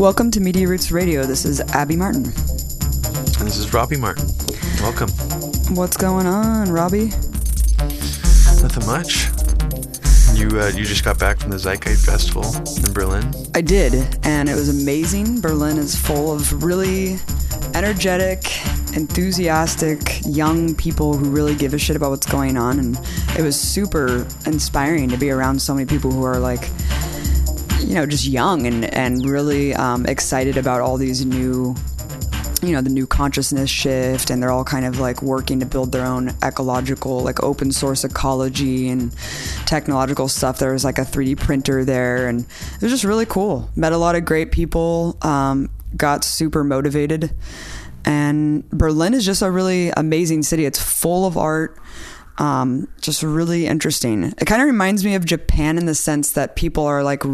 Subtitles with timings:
[0.00, 1.24] Welcome to Media Roots Radio.
[1.24, 2.24] This is Abby Martin.
[2.24, 2.34] And
[3.46, 4.26] this is Robbie Martin.
[4.80, 5.10] Welcome.
[5.76, 7.08] What's going on, Robbie?
[8.62, 9.28] Nothing much.
[10.32, 12.46] You uh, you just got back from the Zeitgeist Festival
[12.82, 13.30] in Berlin.
[13.54, 13.92] I did,
[14.24, 15.42] and it was amazing.
[15.42, 17.18] Berlin is full of really
[17.74, 18.38] energetic,
[18.96, 22.98] enthusiastic young people who really give a shit about what's going on, and
[23.38, 26.70] it was super inspiring to be around so many people who are like,
[27.90, 31.74] you know, just young and and really um, excited about all these new
[32.62, 35.90] you know the new consciousness shift and they're all kind of like working to build
[35.90, 39.12] their own ecological like open source ecology and
[39.66, 40.60] technological stuff.
[40.60, 43.68] There was like a 3d printer there and it was just really cool.
[43.74, 47.34] Met a lot of great people um, got super motivated.
[48.04, 50.64] And berlin is just a really amazing city.
[50.64, 51.76] It's full of art
[52.38, 54.32] um, just really interesting.
[54.38, 57.24] It kind of reminds me of japan in the sense that people are like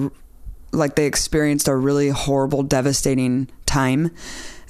[0.72, 4.10] like they experienced a really horrible devastating time.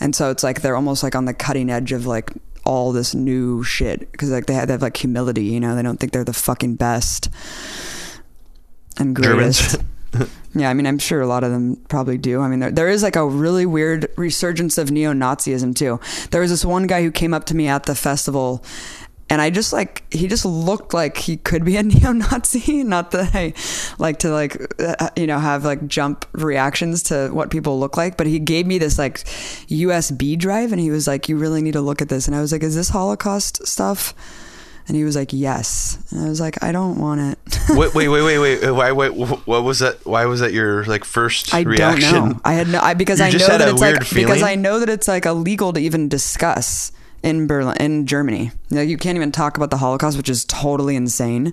[0.00, 2.30] And so it's like they're almost like on the cutting edge of like
[2.64, 4.10] all this new shit.
[4.12, 5.74] Because like they have, they have like humility you know?
[5.74, 7.28] They don't think they're the fucking best
[8.98, 9.76] and greatest.
[10.54, 12.40] Yeah i mean i'm sure a lot of them probably do.
[12.40, 16.00] I mean there, there is like a really weird resurgence of neo-nazism too.
[16.30, 18.64] There was this one guy who came up to me at the festival
[19.28, 22.84] and I just like he just looked like he could be a neo-Nazi.
[22.84, 23.54] Not that I
[23.98, 28.16] like to like uh, you know have like jump reactions to what people look like,
[28.16, 29.18] but he gave me this like
[29.68, 32.40] USB drive, and he was like, "You really need to look at this." And I
[32.40, 34.14] was like, "Is this Holocaust stuff?"
[34.88, 38.08] And he was like, "Yes." And I was like, "I don't want it." wait, wait,
[38.08, 38.70] wait, wait, wait.
[38.70, 38.92] Why?
[38.92, 40.06] Wait, what was that?
[40.06, 42.12] Why was that your like first I reaction?
[42.14, 42.40] don't know.
[42.44, 44.42] I had no I, because You I know that it's like because?
[44.42, 46.92] I know that it's like illegal to even discuss
[47.22, 48.52] in Berlin in Germany.
[48.70, 51.52] You, you can't even talk about the Holocaust, which is totally insane.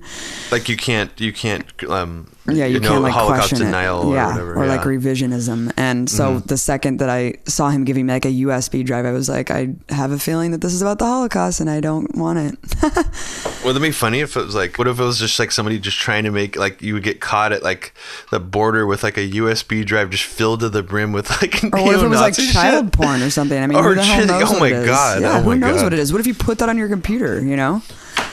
[0.51, 4.05] Like you can't, you can't, um, yeah, you, know, can't like Holocaust question denial it.
[4.05, 4.53] or yeah, whatever.
[4.55, 4.85] or like yeah.
[4.85, 5.07] Mm-hmm.
[5.07, 5.73] revisionism.
[5.77, 9.11] And so the second that I saw him giving me like a USB drive, I
[9.11, 12.13] was like, I have a feeling that this is about the Holocaust, and I don't
[12.17, 12.57] want it.
[13.63, 15.79] Wouldn't it be funny if it was like, what if it was just like somebody
[15.79, 17.93] just trying to make like you would get caught at like
[18.29, 21.81] the border with like a USB drive just filled to the brim with like or
[21.83, 22.93] what if it was like neo-Nazi child shit?
[22.93, 23.57] porn or something?
[23.61, 24.69] I mean, Or who the hell shit, knows oh my?
[24.71, 25.83] God, Yeah, oh who knows God.
[25.85, 26.11] what it is?
[26.11, 27.41] What if you put that on your computer?
[27.41, 27.81] You know?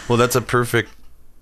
[0.08, 0.90] Well, that's a perfect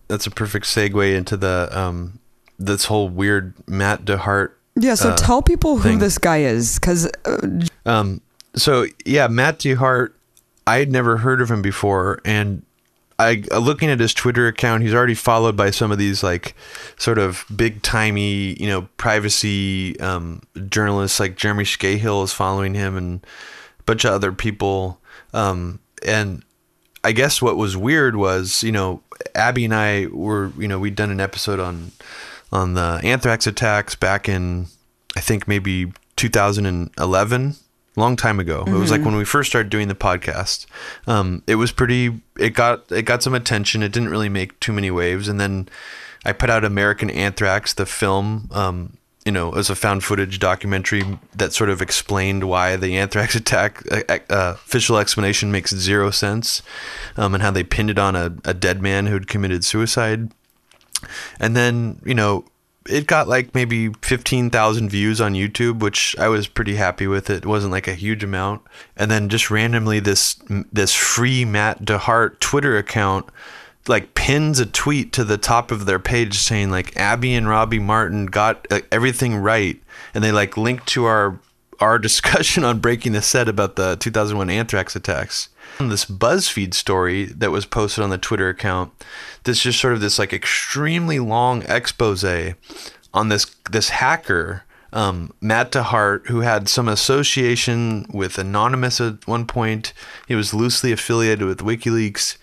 [0.08, 2.18] that's a perfect segue into the um
[2.58, 4.52] this whole weird Matt DeHart.
[4.76, 4.94] Yeah.
[4.94, 5.98] So uh, tell people who thing.
[5.98, 8.20] this guy is, because uh, Um,
[8.54, 10.12] so yeah, Matt DeHart.
[10.66, 12.62] I had never heard of him before, and
[13.19, 16.54] I uh, looking at his Twitter account, he's already followed by some of these like
[16.98, 22.96] sort of big timey, you know, privacy um, journalists like Jeremy Scahill is following him,
[22.96, 23.25] and
[23.80, 25.00] a bunch of other people.
[25.32, 26.44] Um, and
[27.02, 29.02] I guess what was weird was, you know,
[29.34, 31.92] Abby and I were, you know, we'd done an episode on
[32.53, 34.66] on the anthrax attacks back in,
[35.16, 37.54] I think maybe 2011,
[37.97, 38.64] long time ago.
[38.66, 40.66] It was like when we first started doing the podcast.
[41.06, 42.20] Um, it was pretty.
[42.38, 43.82] It got it got some attention.
[43.82, 45.69] It didn't really make too many waves, and then
[46.25, 48.48] I put out American Anthrax, the film.
[48.53, 48.94] Um,
[49.25, 51.03] you know, as a found footage documentary
[51.37, 56.62] that sort of explained why the anthrax attack uh, uh, official explanation makes zero sense,
[57.16, 60.31] um, and how they pinned it on a, a dead man who'd committed suicide.
[61.41, 62.44] And then, you know,
[62.88, 67.28] it got like maybe 15,000 views on YouTube, which I was pretty happy with.
[67.31, 68.62] It wasn't like a huge amount.
[68.97, 70.37] And then just randomly this
[70.72, 73.28] this free Matt DeHart Twitter account
[73.88, 77.78] like pins a tweet to the top of their page saying like Abby and Robbie
[77.78, 79.81] Martin got uh, everything right
[80.14, 81.38] and they like link to our
[81.81, 85.49] our discussion on breaking the set about the 2001 anthrax attacks
[85.86, 88.92] this BuzzFeed story that was posted on the Twitter account
[89.44, 92.25] this just sort of this like extremely long expose
[93.14, 99.46] on this this hacker um, Matt DeHart, who had some association with Anonymous at one
[99.46, 99.92] point.
[100.26, 102.38] He was loosely affiliated with WikiLeaks,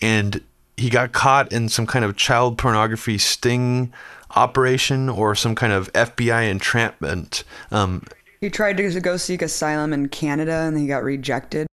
[0.00, 0.40] and
[0.76, 3.92] he got caught in some kind of child pornography sting
[4.36, 7.42] operation or some kind of FBI entrapment.
[7.70, 8.04] Um,
[8.40, 11.67] he tried to go seek asylum in Canada and he got rejected.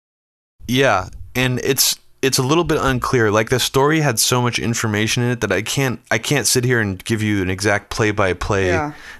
[0.67, 3.29] Yeah, and it's it's a little bit unclear.
[3.29, 6.63] Like the story had so much information in it that I can't I can't sit
[6.63, 8.71] here and give you an exact play by play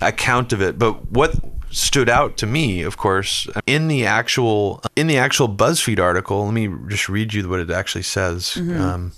[0.02, 0.80] account of it.
[0.80, 1.36] But what
[1.70, 6.54] stood out to me, of course, in the actual in the actual BuzzFeed article, let
[6.54, 8.58] me just read you what it actually says.
[8.58, 9.12] Um,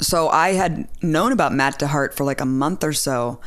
[0.00, 3.40] so I had known about Matt DeHart for like a month or so,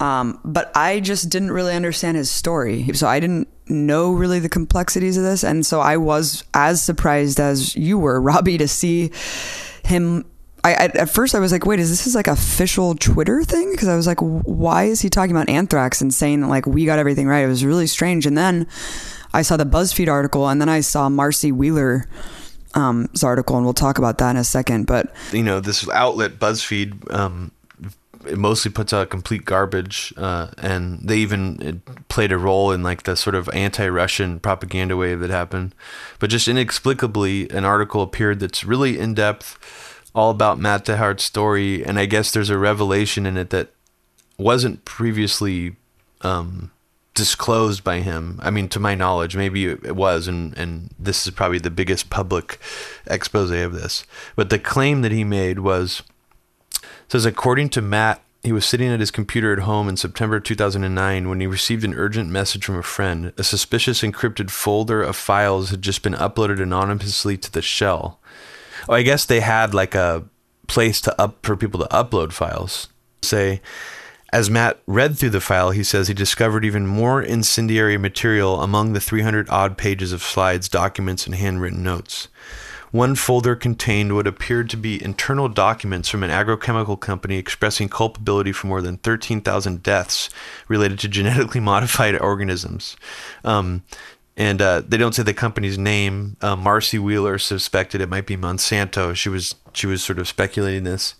[0.00, 2.92] um, but I just didn't really understand his story.
[2.94, 7.38] So I didn't know really the complexities of this, and so I was as surprised
[7.38, 9.12] as you were, Robbie, to see
[9.84, 10.24] him
[10.62, 13.70] I, I at first I was like, wait, is this is like official Twitter thing?
[13.70, 16.84] Because I was like, why is he talking about anthrax and saying that like we
[16.84, 17.44] got everything right?
[17.44, 18.26] It was really strange.
[18.26, 18.66] And then
[19.32, 22.06] I saw the BuzzFeed article, and then I saw Marcy Wheeler
[22.74, 24.86] um, article, and we'll talk about that in a second.
[24.86, 27.52] But you know, this outlet BuzzFeed um,
[28.26, 33.04] it mostly puts out complete garbage, uh, and they even played a role in like
[33.04, 35.74] the sort of anti-Russian propaganda wave that happened.
[36.18, 39.58] But just inexplicably, an article appeared that's really in depth,
[40.14, 43.70] all about Matt DeHart's story, and I guess there's a revelation in it that
[44.36, 45.76] wasn't previously
[46.22, 46.70] um,
[47.14, 48.38] disclosed by him.
[48.42, 52.10] I mean, to my knowledge, maybe it was, and and this is probably the biggest
[52.10, 52.58] public
[53.06, 54.04] expose of this.
[54.36, 56.02] But the claim that he made was
[57.10, 61.28] says according to Matt, he was sitting at his computer at home in September 2009
[61.28, 63.32] when he received an urgent message from a friend.
[63.36, 68.20] A suspicious encrypted folder of files had just been uploaded anonymously to the shell.
[68.88, 70.24] Oh, I guess they had like a
[70.68, 72.88] place to up for people to upload files.
[73.22, 73.60] Say,
[74.32, 78.92] as Matt read through the file, he says he discovered even more incendiary material among
[78.92, 82.28] the 300 odd pages of slides, documents, and handwritten notes.
[82.90, 88.52] One folder contained what appeared to be internal documents from an agrochemical company expressing culpability
[88.52, 90.28] for more than 13,000 deaths
[90.68, 92.96] related to genetically modified organisms.
[93.44, 93.84] Um,
[94.36, 96.36] and uh, they don't say the company's name.
[96.40, 99.14] Uh, Marcy Wheeler suspected it might be Monsanto.
[99.14, 101.14] She was she was sort of speculating this,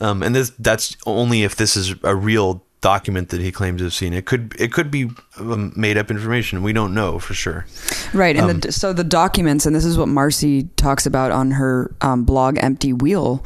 [0.00, 3.84] um, and this that's only if this is a real document that he claims to
[3.84, 4.14] have seen.
[4.14, 6.62] It could it could be um, made up information.
[6.62, 7.66] We don't know for sure.
[8.14, 11.52] Right, and um, the, so the documents, and this is what Marcy talks about on
[11.52, 13.44] her um, blog, Empty Wheel,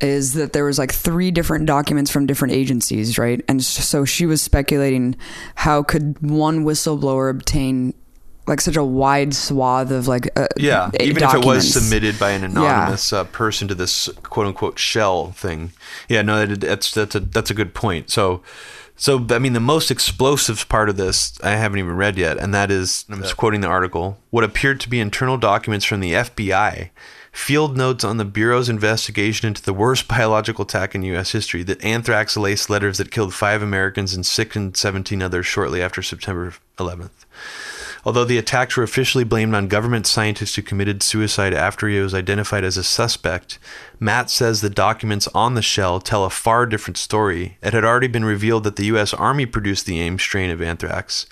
[0.00, 3.40] is that there was like three different documents from different agencies, right?
[3.48, 5.16] And so she was speculating
[5.54, 7.94] how could one whistleblower obtain
[8.46, 11.34] like such a wide swath of like uh, yeah even documents.
[11.34, 13.20] if it was submitted by an anonymous yeah.
[13.20, 15.72] uh, person to this quote unquote shell thing
[16.08, 18.42] yeah no that, that's that's a that's a good point so
[18.96, 22.54] so i mean the most explosive part of this i haven't even read yet and
[22.54, 26.12] that is i'm just quoting the article what appeared to be internal documents from the
[26.12, 26.90] fbi
[27.34, 31.32] field notes on the Bureau's investigation into the worst biological attack in U.S.
[31.32, 36.00] history, the anthrax laced letters that killed five Americans and sickened 17 others shortly after
[36.00, 37.10] September 11th.
[38.04, 42.14] Although the attacks were officially blamed on government scientists who committed suicide after he was
[42.14, 43.58] identified as a suspect,
[43.98, 47.56] Matt says the documents on the shell tell a far different story.
[47.62, 49.14] It had already been revealed that the U.S.
[49.14, 51.26] Army produced the Ames strain of anthrax,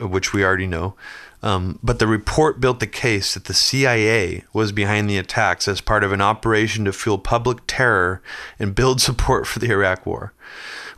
[0.00, 0.94] which we already know.
[1.42, 5.80] Um, but the report built the case that the CIA was behind the attacks as
[5.80, 8.22] part of an operation to fuel public terror
[8.58, 10.32] and build support for the Iraq War.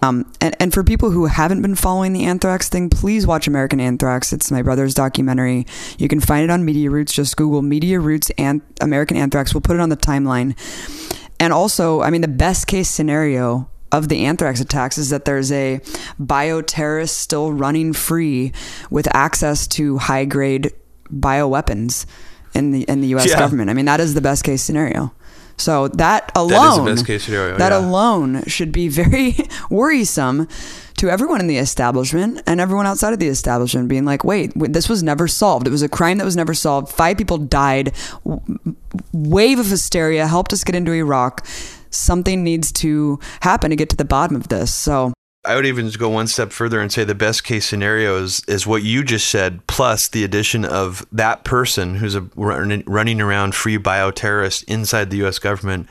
[0.03, 3.81] Um, and, and for people who haven't been following the anthrax thing, please watch American
[3.81, 4.33] Anthrax.
[4.33, 5.67] It's my brother's documentary.
[5.99, 7.13] You can find it on Media Roots.
[7.13, 9.53] Just Google Media Roots and American Anthrax.
[9.53, 10.57] We'll put it on the timeline.
[11.39, 15.51] And also, I mean, the best case scenario of the anthrax attacks is that there's
[15.51, 15.81] a
[16.21, 18.53] bioterrorist still running free
[18.91, 20.73] with access to high grade
[21.13, 22.07] bioweapons
[22.55, 23.39] in the in the US yeah.
[23.39, 23.71] government.
[23.71, 25.13] I mean, that is the best case scenario.
[25.61, 27.79] So that alone, that, scenario, that yeah.
[27.79, 29.37] alone should be very
[29.71, 30.49] worrisome
[30.97, 34.89] to everyone in the establishment and everyone outside of the establishment being like, wait, this
[34.89, 35.67] was never solved.
[35.67, 36.93] It was a crime that was never solved.
[36.93, 37.93] Five people died.
[39.13, 41.47] Wave of hysteria helped us get into Iraq.
[41.91, 44.75] Something needs to happen to get to the bottom of this.
[44.75, 45.13] So
[45.45, 48.67] I would even go one step further and say the best case scenario is, is
[48.67, 53.79] what you just said, plus the addition of that person who's a running around free
[53.79, 55.39] bioterrorist inside the U.S.
[55.39, 55.89] government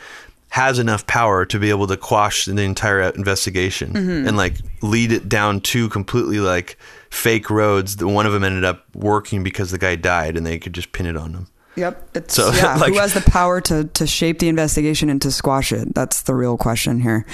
[0.50, 4.28] has enough power to be able to quash the entire investigation mm-hmm.
[4.28, 6.78] and like lead it down two completely like
[7.10, 7.96] fake roads.
[7.96, 10.92] The one of them ended up working because the guy died, and they could just
[10.92, 11.48] pin it on him.
[11.76, 12.10] Yep.
[12.16, 15.32] It's, so, yeah, like, who has the power to, to shape the investigation and to
[15.32, 15.94] squash it?
[15.96, 17.26] That's the real question here.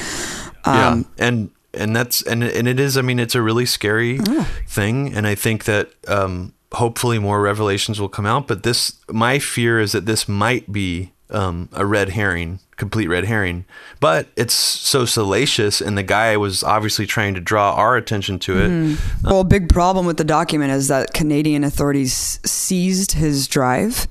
[0.65, 1.27] Um, yeah.
[1.27, 2.97] And and that's and and it is.
[2.97, 4.45] I mean, it's a really scary yeah.
[4.67, 8.47] thing, and I think that um, hopefully more revelations will come out.
[8.47, 13.25] But this, my fear is that this might be um, a red herring, complete red
[13.25, 13.65] herring.
[13.99, 18.59] But it's so salacious, and the guy was obviously trying to draw our attention to
[18.59, 18.69] it.
[18.69, 19.27] Mm-hmm.
[19.27, 24.07] Well, a big problem with the document is that Canadian authorities seized his drive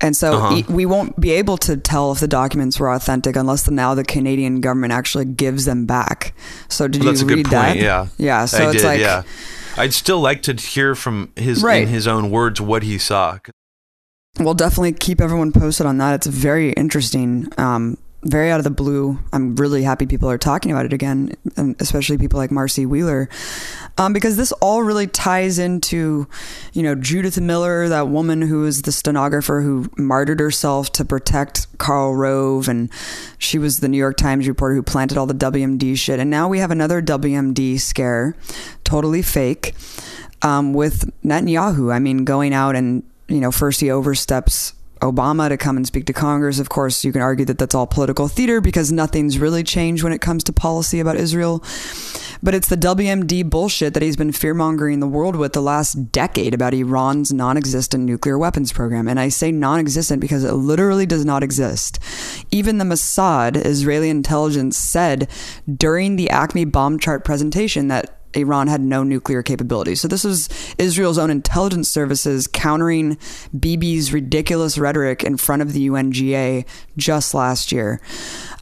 [0.00, 0.62] and so uh-huh.
[0.68, 4.04] we won't be able to tell if the documents were authentic unless the, now the
[4.04, 6.34] Canadian government actually gives them back.
[6.68, 7.76] So did well, you read that?
[7.76, 8.08] Yeah.
[8.16, 8.44] Yeah.
[8.44, 9.22] So I it's did, like yeah.
[9.76, 11.82] I'd still like to hear from his right.
[11.82, 13.38] in his own words what he saw.
[14.38, 16.14] We'll definitely keep everyone posted on that.
[16.14, 17.48] It's very interesting.
[17.58, 19.18] Um, very out of the blue.
[19.32, 23.28] I'm really happy people are talking about it again, and especially people like Marcy Wheeler,
[23.98, 26.26] um, because this all really ties into,
[26.72, 31.66] you know, Judith Miller, that woman who was the stenographer who martyred herself to protect
[31.78, 32.90] Karl Rove, and
[33.38, 36.48] she was the New York Times reporter who planted all the WMD shit, and now
[36.48, 38.36] we have another WMD scare,
[38.84, 39.74] totally fake,
[40.42, 41.92] um, with Netanyahu.
[41.92, 46.06] I mean, going out and you know, first he oversteps Obama to come and speak
[46.06, 46.58] to Congress.
[46.58, 50.12] Of course, you can argue that that's all political theater because nothing's really changed when
[50.12, 51.62] it comes to policy about Israel.
[52.42, 56.12] But it's the WMD bullshit that he's been fear mongering the world with the last
[56.12, 59.08] decade about Iran's non existent nuclear weapons program.
[59.08, 61.98] And I say non existent because it literally does not exist.
[62.50, 65.28] Even the Mossad, Israeli intelligence, said
[65.72, 69.94] during the Acme bomb chart presentation that Iran had no nuclear capability.
[69.94, 73.16] So this was Israel's own intelligence services countering
[73.58, 76.66] Bibi's ridiculous rhetoric in front of the UNGA
[76.96, 78.00] just last year.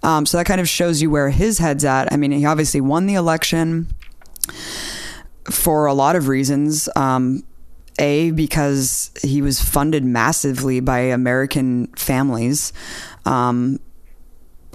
[0.02, 2.12] Um, so that kind of shows you where his head's at.
[2.12, 3.88] I mean, he obviously won the election
[5.50, 6.88] for a lot of reasons.
[6.96, 7.42] Um,
[7.98, 12.72] a because he was funded massively by American families.
[13.24, 13.80] Um,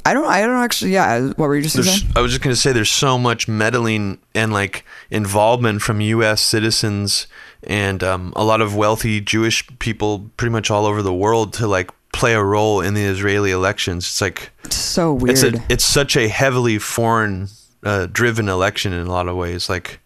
[0.06, 0.26] I don't.
[0.26, 0.94] I don't actually.
[0.94, 1.28] Yeah.
[1.28, 2.14] What were you just There's, saying?
[2.16, 6.42] I was just going to say there's so much meddling and like involvement from U.S.
[6.42, 7.28] citizens
[7.64, 11.68] and um, a lot of wealthy Jewish people, pretty much all over the world, to
[11.68, 14.06] like play a role in the Israeli elections.
[14.06, 15.32] It's like so weird.
[15.32, 17.50] it's a, it's such a heavily foreign
[17.84, 19.70] uh, driven election in a lot of ways.
[19.70, 20.00] Like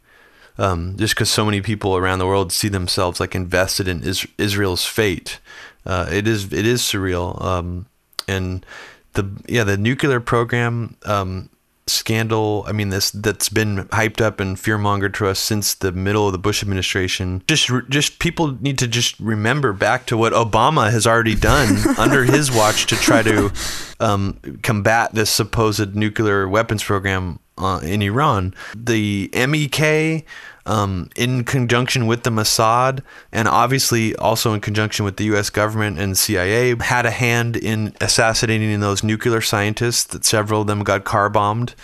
[0.58, 4.28] um, just because so many people around the world see themselves like invested in is-
[4.38, 5.40] Israel's fate,
[5.86, 7.42] uh, it is it is surreal.
[7.42, 7.86] Um,
[8.28, 8.66] and
[9.16, 11.50] the yeah the nuclear program um,
[11.88, 12.64] scandal.
[12.68, 16.28] I mean this that's been hyped up and fear mongered to us since the middle
[16.28, 17.44] of the Bush administration.
[17.48, 22.24] Just just people need to just remember back to what Obama has already done under
[22.24, 23.52] his watch to try to
[24.00, 28.54] um, combat this supposed nuclear weapons program uh, in Iran.
[28.76, 30.26] The MEK
[30.66, 35.50] um, in conjunction with the Mossad, and obviously also in conjunction with the U.S.
[35.50, 40.06] government and CIA, had a hand in assassinating those nuclear scientists.
[40.06, 41.76] That several of them got car bombed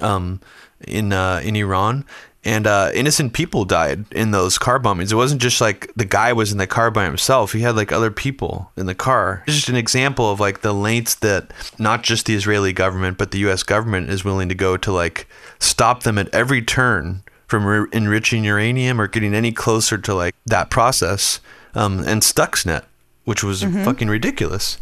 [0.00, 0.40] um,
[0.86, 2.04] in uh, in Iran.
[2.44, 5.10] And uh, innocent people died in those car bombings.
[5.10, 7.52] It wasn't just like the guy was in the car by himself.
[7.52, 9.42] He had like other people in the car.
[9.48, 13.32] It's just an example of like the lengths that not just the Israeli government, but
[13.32, 13.64] the U.S.
[13.64, 15.26] government is willing to go to like
[15.58, 20.34] stop them at every turn from re- enriching uranium or getting any closer to like
[20.46, 21.40] that process.
[21.74, 22.84] Um, and Stuxnet,
[23.24, 24.78] which was fucking ridiculous.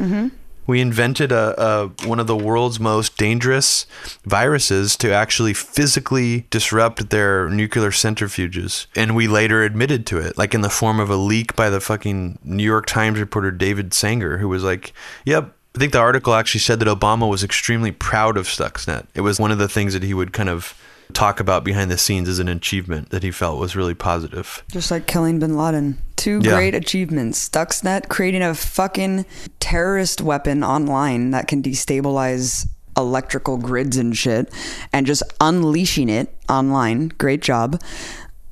[0.67, 3.85] We invented a, a one of the world's most dangerous
[4.25, 10.55] viruses to actually physically disrupt their nuclear centrifuges, and we later admitted to it, like
[10.55, 14.39] in the form of a leak by the fucking New York Times reporter David Sanger,
[14.39, 14.95] who was like,
[15.27, 19.07] "Yep, I think the article actually said that Obama was extremely proud of Stuxnet.
[19.15, 20.75] It was one of the things that he would kind of
[21.13, 24.65] talk about behind the scenes as an achievement that he felt was really positive.
[24.71, 25.99] Just like killing bin Laden.
[26.17, 26.55] Two Yeah.
[26.57, 27.49] great achievements.
[27.49, 29.27] Stuxnet creating a fucking
[29.61, 34.53] terrorist weapon online that can destabilize electrical grids and shit
[34.93, 37.11] and just unleashing it online.
[37.19, 37.81] Great job.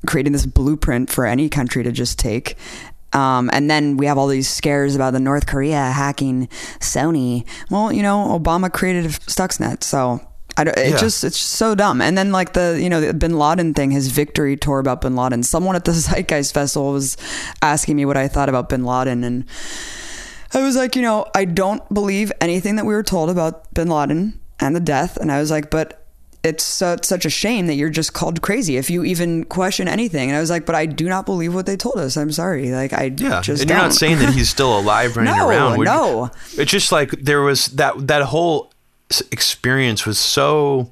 [0.05, 2.57] Creating this blueprint for any country to just take.
[3.13, 6.47] Um, and then we have all these scares about the North Korea hacking
[6.79, 7.45] Sony.
[7.69, 10.19] Well, you know, Obama created Stuxnet, so
[10.57, 10.97] I don't, it Yeah.
[10.97, 12.01] just it's so dumb.
[12.01, 15.15] And then like the you know the Bin Laden thing, his victory tour about Bin
[15.15, 15.43] Laden.
[15.43, 17.17] Someone at the Zeitgeist Festival was
[17.61, 19.45] asking me what I thought about Bin Laden, and
[20.53, 23.87] I was like, you know, I don't believe anything that we were told about Bin
[23.89, 25.17] Laden and the death.
[25.17, 25.99] And I was like, but
[26.43, 30.29] it's su- such a shame that you're just called crazy if you even question anything.
[30.29, 32.17] And I was like, but I do not believe what they told us.
[32.17, 32.69] I'm sorry.
[32.69, 33.87] Like I Yeah, just and you're don't.
[33.87, 35.79] not saying that he's still alive running No, around.
[35.79, 36.29] We're- no.
[36.57, 38.72] It's just like there was that that whole
[39.31, 40.89] experience was so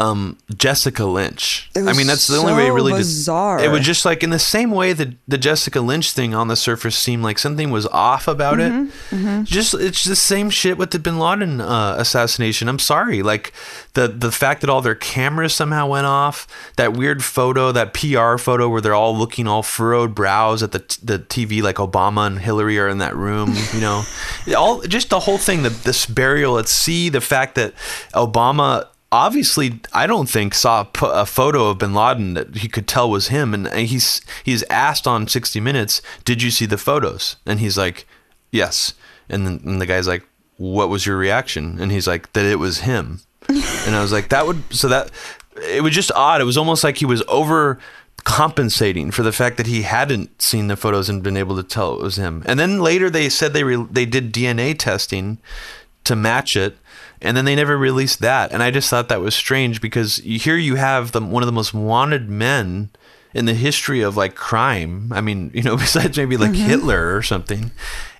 [0.00, 1.70] um Jessica Lynch.
[1.76, 3.62] I mean, that's the only way it really bizarre.
[3.62, 6.56] It was just like in the same way that the Jessica Lynch thing on the
[6.56, 9.44] surface seemed like something was off about Mm-hmm, it.
[9.44, 12.68] Just it's the same shit with the Bin Laden uh, assassination.
[12.68, 13.52] I'm sorry, like
[13.92, 16.46] the the fact that all their cameras somehow went off.
[16.76, 20.80] That weird photo, that PR photo where they're all looking all furrowed brows at the
[20.80, 23.54] t- the TV, like Obama and Hillary are in that room.
[23.72, 24.02] You know,
[24.56, 25.62] all just the whole thing.
[25.62, 27.08] The this burial at sea.
[27.10, 27.74] The fact that
[28.12, 33.08] Obama obviously I don't think saw a photo of Bin Laden that he could tell
[33.08, 37.60] was him, and he's he's asked on 60 Minutes, "Did you see the photos?" And
[37.60, 38.06] he's like,
[38.50, 38.94] "Yes."
[39.28, 40.24] And then and the guy's like,
[40.56, 44.30] "What was your reaction?" And he's like, "That it was him." and I was like,
[44.30, 45.10] "That would so that
[45.56, 46.40] it was just odd.
[46.40, 47.78] It was almost like he was over."
[48.22, 51.92] compensating for the fact that he hadn't seen the photos and been able to tell
[51.94, 52.42] it was him.
[52.46, 55.36] And then later they said they re- they did DNA testing
[56.04, 56.78] to match it.
[57.20, 58.52] And then they never released that.
[58.52, 61.52] And I just thought that was strange because here you have the one of the
[61.52, 62.90] most wanted men
[63.32, 65.12] in the history of like crime.
[65.12, 67.72] I mean, you know, besides maybe like Hitler or something,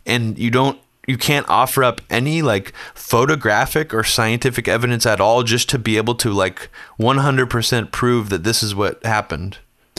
[0.06, 5.42] and you don't you can't offer up any like photographic or scientific evidence at all
[5.42, 9.58] just to be able to like 100% prove that this is what happened.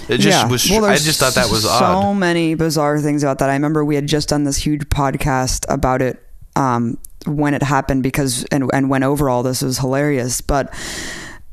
[0.09, 0.69] It just was.
[0.69, 2.13] Well, I just thought that was so odd.
[2.13, 3.49] many bizarre things about that.
[3.49, 6.23] I remember we had just done this huge podcast about it
[6.55, 9.61] um, when it happened because and and went over all this.
[9.61, 10.73] It was hilarious, but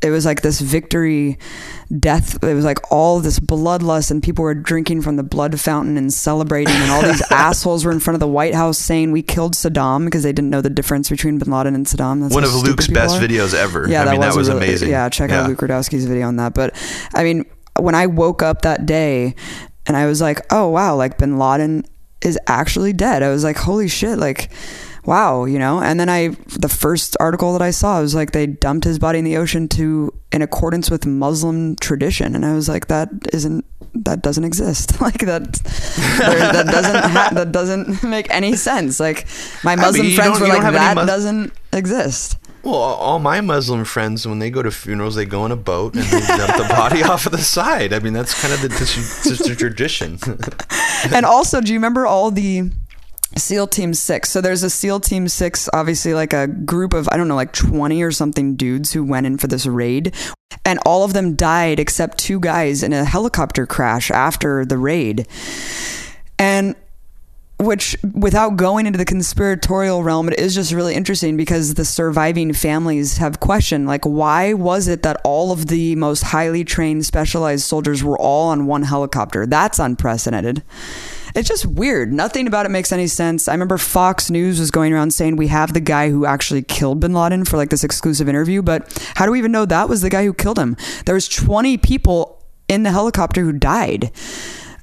[0.02, 1.38] it was like this victory
[2.00, 5.96] death it was like all this bloodlust and people were drinking from the blood fountain
[5.98, 9.22] and celebrating and all these assholes were in front of the white house saying we
[9.22, 12.42] killed saddam because they didn't know the difference between bin laden and saddam That's One
[12.44, 13.20] of Luke's best are.
[13.20, 13.86] videos ever.
[13.88, 14.88] Yeah, I that mean, was, that was really- amazing.
[14.90, 15.42] Yeah, check Yeah.
[15.42, 16.54] out Luke Rudkowski's video on that.
[16.54, 16.74] But
[17.14, 17.44] I mean,
[17.78, 19.34] when I woke up that day
[19.86, 21.84] and I was like, oh wow, like Bin Laden
[22.22, 23.22] is actually dead.
[23.22, 24.50] I was like, holy shit, like.
[25.04, 28.46] Wow, you know, and then I, the first article that I saw was like they
[28.46, 32.68] dumped his body in the ocean to, in accordance with Muslim tradition, and I was
[32.68, 34.92] like, that isn't, that doesn't exist.
[35.00, 39.00] Like that, that doesn't, ha- that doesn't make any sense.
[39.00, 39.26] Like
[39.64, 42.38] my mean, Muslim you friends were like, that Mus- doesn't exist.
[42.62, 45.96] Well, all my Muslim friends, when they go to funerals, they go in a boat
[45.96, 47.92] and they dump the body off of the side.
[47.92, 50.20] I mean, that's kind of the, this the tradition.
[51.12, 52.70] and also, do you remember all the
[53.36, 54.30] SEAL Team Six?
[54.30, 57.52] So there's a SEAL Team Six, obviously like a group of I don't know, like
[57.52, 60.14] 20 or something dudes who went in for this raid,
[60.64, 65.26] and all of them died except two guys in a helicopter crash after the raid,
[66.38, 66.76] and.
[67.58, 72.52] Which, without going into the conspiratorial realm, it is just really interesting because the surviving
[72.52, 77.62] families have questioned, like, why was it that all of the most highly trained, specialized
[77.62, 79.46] soldiers were all on one helicopter?
[79.46, 80.64] That's unprecedented.
[81.34, 82.12] It's just weird.
[82.12, 83.48] Nothing about it makes any sense.
[83.48, 87.00] I remember Fox News was going around saying we have the guy who actually killed
[87.00, 90.02] bin Laden for like this exclusive interview, but how do we even know that was
[90.02, 90.76] the guy who killed him?
[91.06, 94.10] There was 20 people in the helicopter who died.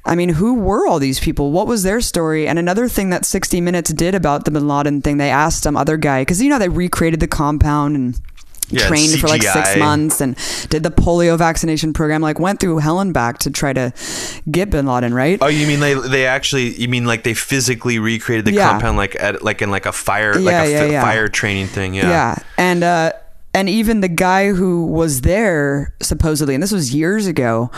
[0.05, 1.51] I mean, who were all these people?
[1.51, 2.47] What was their story?
[2.47, 5.77] And another thing that 60 Minutes did about the bin Laden thing, they asked some
[5.77, 8.19] other guy, because you know, they recreated the compound and
[8.71, 10.35] Yeah, trained for like six months and
[10.69, 13.93] did the polio vaccination program, like went through hell and back to try to
[14.49, 15.39] get bin Laden, right?
[15.41, 16.75] Oh, you mean they they actually?
[16.79, 18.69] You mean like they physically recreated the Yeah.
[18.69, 21.01] compound like at like in like a fire like a yeah, yeah.
[21.01, 21.93] fire training thing?
[21.95, 22.09] Yeah.
[22.09, 22.35] Yeah.
[22.57, 23.13] And uh
[23.53, 27.71] and even the guy who was there supposedly, and this was years ago,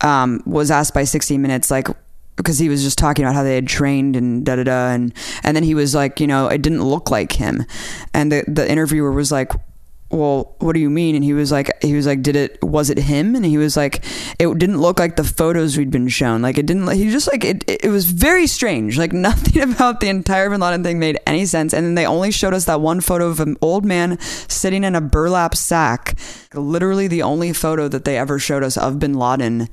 [0.00, 1.86] um, was asked by 60 Minutes, like,
[2.34, 5.14] because he was just talking about how they had trained and da da da, and
[5.44, 7.64] and then he was like, you know, it didn't look like him,
[8.12, 9.52] and the the interviewer was like,
[10.12, 11.14] well, what do you mean?
[11.14, 13.34] And he was like, he was like, did it, was it him?
[13.34, 14.04] And he was like,
[14.38, 16.42] it didn't look like the photos we'd been shown.
[16.42, 18.98] Like it didn't, he just like, it, it was very strange.
[18.98, 21.72] Like nothing about the entire Bin Laden thing made any sense.
[21.72, 24.94] And then they only showed us that one photo of an old man sitting in
[24.94, 26.18] a burlap sack.
[26.52, 29.68] Literally the only photo that they ever showed us of Bin Laden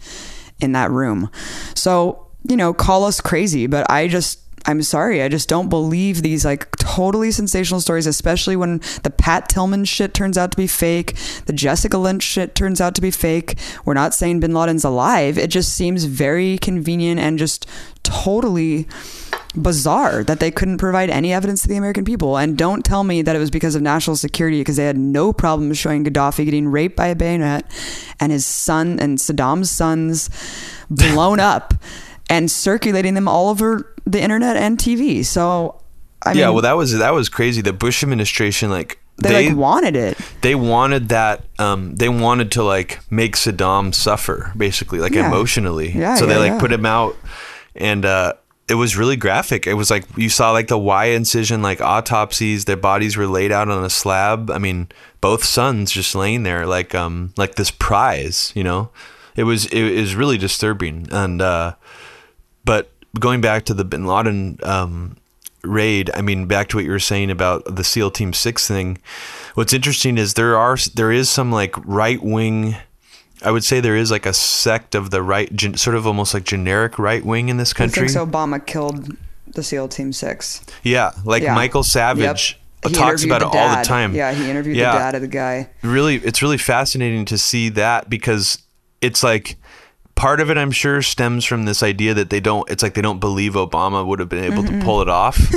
[0.62, 1.30] in that room.
[1.76, 5.22] So, you know, call us crazy, but I just, I'm sorry.
[5.22, 10.14] I just don't believe these like totally sensational stories, especially when the Pat Tillman shit
[10.14, 13.58] turns out to be fake, the Jessica Lynch shit turns out to be fake.
[13.86, 15.38] We're not saying bin Laden's alive.
[15.38, 17.68] It just seems very convenient and just
[18.04, 18.88] totally
[19.56, 22.38] bizarre that they couldn't provide any evidence to the American people.
[22.38, 25.34] And don't tell me that it was because of national security because they had no
[25.34, 27.66] problem showing Gaddafi getting raped by a bayonet
[28.20, 30.30] and his son and Saddam's sons
[30.90, 31.74] blown up
[32.30, 35.26] and circulating them all over the internet and TV.
[35.26, 35.82] So,
[36.24, 36.50] I mean, yeah.
[36.50, 37.62] Well, that was that was crazy.
[37.62, 40.18] The Bush administration like they, they like wanted it.
[40.42, 45.28] they wanted that um they wanted to like make Saddam suffer basically like Yeah.
[45.28, 45.92] emotionally.
[45.92, 46.60] Yeah, so they like yeah.
[46.60, 47.16] put him out
[47.76, 48.34] and uh
[48.70, 49.66] it was really graphic.
[49.66, 52.66] It was like you saw like the Y incision, like autopsies.
[52.66, 54.52] Their bodies were laid out on a slab.
[54.52, 54.90] I mean,
[55.22, 58.54] both sons just laying there, like um, like this prize.
[58.56, 58.92] You know,
[59.36, 61.08] it was it is really disturbing.
[61.12, 61.74] And uh,
[62.66, 65.18] but going back to the Bin Laden um,
[65.64, 68.98] raid, I mean, back to what you were saying about the SEAL Team Six thing.
[69.56, 72.76] What's interesting is there are there is some like right wing.
[73.44, 76.34] I would say there is like a sect of the right, gen, sort of almost
[76.34, 78.08] like generic right wing in this country.
[78.08, 79.16] thinks Obama killed
[79.48, 80.62] the SEAL Team Six?
[80.84, 81.56] Yeah, like Yeah.
[81.56, 82.92] Michael Savage Yep.
[82.92, 84.16] He talks about it all the time.
[84.16, 84.94] Yeah, he interviewed Yeah.
[84.94, 85.70] the dad of the guy.
[85.82, 88.60] Really, it's really fascinating to see that because
[89.02, 89.58] it's like
[90.20, 92.70] part of it, I'm sure, stems from this idea that they don't.
[92.70, 94.80] It's like they don't believe Obama would have been able Mm-hmm.
[94.80, 95.40] to pull it off.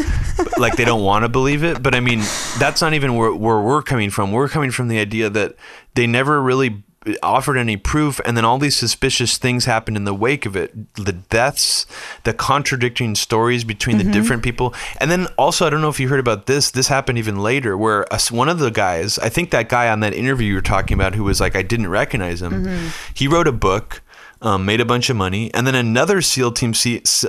[0.58, 1.82] Like they don't want to believe it.
[1.82, 2.20] But I mean,
[2.58, 4.32] that's not even where, where we're coming from.
[4.32, 5.56] We're coming from the idea that
[5.94, 6.82] they never really
[7.22, 10.70] offered any proof and then all these suspicious things happened in the wake of it
[10.94, 11.84] the deaths
[12.22, 16.06] the contradicting stories between the different people and then also i don't know if you
[16.08, 19.50] heard about this this happened even later where a, one of the guys i think
[19.50, 22.40] that guy on that interview you were talking about who was like i didn't recognize
[22.40, 24.00] him he wrote a book
[24.42, 26.74] um, made a bunch of money, and then another SEAL Team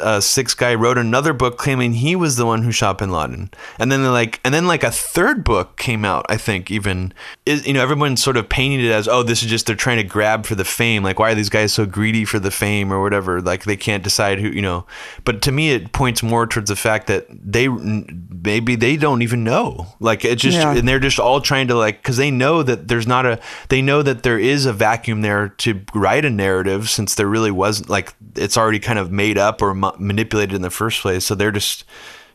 [0.01, 3.51] uh, Six guy wrote another book claiming he was the one who shot Bin Laden,
[3.79, 6.25] and then like, and then like a third book came out.
[6.29, 7.13] I think even
[7.45, 9.97] is you know everyone sort of painted it as oh this is just they're trying
[9.97, 11.03] to grab for the fame.
[11.03, 13.41] Like why are these guys so greedy for the fame or whatever?
[13.41, 14.85] Like they can't decide who you know.
[15.23, 19.43] But to me, it points more towards the fact that they maybe they don't even
[19.43, 19.87] know.
[19.99, 20.75] Like it's just Yeah.
[20.75, 23.81] and they're just all trying to like because they know that there's not a they
[23.81, 27.89] know that there is a vacuum there to write a narrative since there really wasn't
[27.89, 31.35] like it's already kind of made up or ma- manipulated in the first place so
[31.35, 31.83] they're just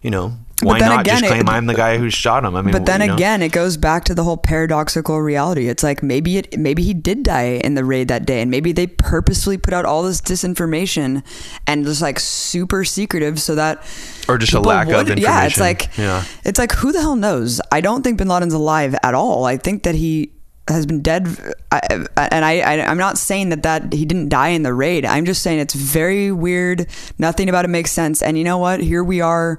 [0.03, 2.61] you know why not again, just it- claim i'm the guy who shot him i
[2.61, 3.15] mean But then you know?
[3.15, 5.69] again, it goes back to the whole paradoxical reality.
[5.69, 8.73] It's like maybe it maybe he did die in the raid that day, and maybe
[8.73, 11.23] they purposefully put out all this disinformation
[11.67, 13.83] and just like super secretive so that
[14.29, 16.25] Or just a lack of would- Yeah, it's like Yeah.
[16.45, 17.61] it's like who the hell knows?
[17.73, 19.45] I don't think Bin Laden's alive at all.
[19.47, 20.33] I think that he
[20.69, 21.27] has been dead,
[21.71, 21.81] I,
[22.17, 25.05] and I, I I'm not saying that that he didn't die in the raid.
[25.05, 26.87] I'm just saying it's very weird.
[27.19, 28.23] Nothing about it makes sense.
[28.23, 28.81] And you know what?
[28.81, 29.59] Here we are,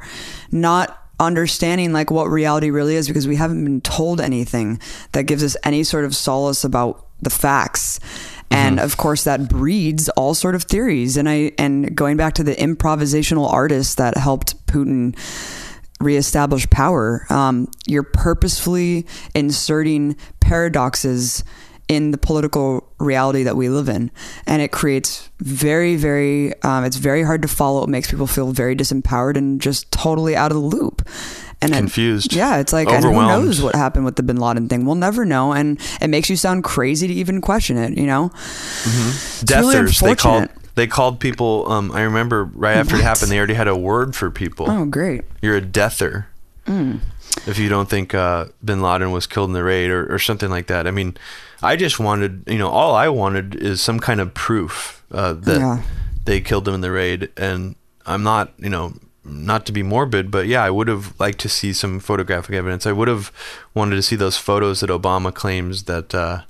[0.51, 4.79] not understanding like what reality really is because we haven't been told anything
[5.11, 7.99] that gives us any sort of solace about the facts
[8.49, 8.85] and mm-hmm.
[8.85, 12.55] of course that breeds all sort of theories and i and going back to the
[12.55, 15.13] improvisational artists that helped putin
[15.99, 21.43] reestablish power um, you're purposefully inserting paradoxes
[21.87, 24.11] in the political reality that we live in.
[24.45, 27.83] And it creates very very um, it's very hard to follow.
[27.83, 31.01] It makes people feel very disempowered and just totally out of the loop.
[31.61, 32.31] And it- Confused.
[32.33, 34.85] yeah it's like and who knows what happened with the bin laden thing?
[34.85, 35.51] We'll never know.
[35.51, 38.29] And it makes you sound crazy to even question it you know?
[38.85, 40.51] Really deathers they called unfortunate.
[40.79, 44.15] They called people um i remember right after it happened they already had a word
[44.15, 44.65] for people.
[44.69, 45.21] Oh great.
[45.41, 46.27] You're a deather.
[46.65, 46.99] Mm.
[47.47, 50.49] if you don't think uh, bin laden was killed in the raid or, or something
[50.49, 50.87] like that.
[50.87, 51.17] I mean
[51.61, 55.59] i just wanted you know all i wanted is some kind of proof uh, that
[55.59, 55.83] Yeah.
[56.25, 57.29] they killed him in the raid.
[57.37, 58.93] And i'm not you know
[59.25, 62.87] not to be morbid but yeah i would have liked to see some photographic evidence.
[62.87, 63.31] I would have
[63.73, 66.41] wanted to see those photos that obama claims that uh,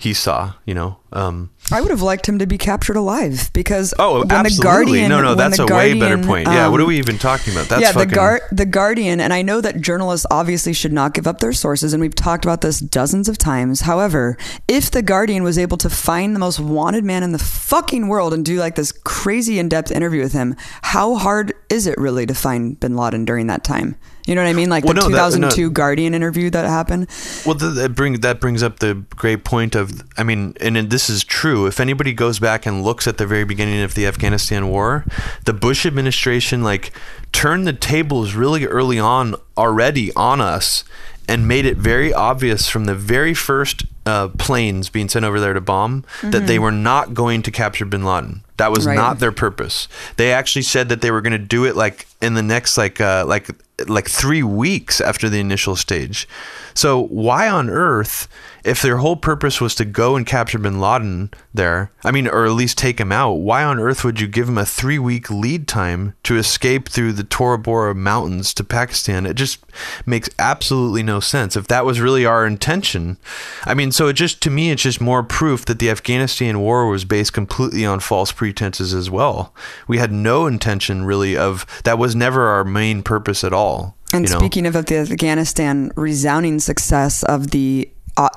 [0.00, 3.92] he saw you know um, I would have liked him to be captured alive because
[3.98, 6.84] oh when absolutely the Guardian, no no that's a way better point yeah what are
[6.84, 9.60] um, we even talking about that's yeah, fucking the Guar- the Guardian, and I know
[9.60, 13.28] that journalists obviously should not give up their sources, and we've talked about this dozens
[13.28, 13.82] of times.
[13.82, 14.36] However,
[14.68, 18.32] if the Guardian was able to find the most wanted man in the fucking world
[18.32, 22.34] and do like this crazy in-depth interview with him, how hard is it really to
[22.34, 23.96] find Bin Laden during that time?
[24.30, 24.70] You know what I mean?
[24.70, 25.48] Like Well, the no, that- no.
[25.48, 27.08] 2002 Guardian interview that happened.
[27.44, 30.88] Well, th- that brings that brings up the great point of, I mean, and it-
[30.88, 31.66] this is true.
[31.66, 35.04] If anybody goes back and looks at the very beginning of the Afghanistan war,
[35.46, 36.92] the Bush administration like
[37.32, 40.84] turned the tables really early on already on us
[41.28, 45.54] and made it very obvious from the very first uh, planes being sent over there
[45.54, 48.42] to bomb that they were not going to capture Bin Laden.
[48.60, 48.94] That was Right.
[48.94, 49.88] not their purpose.
[50.16, 53.00] They actually said that they were going to do it like in the next like
[53.00, 53.48] uh, like
[53.88, 56.28] like three weeks after the initial stage.
[56.74, 58.28] So why on earth,
[58.62, 62.44] if their whole purpose was to go and capture Bin Laden there, I mean, or
[62.44, 65.30] at least take him out, why on earth would you give him a three week
[65.30, 69.24] lead time to escape through the Tora Bora mountains to Pakistan?
[69.24, 69.60] It just
[70.04, 71.56] makes absolutely no sense.
[71.56, 73.16] If that was really our intention,
[73.64, 76.86] I mean, so it just to me, it's just more proof that the Afghanistan war
[76.86, 79.54] was based completely on false pretenses as well.
[79.88, 83.96] We had no intention really of that was never our main purpose at all.
[84.12, 84.38] And you know?
[84.38, 88.28] speaking of the Afghanistan resounding success of the, uh,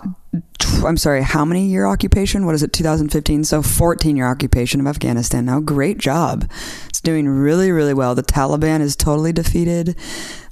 [0.85, 2.45] I'm sorry, how many year occupation?
[2.45, 3.43] What is it, 2015?
[3.43, 5.45] So 14 year occupation of Afghanistan.
[5.45, 6.49] Now, great job.
[6.89, 8.15] It's doing really, really well.
[8.15, 9.95] The Taliban is totally defeated.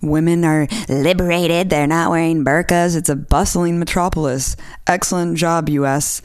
[0.02, 1.70] Women are liberated.
[1.70, 2.96] They're not wearing burqas.
[2.96, 4.56] It's a bustling metropolis.
[4.88, 6.22] Excellent job, U.S.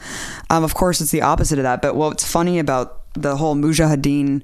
[0.49, 1.81] Um, of course, it's the opposite of that.
[1.81, 4.43] But what's funny about the whole Mujahideen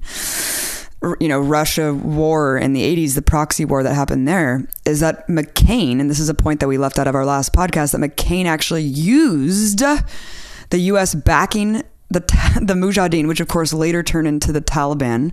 [1.20, 5.26] you know Russia war in the 80s the proxy war that happened there is that
[5.28, 8.00] McCain and this is a point that we left out of our last podcast that
[8.00, 9.82] McCain actually used
[10.70, 12.20] the US backing the
[12.62, 15.32] the Mujahideen which of course later turned into the Taliban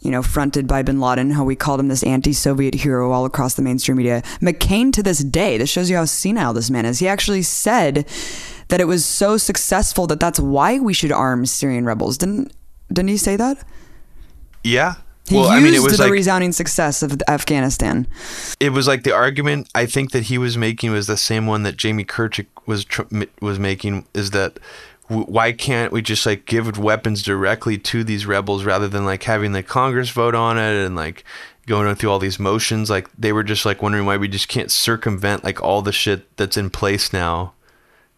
[0.00, 3.54] you know fronted by bin Laden how we called him this anti-Soviet hero all across
[3.54, 4.22] the mainstream media.
[4.40, 6.98] McCain to this day this shows you how senile this man is.
[6.98, 8.06] He actually said
[8.68, 12.18] that it was so successful that that's why we should arm Syrian rebels.
[12.18, 12.52] Didn't
[12.92, 13.64] didn't he say that
[14.62, 14.94] Yeah.
[15.28, 18.06] he well, used I mean, it was the like resounding success of Afghanistan.
[18.60, 21.62] it was like the argument I think that he was making was the same one
[21.64, 23.02] that Jamie Kirchick was tr-
[23.40, 24.58] was making is that
[25.08, 29.22] w- why can't we just like give weapons directly to these rebels rather than like
[29.24, 31.24] having the Congress vote on it and like
[31.66, 32.90] going through all these motions?
[32.90, 36.34] Like they were just like wondering why we just can't circumvent like all the shit
[36.36, 37.52] that's in place now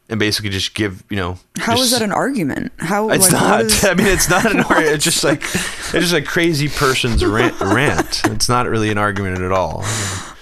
[0.09, 1.39] and basically just give you know.
[1.59, 2.73] How is just- that an argument?
[2.79, 3.61] How It's like, not.
[3.67, 4.95] is- I mean, it's not an argument.
[4.95, 7.61] It's just like it's just like crazy person's rant.
[7.61, 8.23] rant.
[8.27, 9.85] It's not really an argument at all.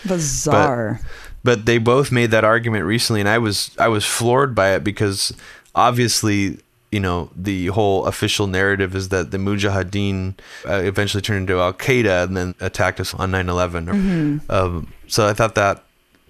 [0.07, 1.01] bizarre.
[1.43, 4.85] But they both made that argument recently, and I was I was floored by it
[4.85, 5.33] because
[5.75, 6.59] obviously
[6.91, 11.73] you know the whole official narrative is that the Mujahideen uh, eventually turned into Al
[11.75, 13.87] Qaeda and then attacked us on 9/11.
[13.87, 14.51] Mm-hmm.
[14.51, 15.84] Um, so I thought that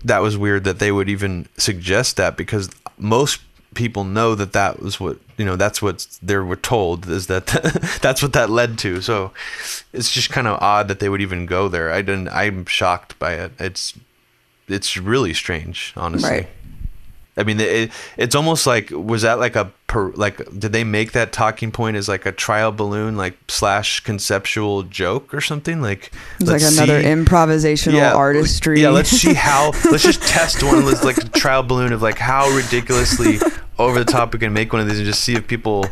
[0.04, 3.40] that was weird that they would even suggest that because most
[3.74, 7.46] people know that that was what you know that's what they were told is that
[8.02, 9.00] that's what that led to.
[9.00, 9.32] So
[9.92, 11.90] it's just kind of odd that they would even go there.
[11.90, 13.52] I didn't i'm shocked by it.
[13.58, 13.94] It's
[14.68, 16.30] it's really strange honestly.
[16.30, 16.48] Right.
[17.36, 21.12] I mean it, it's almost like was that like a per, like did they make
[21.12, 26.10] that talking point as like a trial balloon like slash conceptual joke or something like
[26.40, 28.80] It's like another see- improvisational artistry.
[28.82, 29.70] yeah, let's see how.
[29.90, 33.38] let's just test one of those like a trial balloon of like how ridiculously
[33.78, 35.86] over the top we can make one of these, and just see if people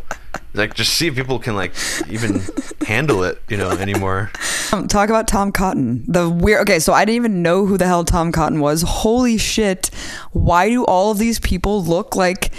[0.55, 1.73] like just see if people can like
[2.09, 2.43] even
[2.87, 4.31] handle it, you know, anymore.
[4.73, 6.05] Um, talk about Tom Cotton.
[6.07, 6.63] The weird.
[6.63, 8.83] Okay, so I didn't even know who the hell Tom Cotton was.
[8.83, 9.91] Holy shit!
[10.33, 12.53] Why do all of these people look like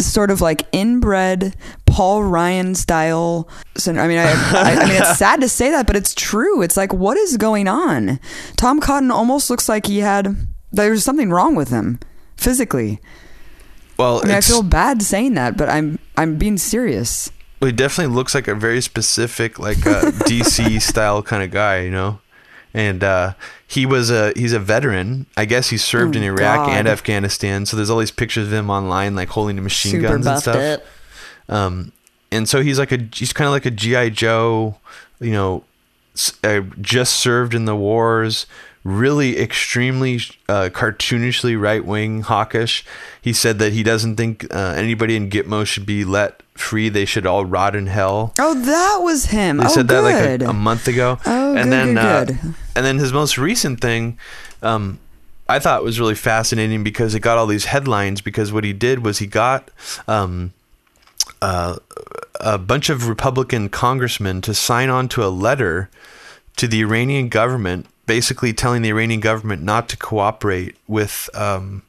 [0.00, 1.54] sort of like inbred
[1.86, 3.48] Paul Ryan style?
[3.76, 6.62] So, I mean, I, I, I mean, it's sad to say that, but it's true.
[6.62, 8.18] It's like, what is going on?
[8.56, 10.36] Tom Cotton almost looks like he had
[10.72, 12.00] there's something wrong with him
[12.36, 13.00] physically.
[14.02, 17.30] Well, I mean, I feel bad saying that, but I'm I'm being serious.
[17.60, 21.80] well, he definitely looks like a very specific like uh, DC style kind of guy,
[21.82, 22.18] you know.
[22.74, 23.34] And uh,
[23.66, 25.26] he was a he's a veteran.
[25.36, 27.66] I guess he served Oh, in Iraq and Afghanistan.
[27.66, 30.38] So there's all these pictures of him online, like holding the machine Super guns and
[30.40, 30.56] stuff.
[30.56, 30.82] up.
[31.54, 31.92] um,
[32.30, 34.76] and so he's like a he's kind of like a GI Joe,
[35.20, 35.64] you know,
[36.44, 38.46] uh, just served in the wars.
[38.84, 40.16] Really extremely
[40.48, 42.84] uh, cartoonishly right wing, hawkish.
[43.20, 46.88] He said that he doesn't think uh, anybody in Gitmo should be let free.
[46.88, 48.32] They should all rot in hell.
[48.40, 49.58] Oh, that was him.
[49.58, 51.18] They oh, said that like a, a month ago.
[51.24, 52.54] Oh, and good, then good, uh, good.
[52.74, 54.18] and then his most recent thing,
[54.62, 54.98] um,
[55.48, 58.20] I thought was really fascinating because it got all these headlines.
[58.20, 59.70] Because what he did was he got
[60.08, 60.52] um,
[61.40, 61.76] uh,
[62.40, 65.90] a bunch of Republican congressmen to sign on to a letter
[66.56, 71.28] to the Iranian government, basically telling the Iranian government not to cooperate with.
[71.34, 71.82] Um,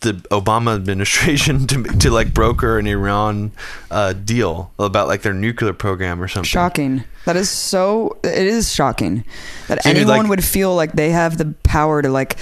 [0.00, 3.52] the Obama administration to to like broker an Iran
[3.88, 6.48] uh, deal about like their nuclear program or something.
[6.48, 7.04] Shocking.
[7.24, 8.16] That is so.
[8.24, 9.24] It is shocking
[9.68, 12.36] that So, anyone like- would feel like they have the power to like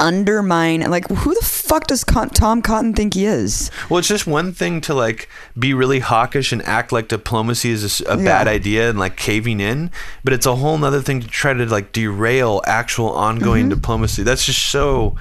[0.00, 0.80] undermine.
[0.90, 3.70] Like, who the fuck does Con- Tom Cotton think he is?
[3.88, 8.00] Well, it's just one thing to like be really hawkish and act like diplomacy is
[8.02, 8.24] a Yeah.
[8.24, 9.90] bad idea and like caving in,
[10.24, 13.70] but it's a whole nother thing to try to like derail actual ongoing Mm-hmm.
[13.80, 14.22] diplomacy.
[14.22, 15.16] That's just so.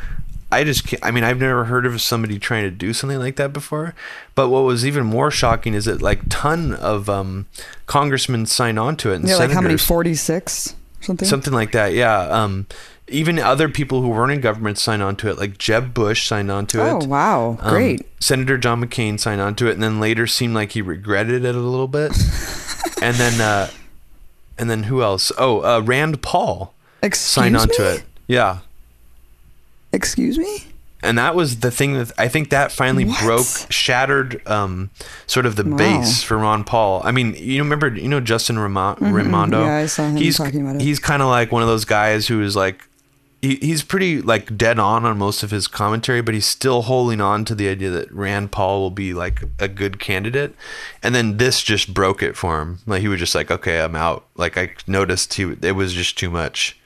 [0.51, 3.35] I just can't, I mean I've never heard of somebody trying to do something like
[3.35, 3.93] that before.
[4.35, 7.47] But what was even more shocking is that like ton of um,
[7.85, 9.77] congressmen signed on to it and Yeah, like how many?
[9.77, 10.75] Forty six.
[11.01, 11.27] Something.
[11.27, 12.19] Something like that, yeah.
[12.21, 12.65] Um,
[13.07, 16.51] even other people who weren't in government signed on to it, like Jeb Bush signed
[16.51, 17.03] on to Oh it.
[17.03, 17.57] Oh wow!
[17.61, 18.01] Um, Great.
[18.21, 21.55] Senator John McCain signed on to it, and then later seemed like he regretted it
[21.55, 22.11] a little bit.
[23.01, 23.69] and then, uh,
[24.57, 25.31] and then who else?
[25.37, 27.75] Oh, uh, Rand Paul Excuse signed on me.
[27.75, 28.03] to it.
[28.27, 28.59] Yeah,
[29.93, 30.63] Excuse me.
[31.03, 33.19] and that was the thing that I think that finally What?
[33.23, 34.89] broke, shattered, um,
[35.27, 35.77] sort of the Wow.
[35.77, 37.01] base for Ron Paul.
[37.05, 39.59] I mean, you remember, you know, Justin Ramo- Raimondo.
[39.59, 39.67] Mm-hmm.
[39.67, 40.81] Yeah, I saw him he's talking about it.
[40.81, 42.83] he's kind of like one of those guys who is like.
[43.39, 47.21] He, he's pretty like dead on on most of his commentary, but he's still holding
[47.21, 50.55] on to the idea that Rand Paul will be like a good candidate.
[51.03, 52.79] And then this just broke it for him.
[52.87, 54.25] Like he was just like, okay, I'm out.
[54.35, 56.79] Like I noticed he it was just too much.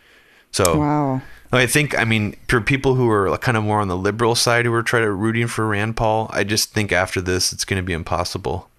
[0.51, 1.21] So Wow.
[1.53, 4.65] I think, I mean, for people who are kind of more on the liberal side
[4.65, 7.81] who are trying to rooting for Rand Paul, I just think after this, it's going
[7.81, 8.69] to be impossible.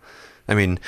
[0.49, 0.79] I mean,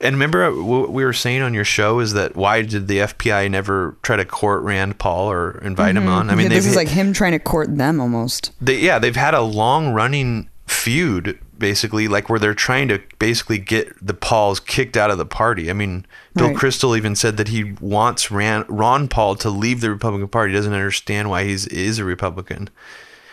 [0.00, 3.50] and remember what we were saying on your show is that why did the FPI
[3.50, 6.28] never try to court Rand Paul or invite him on?
[6.30, 6.52] I mean, Mm-hmm.
[6.52, 8.52] Yeah, this is like him trying to court them almost.
[8.60, 13.56] they, yeah, they've had a long running feud basically like where they're trying to basically
[13.56, 15.70] get the Pauls kicked out of the party.
[15.70, 16.56] I mean, Bill Right.
[16.56, 20.52] Kristol even said that he wants Ran, Ron Paul to leave the Republican Party.
[20.52, 22.68] He doesn't understand why he's is a Republican.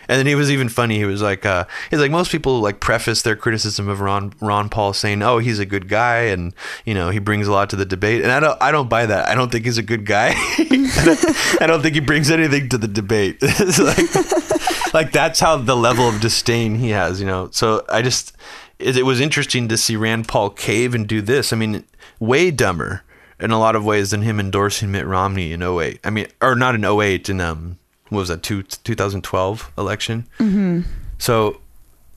[0.10, 0.98] And then he was even funny.
[0.98, 4.68] He was like, uh, he's like most people like preface their criticism of Ron Ron
[4.68, 6.52] Paul saying, "Oh, he's a good guy, and
[6.84, 9.06] you know he brings a lot to the debate." And I don't I don't buy
[9.06, 9.30] that.
[9.30, 10.34] I don't think he's a good guy.
[10.36, 13.42] I, don't, think he brings anything to the debate.
[13.80, 17.50] Like, like that's how the level of disdain he has, you know.
[17.52, 18.36] So I just
[18.80, 21.54] it, it was interesting to see Rand Paul cave and do this.
[21.54, 21.84] I mean,
[22.20, 23.04] way dumber
[23.40, 26.00] in a lot of ways than him endorsing Mitt Romney in 08.
[26.04, 27.78] I mean, or not in 08 in um
[28.10, 30.28] what was that two, 2012 election.
[30.40, 30.82] Mm-hmm.
[31.18, 31.62] So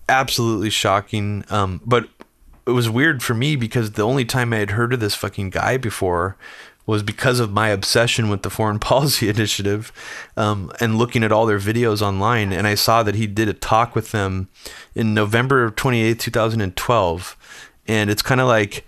[0.08, 1.44] absolutely shocking.
[1.50, 2.08] Um, but
[2.66, 5.50] it was weird for me because the only time I had heard of this fucking
[5.50, 6.36] guy before
[6.84, 9.92] was because of my obsession with the Foreign Policy Initiative
[10.36, 12.52] um, and looking at all their videos online.
[12.52, 14.48] And I saw that he did a talk with them
[14.94, 17.36] in November of 28, 2012.
[17.86, 18.86] And it's kind of like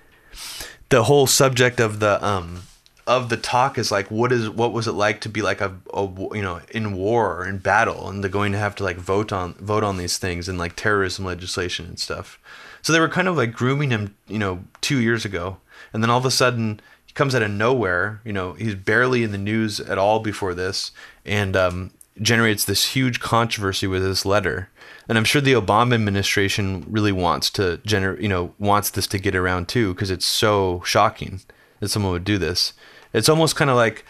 [0.88, 2.62] the whole subject of the um,
[3.06, 5.76] of the talk is like what is what was it like to be like a,
[5.92, 6.02] a
[6.34, 9.32] you know in war or in battle and they're going to have to like vote
[9.32, 12.38] on vote on these things and like terrorism legislation and stuff
[12.80, 15.58] so they were kind of like grooming him you know two years ago
[15.92, 19.22] and then all of a sudden he comes out of nowhere you know he's barely
[19.22, 20.90] in the news at all before this
[21.26, 21.90] and um,
[22.22, 24.70] generates this huge controversy with this letter
[25.08, 29.18] and I'm sure the Obama administration really wants to generate, you know, wants this to
[29.18, 31.40] get around too, because it's so shocking
[31.80, 32.72] that someone would do this.
[33.14, 34.04] It's almost kind of like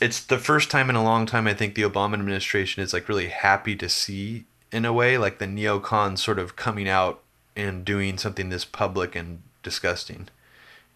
[0.00, 3.08] it's the first time in a long time I think the Obama administration is like
[3.08, 7.22] really happy to see in a way like the neocons sort of coming out
[7.54, 10.28] and doing something this public and disgusting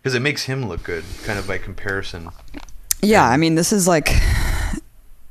[0.03, 2.31] because it makes him look good kind of by comparison.
[3.01, 4.09] Yeah, I mean this is like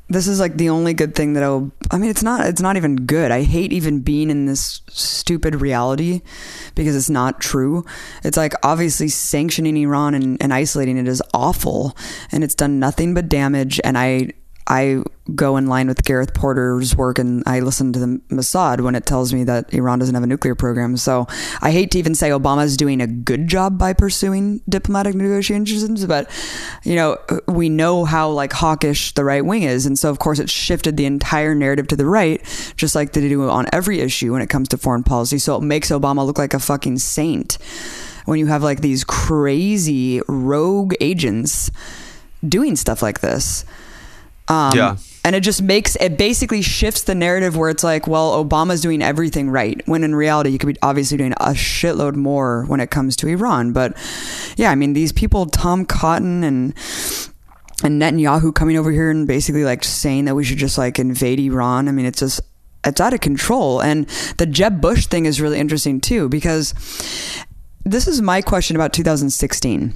[0.10, 2.78] this is like the only good thing that I'll I mean it's not it's not
[2.78, 3.32] even good.
[3.32, 6.22] I hate even being in this stupid reality
[6.76, 7.86] because it's not true.
[8.24, 11.96] It's like obviously sanctioning Iran and, and isolating it is awful
[12.32, 14.32] and it's done nothing but damage and I
[14.67, 15.03] I
[15.36, 19.06] go in line with Gareth Porter's work and I listen to the Mossad when it
[19.06, 20.97] tells me that Iran doesn't have a nuclear program.
[20.97, 21.27] So
[21.62, 26.30] I hate to even say Obama's doing a good job by pursuing diplomatic negotiations, but
[26.84, 29.86] you know, we know how like hawkish the right wing is.
[29.86, 32.41] And so of course it shifted the entire narrative to the right,
[32.75, 35.39] just like they do on every issue when it comes to foreign policy.
[35.39, 37.58] So it makes Obama look like a fucking saint
[38.25, 41.71] when you have like these crazy rogue agents
[42.47, 43.65] doing stuff like this.
[44.47, 44.97] Um, Yeah.
[45.23, 49.01] And it just makes it basically shifts the narrative where it's like, well, Obama's doing
[49.01, 52.91] everything right, when in reality, you could be obviously doing a shitload more when it
[52.91, 53.73] comes to Iran.
[53.73, 53.97] But
[54.55, 56.73] yeah, I mean, these people, Tom Cotton and
[57.83, 61.39] and Netanyahu coming over here and basically like saying that we should just like invade
[61.39, 61.89] Iran.
[61.89, 62.39] I mean, it's just
[62.86, 63.81] it's out of control.
[63.81, 64.07] And
[64.38, 66.73] the Jeb Bush thing is really interesting too because
[67.83, 69.93] this is my question about 2016.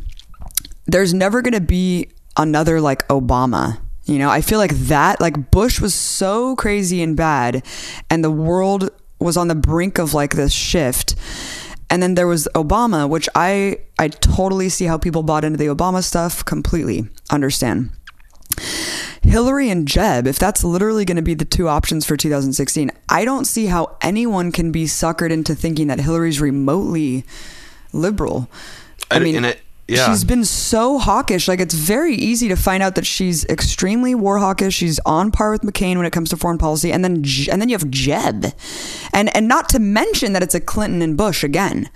[0.87, 3.79] There's never going to be another like Obama.
[4.05, 7.63] You know, I feel like that, like Bush was so crazy and bad,
[8.09, 11.15] and the world was on the brink of like this shift.
[11.89, 15.67] And then there was Obama, which I I totally see how people bought into the
[15.67, 17.07] Obama stuff completely.
[17.29, 17.91] Understand.
[19.21, 23.23] Hillary and Jeb, if that's literally going to be the two options for 2016, I
[23.23, 27.23] don't see how anyone can be suckered into thinking that Hillary's remotely
[27.93, 28.49] liberal.
[29.11, 29.61] I, I- mean, and it-
[29.91, 30.10] yeah.
[30.10, 31.47] she's been so hawkish.
[31.47, 34.73] Like, it's very easy to find out that she's extremely war hawkish.
[34.75, 37.69] She's on par with McCain when it comes to foreign policy, and then and then
[37.69, 38.54] you have Jeb,
[39.13, 41.89] and and not to mention that it's a Clinton and Bush again.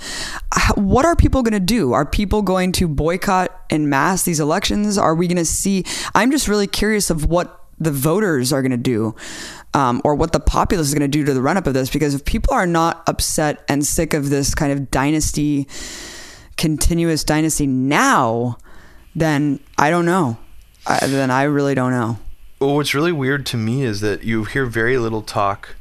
[0.76, 1.94] What are people going to do?
[1.94, 4.98] Are people going to boycott in mass these elections?
[4.98, 5.86] Are we going to see?
[6.14, 9.16] I'm just really curious of what the voters are going to do.
[9.74, 11.90] Um, or what the populace is going to do to the run up of this,
[11.90, 15.68] because if people are not upset and sick of this kind of dynasty,
[16.58, 18.58] continuous dynasty now,
[19.16, 20.38] then I don't know.
[20.88, 22.20] I, then I really don't know.
[22.60, 25.76] Well, what's really weird to me is that you hear very little talk.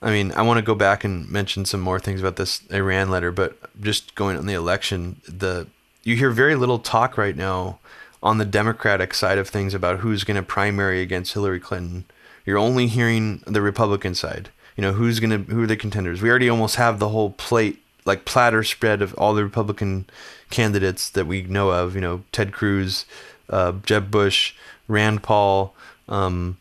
[0.00, 3.10] I mean, I want to go back and mention some more things about this Iran
[3.10, 5.66] letter, but just going on the election, the
[6.02, 7.78] you hear very little talk right now
[8.22, 12.04] on the Democratic side of things about who's going to primary against Hillary Clinton.
[12.46, 14.50] You're only hearing the Republican side.
[14.76, 16.20] You know, who's going to who are the contenders?
[16.20, 20.06] We already almost have the whole plate like platter spread of all the Republican
[20.50, 21.94] candidates that we know of.
[21.94, 23.06] You know, Ted Cruz,
[23.48, 24.54] uh, Jeb Bush,
[24.88, 25.74] Rand Paul,
[26.08, 26.58] um,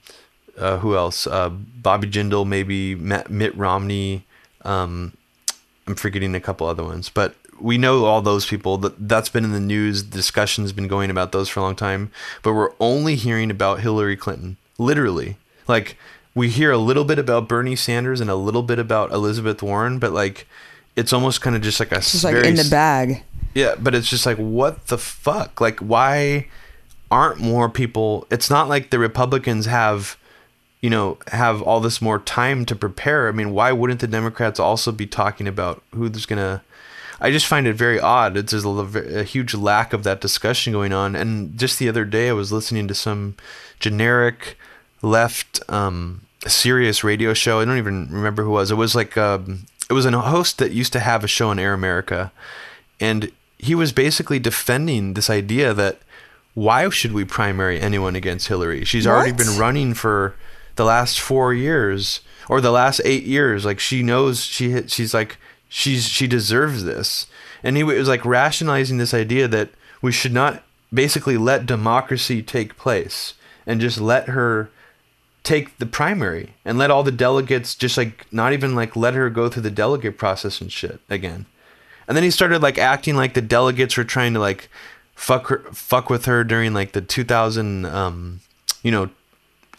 [0.58, 1.28] uh, who else?
[1.28, 4.26] Uh, Bobby Jindal, maybe Matt, Mitt Romney.
[4.64, 5.18] Um,
[5.88, 8.78] I'm forgetting a couple other ones, but we know all those people.
[8.78, 10.04] That that's been in the news.
[10.04, 12.12] Discussion's been going about those for a long time,
[12.42, 14.58] but we're only hearing about Hillary Clinton.
[14.78, 15.98] Literally, like
[16.36, 20.00] we hear a little bit about Bernie Sanders and a little bit about Elizabeth Warren,
[20.00, 20.48] but like
[20.96, 23.24] it's almost kind of just like a Just like in the bag.
[23.54, 25.60] yeah, but it's just like what the fuck?
[25.62, 26.48] Like why
[27.12, 30.18] aren't more people it's not like the Republicans have
[30.82, 33.28] you know have all this more time to prepare.
[33.28, 36.62] I mean, why wouldn't the Democrats also be talking about who's going to
[37.22, 38.36] I just find it very odd.
[38.36, 41.16] It's just a, a huge lack of that discussion going on.
[41.16, 43.36] And just the other day, I was listening to some
[43.80, 44.58] generic
[45.02, 47.62] left um, Sirius radio show.
[47.62, 48.72] I don't even remember who it was.
[48.72, 51.60] It was like um, it was a host that used to have a show on
[51.60, 52.32] Air America,
[53.00, 56.00] and he was basically defending this idea that
[56.54, 58.86] why should we primary anyone against Hillary?
[58.86, 60.36] She's already been running for
[60.76, 63.66] the last four years or the last eight years.
[63.66, 65.38] Like she knows she she's like
[65.70, 67.28] she's she deserves this,
[67.64, 69.70] and he was like rationalizing this idea that
[70.02, 70.64] we should not
[70.94, 73.34] basically let democracy take place
[73.66, 74.70] and just let her
[75.44, 79.30] take the primary and let all the delegates just like not even like let her
[79.30, 81.46] go through the delegate process and shit again.
[82.08, 84.70] And then he started like acting like the delegates were trying to like
[85.16, 88.40] fuck her, fuck with her during like the 2000 um
[88.82, 89.10] you know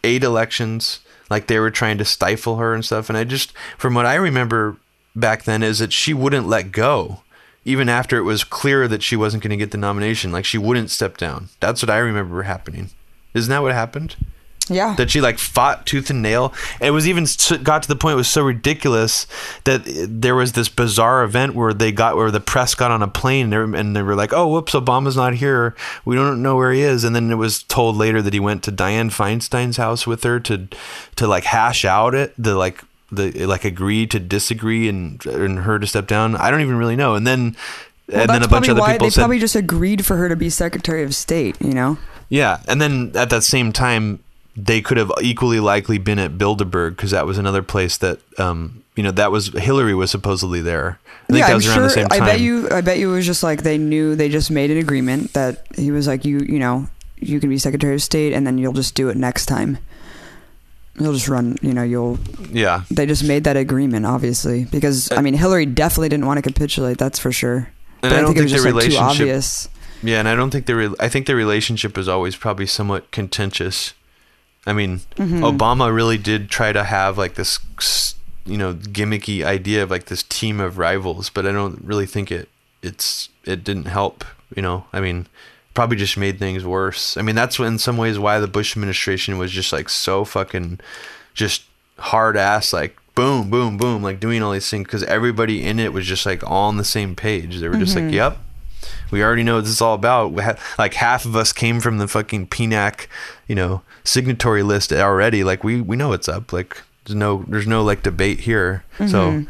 [0.04, 3.94] 8 elections like they were trying to stifle her and stuff and I just from
[3.94, 4.76] what I remember
[5.16, 7.22] back then is that she wouldn't let go
[7.64, 10.58] even after it was clear that she wasn't going to get the nomination like she
[10.58, 11.48] wouldn't step down.
[11.60, 12.90] That's what I remember happening.
[13.32, 14.16] Isn't that what happened?
[14.68, 14.94] Yeah.
[14.96, 16.54] that she like fought tooth and nail.
[16.80, 17.26] It was even
[17.62, 19.26] got to the point it was so ridiculous
[19.64, 23.08] that there was this bizarre event where they got where the press got on a
[23.08, 25.74] plane and they were, and they were like, "Oh, whoops, Obama's not here.
[26.04, 28.62] We don't know where he is." And then it was told later that he went
[28.64, 30.68] to Dianne Feinstein's house with her to
[31.16, 35.78] to like hash out it, the like the like agree to disagree and and her
[35.78, 36.36] to step down.
[36.36, 37.14] I don't even really know.
[37.14, 37.56] And then
[38.08, 40.16] Well, and then a bunch of other why people they said probably just agreed for
[40.16, 41.56] her to be Secretary of State.
[41.60, 41.98] You know.
[42.30, 44.20] Yeah, and then at that same time,
[44.56, 48.84] they could have equally likely been at Bilderberg because that was another place that, um,
[48.94, 51.00] you know, that was Hillary was supposedly there.
[51.24, 51.82] I think yeah, that I'm around sure.
[51.82, 52.68] the same I bet you.
[52.70, 54.14] I bet you it was just like they knew.
[54.14, 56.86] They just made an agreement that he was like, you, you know,
[57.16, 59.78] you can be Secretary of State, and then you'll just do it next time.
[61.00, 61.56] You'll just run.
[61.62, 62.18] You know, you'll.
[62.50, 66.42] Yeah, They just made that agreement, obviously, because I mean, Hillary definitely didn't want to
[66.42, 66.98] capitulate.
[66.98, 67.56] That's for sure.
[67.56, 67.68] and
[68.02, 69.22] but I, I, don't think it was think just like too relationship.
[69.22, 69.68] obvious.
[70.02, 70.76] Yeah, and I don't think the.
[70.76, 73.94] Re- I think the relationship is always probably somewhat contentious.
[74.66, 75.40] I mean, Mhm.
[75.58, 77.58] Obama really did try to have like this,
[78.46, 82.30] you know, gimmicky idea of like this team of rivals, but I don't really think
[82.30, 82.48] it.
[82.82, 84.24] It's it didn't help.
[84.54, 85.26] You know, I mean,
[85.74, 87.16] probably just made things worse.
[87.16, 90.80] I mean, that's in some ways why the Bush administration was just like so fucking,
[91.34, 91.62] just
[91.98, 95.92] hard ass like boom, boom, boom, like doing all these things because everybody in it
[95.92, 97.58] was just like all on the same page.
[97.60, 98.38] They were just like, yep,
[99.14, 100.32] we already know what this is all about.
[100.32, 103.06] We ha- like half of us came from the fucking PNAC,
[103.46, 105.44] you know, signatory list already.
[105.44, 106.52] Like we we know what's up.
[106.52, 108.82] Like there's no there's no like debate here.
[109.06, 109.46] So,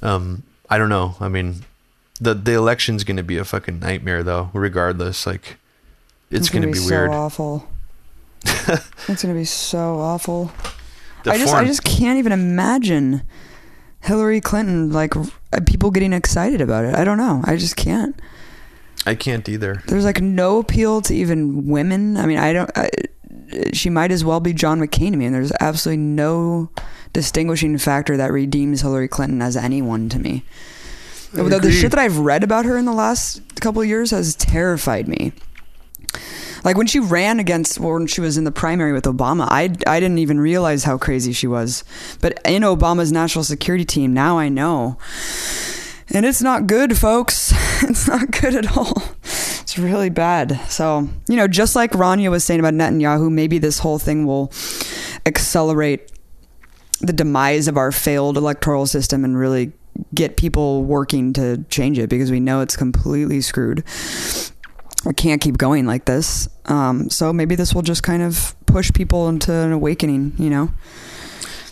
[0.00, 1.14] um, I don't know.
[1.20, 1.56] I mean,
[2.18, 4.48] the the election's gonna be a fucking nightmare though.
[4.54, 5.58] Regardless, like
[6.30, 7.10] it's, gonna, be, so weird.
[7.10, 7.68] awful.
[8.46, 10.50] it's gonna be so awful.
[11.24, 13.20] The I just, I just can't even imagine
[14.00, 15.12] Hillary Clinton like
[15.66, 16.94] people getting excited about it.
[16.94, 17.42] I don't know.
[17.44, 18.18] I just can't.
[19.06, 19.82] I can't either.
[19.86, 22.16] There's like no appeal to even women.
[22.16, 22.70] I mean, I don't.
[22.76, 22.90] I,
[23.72, 26.70] she might as well be John McCain to me, and there's absolutely no
[27.12, 30.44] distinguishing factor that redeems Hillary Clinton as anyone to me.
[31.32, 34.10] I Though the shit that I've read about her in the last couple of years
[34.10, 35.32] has terrified me.
[36.64, 39.64] Like when she ran against, or when she was in the primary with Obama, I,
[39.86, 41.84] I didn't even realize how crazy she was.
[42.20, 44.98] But in Obama's national security team, now I know.
[46.10, 47.52] And it's not good, folks.
[47.82, 49.02] It's not good at all.
[49.22, 50.58] It's really bad.
[50.70, 54.50] So, you know, just like Rania was saying about Netanyahu, maybe this whole thing will
[55.26, 56.10] accelerate
[57.00, 59.72] the demise of our failed electoral system and really
[60.14, 63.84] get people working to change it because we know it's completely screwed.
[65.04, 66.48] We can't keep going like this.
[66.64, 70.70] Um, so maybe this will just kind of push people into an awakening, you know?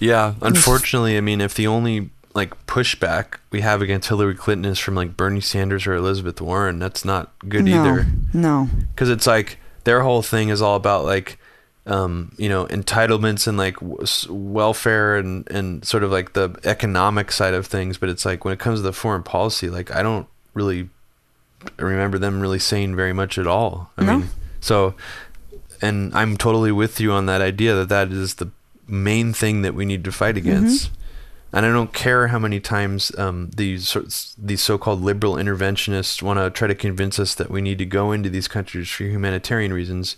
[0.00, 4.78] Yeah, unfortunately, I mean, if the only like pushback we have against Hillary Clinton is
[4.78, 8.06] from like Bernie Sanders or Elizabeth Warren, that's not good no, either.
[8.32, 8.68] No.
[8.92, 11.38] Because it's like their whole thing is all about like,
[11.86, 17.30] um, you know, entitlements and like w- welfare and and sort of like the economic
[17.30, 17.98] side of things.
[17.98, 20.88] But it's like when it comes to the foreign policy, like I don't really
[21.78, 23.90] remember them really saying very much at all.
[23.96, 24.18] I No.
[24.18, 24.28] mean,
[24.60, 24.94] so,
[25.80, 28.50] and I'm totally with you on that idea that that is the
[28.88, 30.90] main thing that we need to fight against.
[31.54, 36.50] And I don't care how many times um, these these so-called liberal interventionists want to
[36.50, 40.16] try to convince us that we need to go into these countries for humanitarian reasons.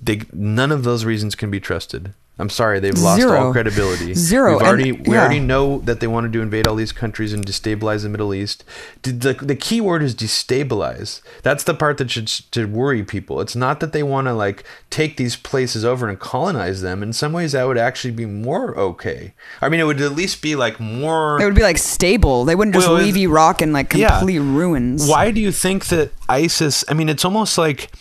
[0.00, 2.12] They none of those reasons can be trusted.
[2.36, 3.46] I'm sorry, they've lost Zero.
[3.46, 4.12] all credibility.
[4.14, 7.32] Zero, We've and- already we already know that they want to invade all these countries
[7.32, 8.64] and destabilize the Middle East.
[9.02, 11.20] The, the, the key word is destabilize.
[11.42, 13.40] That's the part that should should worry people.
[13.40, 17.04] It's not that they want to like take these places over and colonize them.
[17.04, 19.32] In some ways, that would actually be more okay.
[19.62, 21.40] I mean, it would at least be like more.
[21.40, 22.44] It would be like stable.
[22.44, 24.18] They wouldn't just Well, leave Iraq in like Yeah.
[24.18, 25.06] complete ruins.
[25.08, 26.84] Why do you think that ISIS?
[26.88, 27.92] I mean, it's almost like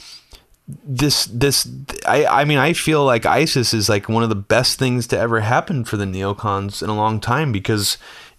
[0.67, 1.25] this.
[1.25, 1.67] This.
[2.07, 2.25] I.
[2.25, 5.41] I mean, I feel like ISIS is like one of the best things to ever
[5.41, 7.97] happen for the neocons in a long time because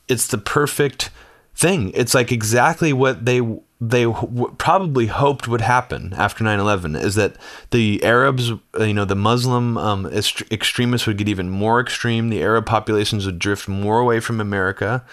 [0.08, 1.10] it's the perfect
[1.54, 1.90] thing.
[1.94, 3.40] It's like exactly what they
[3.80, 7.36] they w- probably hoped would happen after 9/11 is that
[7.70, 12.28] the Arabs, you know, the Muslim um, est- extremists would get even more extreme.
[12.28, 15.04] The Arab populations would drift more away from America,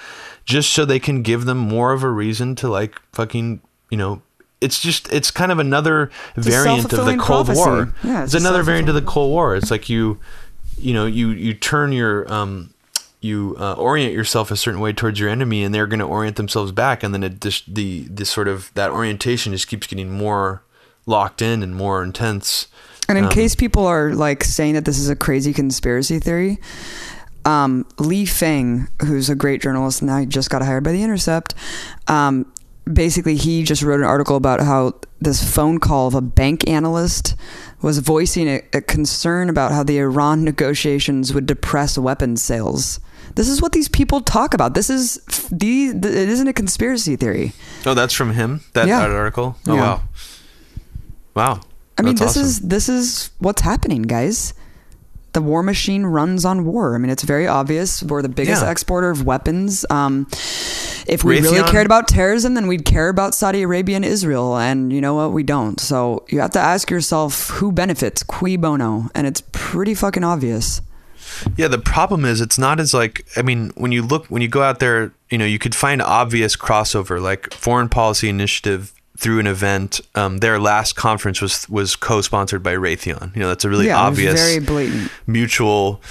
[0.45, 4.22] just so they can give them more of a reason to like fucking, you know.
[4.62, 7.59] It's just it's kind of another a variant of the Cold prophecy.
[7.59, 7.93] War.
[8.03, 9.55] Yeah, it's it's another variant of the Cold War.
[9.55, 10.20] It's like you,
[10.78, 12.72] you know, you you turn your um,
[13.22, 16.38] you uh, orient yourself a certain way towards your enemy, and they're going to orient
[16.38, 20.12] themselves back, and then it just the this sort of that orientation just keeps getting
[20.12, 20.62] more
[21.05, 22.68] locked in and more intense.
[23.09, 26.59] And in Um, case people are like saying that this is a crazy conspiracy theory,
[27.45, 31.55] um, Lee Fang, who's a great journalist now, he just got hired by The Intercept.
[32.07, 32.45] Um,
[32.91, 37.36] basically, he just wrote an article about how this phone call of a bank analyst
[37.82, 42.99] was voicing a, a concern about how the Iran negotiations would depress weapons sales.
[43.36, 44.73] This is what these people talk about.
[44.73, 45.15] This is
[45.51, 45.88] the.
[45.89, 47.53] It isn't a conspiracy theory.
[47.86, 48.61] Oh, that's from him.
[48.73, 49.01] That, Yeah.
[49.05, 49.55] article.
[49.67, 49.82] Oh Yeah.
[49.82, 50.01] wow,
[51.36, 51.61] wow.
[51.97, 52.43] I mean, That's this awesome.
[52.43, 54.53] is this is what's happening, guys.
[55.34, 56.93] The war machine runs on war.
[56.93, 58.03] I mean, it's very obvious.
[58.03, 58.69] We're the biggest Yeah.
[58.71, 59.86] exporter of weapons.
[59.89, 60.27] Um,
[61.07, 64.57] if we really cared about terrorism, then we'd care about Saudi Arabia and Israel.
[64.57, 65.32] And you know what?
[65.32, 65.79] We don't.
[65.79, 70.82] So you have to ask yourself who benefits, cui bono, and it's pretty fucking obvious.
[71.55, 74.49] Yeah, the problem is it's not as like I mean, when you look when you
[74.49, 78.91] go out there, you know, you could find obvious crossover like Foreign Policy Initiative
[79.22, 80.01] through an event.
[80.15, 83.36] Um, their last conference was was co-sponsored by Raytheon.
[83.36, 85.11] You know, that's a really yeah, obvious very blatant.
[85.28, 86.01] mutual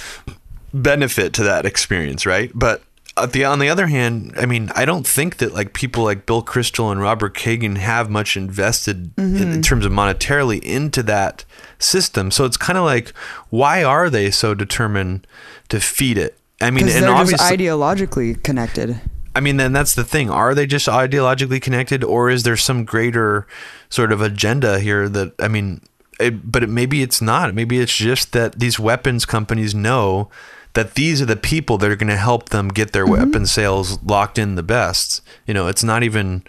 [0.73, 2.49] benefit to that experience, right?
[2.55, 2.81] But
[3.17, 6.25] at the on the other hand, I mean, I don't think that like people like
[6.25, 9.51] Bill Kristol and Robert Kagan have much invested in, Mm-hmm.
[9.51, 11.43] in terms of monetarily into that
[11.79, 12.31] system.
[12.31, 13.09] So it's kind of like,
[13.49, 15.27] why are they so determined
[15.69, 16.37] to feed it?
[16.61, 19.01] I mean, and obviously, ideologically connected.
[19.33, 20.29] I mean, then that's the thing.
[20.29, 23.47] Are they just ideologically connected, or is there some greater
[23.89, 25.81] sort of agenda here that I mean,
[26.19, 27.53] it, but it, maybe it's not.
[27.53, 30.29] Maybe it's just that these weapons companies know
[30.73, 33.25] that these are the people that are going to help them get their mm-hmm.
[33.25, 35.21] weapon sales locked in the best.
[35.45, 36.43] You know, it's not even.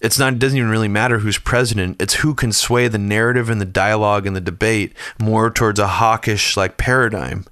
[0.00, 0.34] It's not.
[0.34, 2.00] It doesn't even really matter who's president.
[2.00, 5.86] It's who can sway the narrative and the dialogue and the debate more towards a
[5.88, 7.44] hawkish like paradigm.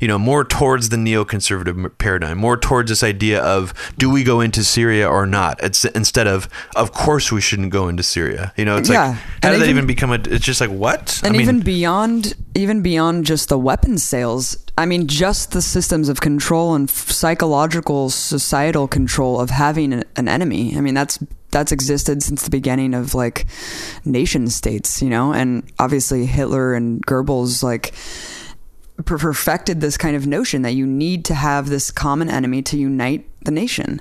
[0.00, 4.40] You know, more towards the neoconservative paradigm, more towards this idea of do we go
[4.40, 5.62] into Syria or not?
[5.62, 8.52] It's instead of of course we shouldn't go into Syria.
[8.56, 9.08] You know, it's Yeah.
[9.08, 10.14] like how And did that even- even become a?
[10.16, 11.20] It's just like what?
[11.24, 15.60] and I mean, even beyond even beyond just the weapons sales i mean just the
[15.62, 21.18] systems of control and psychological societal control of having an enemy i mean that's
[21.54, 23.46] that's existed since the beginning of like
[24.04, 25.32] nation states you know?
[25.32, 27.94] And obviously hitler and goebbels like
[29.04, 33.26] perfected this kind of notion that you need to have this common enemy to unite
[33.44, 34.00] the nation.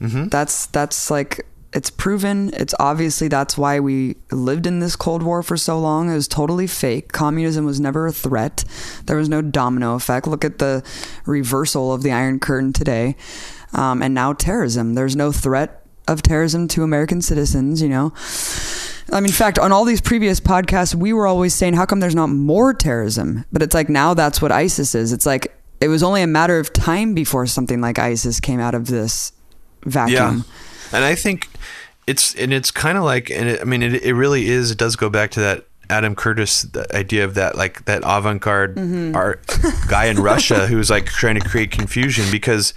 [0.00, 0.30] Mhm.
[0.30, 2.50] that's that's like it's proven.
[2.54, 6.08] It's obviously that's why we lived in this cold war for so long.
[6.08, 7.10] It was totally fake.
[7.10, 8.64] Communism was never a threat.
[9.06, 10.28] There was no domino effect.
[10.28, 10.84] Look at the
[11.26, 13.16] reversal of the iron curtain today.
[13.72, 14.94] Um, and now terrorism.
[14.94, 18.12] There's no threat of terrorism to american citizens you know
[19.12, 22.00] I mean, in fact, on all these previous podcasts, we were always saying, how come
[22.00, 23.44] there's not more terrorism?
[23.52, 25.12] But it's like now that's what ISIS is.
[25.12, 28.74] It's like it was only a matter of time before something like ISIS came out
[28.74, 29.32] of this
[29.84, 30.46] vacuum.
[30.90, 31.48] And I think
[32.06, 34.78] it's and it's kind of like and it, I mean it, it really is it
[34.78, 39.14] does go back to that Adam Curtis the idea of that like that avant-garde Mm-hmm.
[39.14, 39.46] art
[39.86, 42.72] guy in Russia who's like trying to create confusion because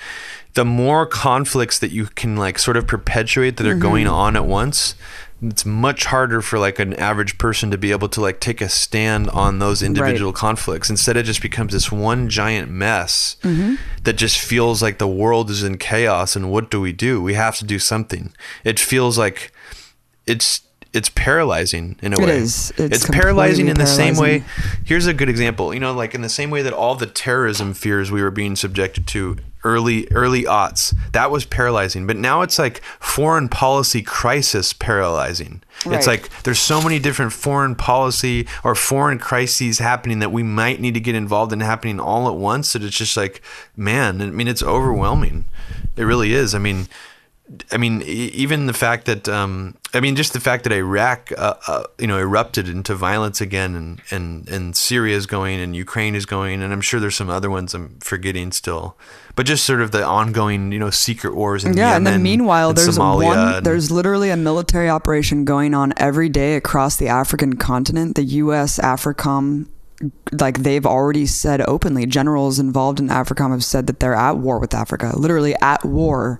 [0.57, 3.81] the more conflicts that you can like sort of perpetuate that are Mm-hmm.
[3.89, 4.95] going on at once
[5.39, 8.67] it's much harder for like an average person to be able to like take a
[8.67, 10.89] stand on those individual conflicts.
[10.89, 13.75] Instead it just becomes this one giant mess Mm-hmm.
[14.03, 17.21] that just feels like the world is in chaos and what do we do?
[17.21, 18.33] We have to do something.
[18.63, 19.51] It feels like
[20.25, 20.61] it's
[20.93, 22.37] it's paralyzing in a It way.
[22.37, 22.73] is.
[22.77, 24.43] It's paralyzing in the same way.
[24.85, 25.71] here's a good example.
[25.71, 28.55] You know like in the same way that all the terrorism fears we were being
[28.55, 29.37] subjected to
[29.67, 30.95] early early aughts.
[31.11, 32.07] That was paralyzing.
[32.07, 35.61] But now it's like foreign policy crisis paralyzing.
[35.85, 35.97] Right.
[35.97, 40.79] it's like there's so many different foreign policy or foreign crises happening that we might
[40.79, 42.73] need to get involved in happening all at once.
[42.73, 43.41] That it's just like
[43.75, 45.45] man i mean it's overwhelming.
[45.95, 46.55] It really is.
[46.55, 46.87] I mean
[47.71, 51.53] I mean, even the fact that um, I mean, just the fact that Iraq, uh,
[51.67, 56.13] uh, you know, erupted into violence again, and and and Syria is going, and Ukraine
[56.13, 58.97] is going, and I'm sure there's some other ones I'm forgetting still,
[59.35, 62.23] but just sort of the ongoing, you know, secret wars in Yeah, Yemen, and then
[62.23, 63.37] meanwhile, and there's Somalia, one.
[63.55, 68.15] and- There's literally a military operation going on every day across the African continent.
[68.15, 68.77] The U.S.
[68.79, 69.67] AFRICOM
[70.31, 74.59] like they've already said openly, generals involved in AFRICOM have said that they're at war
[74.59, 76.39] with Africa, literally at war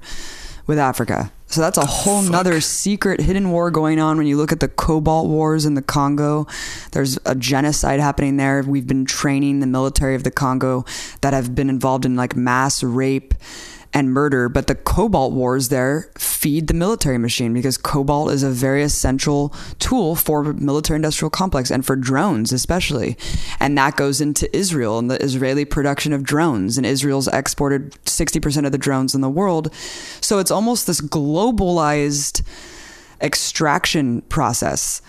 [0.68, 1.32] with Africa.
[1.48, 4.18] So that's a whole nother secret hidden war going on.
[4.18, 6.46] When you look at the cobalt wars in the Congo,
[6.92, 8.62] there's a genocide happening there.
[8.62, 10.84] We've been training the military of the Congo
[11.22, 13.34] that have been involved in like mass rape
[13.94, 18.50] and murder, but the cobalt wars there feed the military machine because cobalt is a
[18.50, 23.18] very essential tool for military industrial complex and for drones especially.
[23.60, 28.66] And that goes into Israel and the Israeli production of drones and Israel's exported 60%
[28.66, 29.74] of the drones in the world.
[30.22, 32.44] So it's almost this globalized
[33.22, 35.02] extraction process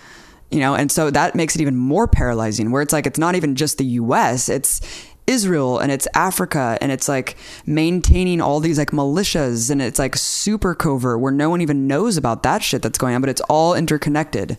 [0.49, 3.35] you know and so that makes it even more paralyzing where it's like it's not
[3.35, 4.81] even just the US it's
[5.29, 10.15] Israel and it's Africa and it's like maintaining all these like militias and it's like
[10.15, 13.41] super covert where no one even knows about that shit that's going on, but it's
[13.41, 14.57] all interconnected.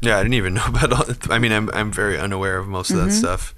[0.00, 1.04] Yeah, I didn't even know about all.
[1.30, 3.18] I mean, I'm I'm very unaware of most of that mm-hmm.
[3.18, 3.54] stuff,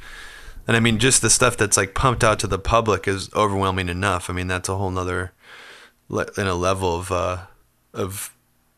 [0.67, 3.89] and I mean, just the stuff that's like pumped out to the public is overwhelming
[3.89, 4.31] enough.
[4.31, 5.33] I mean, that's a whole nother,
[6.11, 7.39] in a level of uh,
[7.93, 8.35] of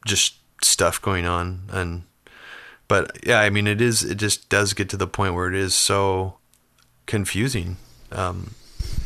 [0.07, 2.05] just stuff going on, and
[2.89, 4.03] but yeah, I mean, it is.
[4.03, 6.40] It just does get to the point where it is so
[7.11, 7.77] confusing.
[8.13, 8.55] Um,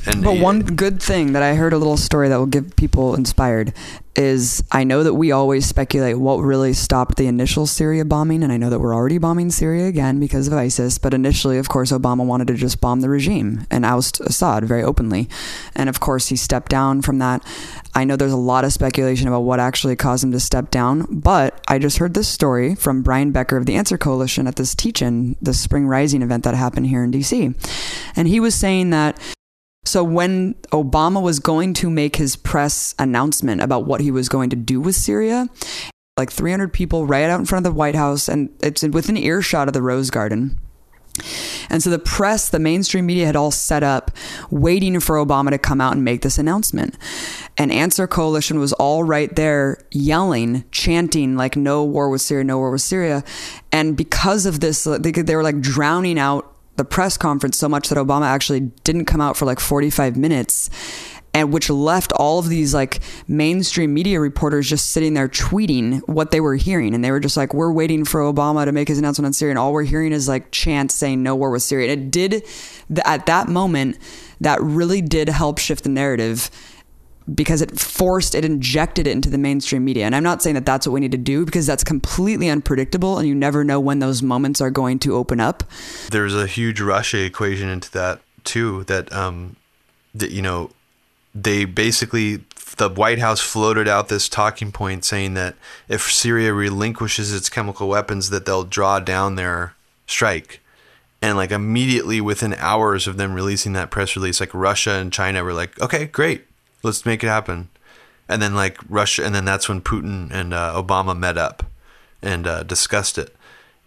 [0.06, 3.14] and but one good thing that I heard a little story that will give people
[3.14, 3.72] inspired
[4.16, 8.52] is I know that we always speculate what really stopped the initial Syria bombing, and
[8.52, 10.98] I know that we're already bombing Syria again because of ISIS.
[10.98, 14.82] But initially, of course, Obama wanted to just bomb the regime and oust Assad very
[14.82, 15.28] openly,
[15.74, 17.44] and of course, he stepped down from that.
[17.94, 21.06] I know there's a lot of speculation about what actually caused him to step down,
[21.10, 24.74] but I just heard this story from Brian Becker of the Answer Coalition at this
[24.74, 27.54] teach-in, the Spring Rising event that happened here in DC,
[28.16, 29.18] and he was saying that
[29.84, 34.50] so when Obama was going to make his press announcement about what he was going
[34.50, 35.48] to do with Syria,
[36.16, 39.68] like 300 people right out in front of the White House, and it's within earshot
[39.68, 40.58] of the Rose Garden.
[41.70, 44.10] And so the press, the mainstream media had all set up
[44.50, 46.96] waiting for Obama to come out and make this announcement.
[47.56, 52.58] And Answer Coalition was all right there yelling, chanting, like, no war with Syria, no
[52.58, 53.22] war with Syria.
[53.70, 57.88] And because of this, they, they were like drowning out the press conference so much
[57.88, 60.70] that Obama actually didn't come out for like 45 minutes
[61.34, 66.30] and which left all of these like mainstream media reporters just sitting there tweeting what
[66.30, 66.94] they were hearing.
[66.94, 69.52] And they were just like we're waiting for Obama to make his announcement on Syria
[69.52, 71.92] and all we're hearing is like chants saying no war with Syria.
[71.92, 72.46] And it did
[73.04, 73.98] at that moment
[74.40, 76.50] that really did help shift the narrative
[77.32, 80.04] because it forced it injected it into the mainstream media.
[80.04, 83.18] And i'm not saying that that's what we need to do because that's completely unpredictable
[83.18, 85.64] and you never know when those moments are going to open up.
[86.10, 89.56] There's a huge russia equation into that too that um
[90.14, 90.70] that you know
[91.34, 92.44] they basically
[92.76, 95.54] the white house floated out this talking point saying that
[95.88, 99.74] if syria relinquishes its chemical weapons that they'll draw down their
[100.06, 100.60] strike.
[101.22, 105.42] And like immediately within hours of them releasing that press release like russia and china
[105.42, 106.44] were like okay great
[106.84, 107.68] let's make it happen.
[108.28, 111.64] And then like Russia, and then that's when Putin and uh, Obama met up
[112.22, 113.34] and uh, discussed it.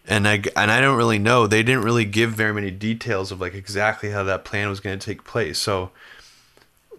[0.08, 1.48] And I and I don't really know.
[1.48, 4.98] They didn't really give very many details of like exactly how that plan was going
[4.98, 5.58] to take place.
[5.60, 5.92] So,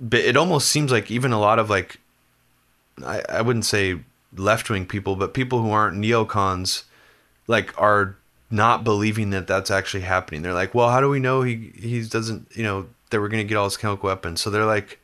[0.00, 2.00] but it almost seems like even a lot of like,
[3.04, 4.00] I, I wouldn't say
[4.36, 6.82] left wing people, but people who aren't neocons,
[7.46, 8.16] like are
[8.50, 10.42] not believing that that's actually happening.
[10.42, 13.44] They're like, well, how do we know he he doesn't you know that we're going
[13.44, 14.40] to get all his chemical weapons?
[14.40, 15.00] So they're like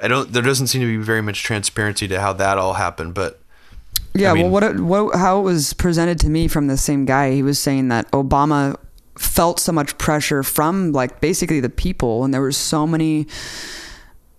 [0.00, 0.32] I don't.
[0.32, 3.40] There doesn't seem to be very much transparency to how that all happened, but.
[4.12, 6.76] Yeah, I mean, well, what, it, what how it was presented to me from the
[6.76, 8.76] same guy, he was saying that Obama
[9.16, 13.28] felt so much pressure from like basically the people, and there were so many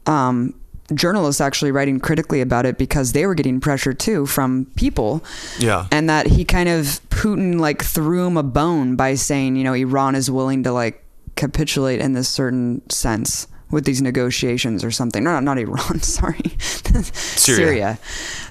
[0.07, 0.53] um,
[0.93, 5.23] journalists actually writing critically about it because they were getting pressure too from people.
[5.59, 5.87] Yeah.
[5.91, 9.73] And that he kind of Putin like threw him a bone by saying, you know,
[9.73, 11.03] Iran is willing to like
[11.35, 15.23] capitulate in this certain sense with these negotiations or something.
[15.23, 15.99] No, not Iran.
[16.01, 17.09] Sorry, Syria.
[17.11, 17.99] Syria.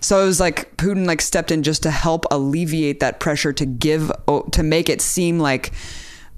[0.00, 3.66] So it was like Putin like stepped in just to help alleviate that pressure to
[3.66, 4.10] give
[4.52, 5.72] to make it seem like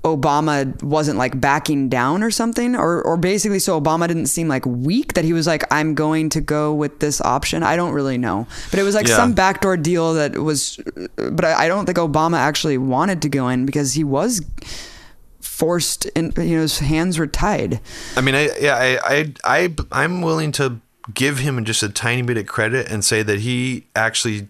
[0.04, 4.66] Obama wasn't like backing down or something, or or basically so Obama didn't seem like
[4.66, 7.62] weak that he was like I'm going to go with this option.
[7.62, 9.16] I don't really know, but it was like yeah.
[9.16, 10.80] some backdoor deal that was,
[11.16, 14.44] but I, I don't think Obama actually wanted to go in because he was
[15.52, 17.80] forced and you know his hands were tied.
[18.16, 20.80] I mean, I yeah, I I, I I'm willing to
[21.12, 24.48] give him just a tiny bit of credit and say that he actually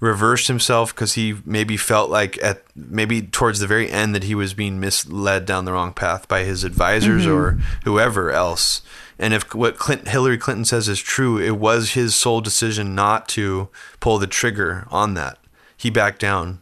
[0.00, 4.34] reversed himself because he maybe felt like at maybe towards the very end that he
[4.34, 7.32] was being misled down the wrong path by his advisors mm-hmm.
[7.32, 8.80] or whoever else.
[9.18, 13.28] And if what Clinton, Hillary Clinton says is true, it was his sole decision not
[13.30, 13.68] to
[14.00, 15.38] pull the trigger on that.
[15.76, 16.60] He backed down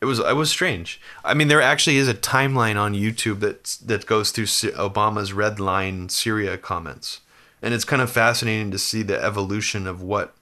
[0.00, 1.00] it was it was strange.
[1.24, 5.58] I mean, there actually is a timeline on YouTube that that goes through Obama's red
[5.58, 7.20] line Syria comments,
[7.62, 10.34] and it's kind of fascinating to see the evolution of what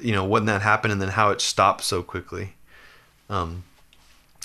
[0.00, 2.54] you know when that happened and then how it stopped so quickly.
[3.28, 3.64] Um,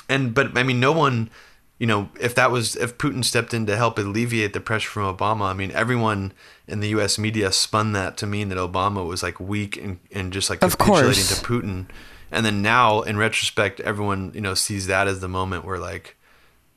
[0.07, 1.29] and but I mean, no one,
[1.77, 5.15] you know, if that was if Putin stepped in to help alleviate the pressure from
[5.15, 6.33] Obama, I mean, everyone
[6.67, 7.19] in the U.S.
[7.19, 10.77] media spun that to mean that Obama was like weak and, and just like Of
[10.77, 11.39] capitulating course.
[11.39, 11.85] to Putin.
[12.31, 16.17] And then now, in retrospect, everyone you know sees that as the moment where like,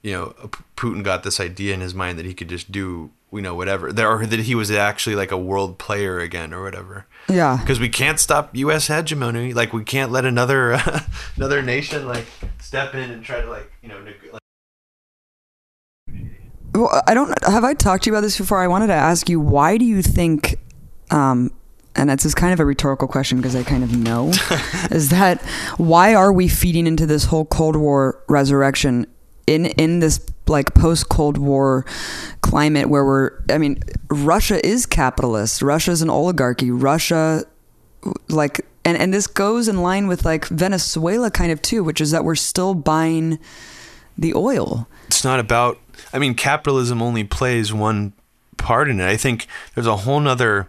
[0.03, 0.35] you know,
[0.77, 3.93] Putin got this idea in his mind that he could just do you know whatever,
[3.93, 7.07] there or that he was actually like a world player again or whatever.
[7.29, 7.57] Yeah.
[7.61, 8.89] Because we can't stop U.S.
[8.89, 9.55] hegemony.
[9.55, 10.73] Like we can't let another
[11.37, 12.27] another nation like
[12.61, 13.99] step in and try to like you know.
[14.33, 14.41] Like,
[16.75, 18.63] Well, I don't have I talked to you about this before.
[18.63, 20.57] I wanted to ask you why do you think,
[21.11, 21.51] um,
[21.95, 24.29] and it's just kind of a rhetorical question because I kind of know,
[24.91, 25.43] is that
[25.77, 29.07] why are we feeding into this whole Cold War resurrection
[29.47, 31.85] in in this like post Cold War
[32.41, 37.45] climate where we're I mean Russia is capitalist, Russia is an oligarchy, Russia
[38.29, 42.11] like and and this goes in line with like Venezuela kind of too, which is
[42.11, 43.39] that we're still buying
[44.19, 44.87] the oil.
[45.07, 45.79] it's not about.
[46.13, 48.13] I mean, capitalism only plays one
[48.59, 49.09] part in it.
[49.09, 50.69] I think there's a whole nother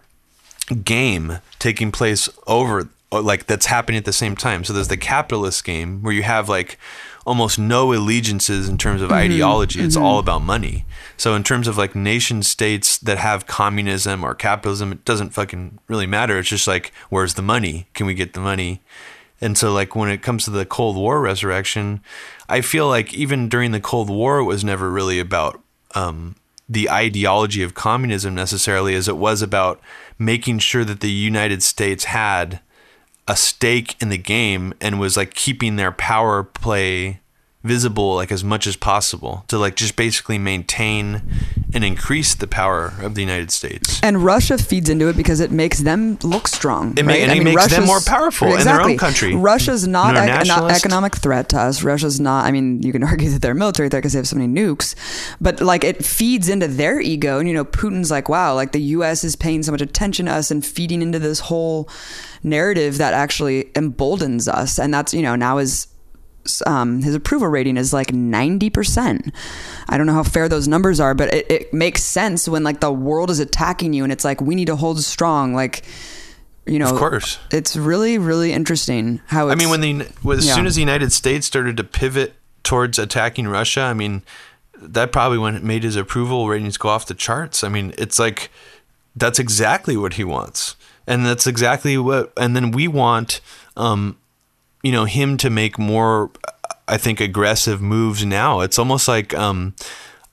[0.76, 4.64] game taking place over uh, like that's happening at the same time.
[4.64, 6.78] So there's the capitalist game where you have like
[7.26, 9.82] almost no allegiances in terms of mm-hmm, ideology.
[9.82, 10.04] It's mm-hmm.
[10.04, 10.86] all about money.
[11.16, 15.80] So in terms of like nation states that have communism or capitalism, it doesn't fucking
[15.88, 16.40] really matter.
[16.40, 17.88] It's just like where's the money?
[17.94, 18.82] Can we get the money?
[19.44, 22.00] And so, like, when it comes to the Cold War resurrection,
[22.48, 25.62] I feel like even during the Cold War, it was never really about
[25.96, 26.36] um,
[26.70, 29.82] the ideology of communism necessarily, as it was about
[30.18, 32.60] making sure that the United States had
[33.28, 37.20] a stake in the game and was like keeping their power play
[37.64, 41.22] visible like as much as possible to like just basically maintain
[41.74, 44.00] and increase the power of the United States.
[44.04, 46.98] And Russia feeds into it because it makes them look strong.
[46.98, 47.22] It right?
[47.22, 49.34] and it makes them more powerful in their own country.
[49.34, 51.84] Russia's not ec- an economic threat to us.
[51.84, 52.46] Russia's not.
[52.46, 54.54] I mean, you can argue that they're a military threat because they have so many
[54.54, 54.94] nukes,
[55.42, 57.40] but like it feeds into their ego.
[57.40, 59.24] And you know, Putin's like, wow, like the U.S.
[59.24, 61.90] is paying so much attention to us and feeding into this whole
[62.44, 64.78] narrative that actually emboldens us.
[64.78, 65.88] And that's you know now is
[66.66, 69.34] um, his approval rating is like 90%.
[69.90, 72.80] I don't know how fair those numbers are, but it, it makes sense when like
[72.80, 75.54] the world is attacking you and it's like, we need to hold strong.
[75.54, 75.84] Like,
[76.66, 77.40] you know, Of course.
[77.52, 80.56] it's really, really interesting how I mean, when the when, as Yeah.
[80.56, 84.22] soon as the United States started to pivot towards attacking Russia, I mean,
[84.78, 87.64] that probably when it made his approval ratings go off the charts.
[87.64, 88.50] I mean, it's like
[89.16, 90.76] that's exactly what he wants,
[91.06, 92.32] and that's exactly what.
[92.38, 93.40] And then we want,
[93.78, 94.18] um,
[94.84, 96.30] you know, him to make more,
[96.88, 98.26] I think, aggressive moves.
[98.26, 99.34] Now it's almost like.
[99.34, 99.76] Um,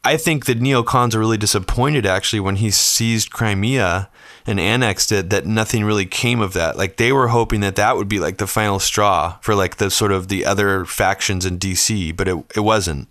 [0.03, 4.09] I think that neocons are really disappointed actually when he seized Crimea
[4.47, 6.79] and annexed it that nothing really came of that.
[6.79, 9.91] Like they were hoping that that would be like the final straw for like the
[9.91, 13.09] sort of the other factions in DC, but it it wasn't.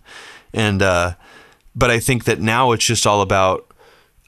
[0.51, 1.13] And uh
[1.75, 3.65] but I think that now it's just all about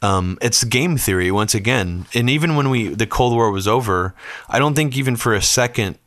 [0.03, 2.07] um, it's game theory once again.
[2.15, 4.15] And even when we the Cold War was over,
[4.49, 5.97] I don't think even for a second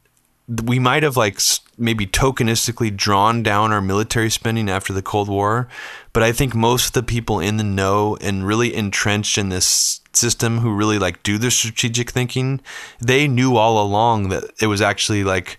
[0.49, 1.41] we might have like
[1.79, 5.69] maybe tokenistically drawn down our military spending after the Cold War,
[6.13, 10.01] but I think most of the people in the know and really entrenched in this
[10.13, 12.61] system who really like do the strategic thinking,
[13.01, 15.59] they knew all along that it was actually like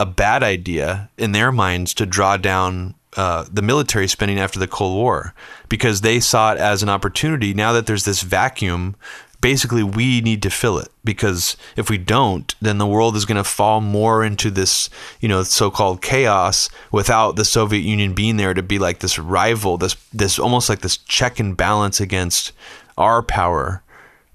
[0.00, 4.68] a bad idea in their minds to draw down uh, the military spending after the
[4.68, 5.34] Cold War
[5.70, 7.54] because they saw it as an opportunity.
[7.54, 8.94] Now that there's this vacuum,
[9.46, 13.36] basically we need to fill it because if we don't, then the world is going
[13.36, 14.90] to fall more into this,
[15.20, 19.76] you know, so-called chaos without the Soviet Union being there to be like this rival,
[19.76, 22.50] this this almost like this check and balance against
[22.98, 23.84] our power.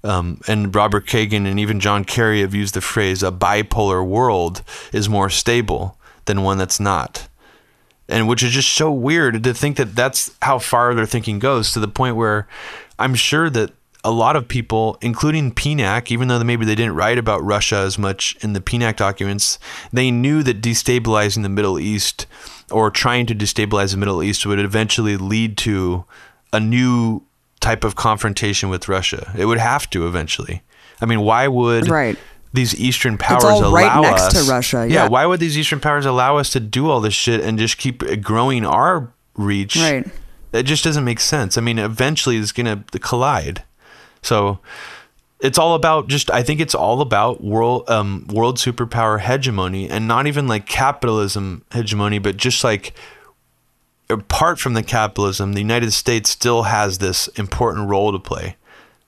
[0.02, 4.62] Um, and Robert Kagan and even John Kerry have used the phrase a bipolar world
[4.94, 7.28] is more stable than one that's not.
[8.08, 11.70] And which is just so weird to think that that's how far their thinking goes
[11.74, 12.48] to the point where
[12.98, 13.72] I'm sure that
[14.04, 17.98] a lot of people, including PNAC, even though maybe they didn't write about Russia as
[17.98, 19.58] much in the PNAC documents,
[19.92, 22.26] they knew that destabilizing the Middle East
[22.70, 26.04] or trying to destabilize the Middle East would eventually lead to
[26.52, 27.22] a new
[27.60, 29.32] type of confrontation with Russia.
[29.38, 30.62] It would have to eventually.
[31.00, 32.18] I mean, why would Right.
[32.52, 35.04] these Eastern powers all allow next us to Russia, Yeah.
[35.04, 35.08] yeah.
[35.08, 38.02] why would these Eastern powers allow us to do all this shit and just keep
[38.20, 39.76] growing our reach?
[39.76, 40.06] Right.
[40.52, 41.56] It just doesn't make sense.
[41.56, 42.52] I mean, eventually it's
[45.58, 50.26] all about just I think it's all about world um, world superpower hegemony and not
[50.26, 52.94] even like capitalism hegemony, but just like
[54.08, 58.56] apart from the capitalism, the United States still has this important role to play.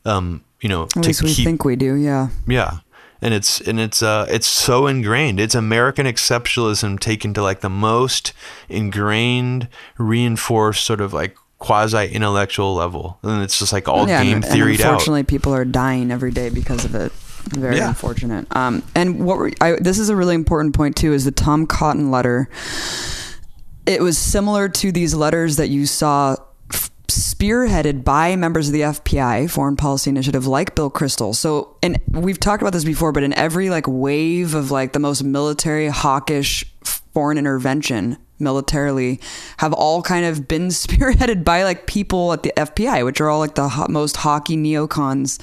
[0.05, 2.29] Um, you know, At least we keep think we do, yeah.
[2.47, 2.79] yeah.
[3.23, 5.41] And it's and it's uh it's so ingrained.
[5.41, 8.33] It's American exceptionalism taken to like the most
[8.69, 13.19] ingrained, reinforced sort of like quasi intellectual level.
[13.23, 14.93] And it's just like all yeah, game and, theoried and out.
[14.93, 17.11] unfortunately, people are dying every day because of it.
[17.49, 17.89] Very Yeah.
[17.89, 18.47] unfortunate.
[18.55, 21.67] Um, and what were, I, this is a really important point too is the Tom
[21.67, 22.49] Cotton letter.
[23.87, 26.37] It was similar to these letters that you saw
[27.09, 31.35] spearheaded by members of the FPI, Foreign Policy Initiative, like Bill Kristol.
[31.35, 34.99] So, and we've talked about this before, but in every like wave of like the
[34.99, 36.65] most military hawkish
[37.13, 39.21] foreign intervention militarily
[39.59, 43.39] have all kind of been spearheaded by like people at the FPI, which are all
[43.39, 45.39] like the ho- most hockey neocons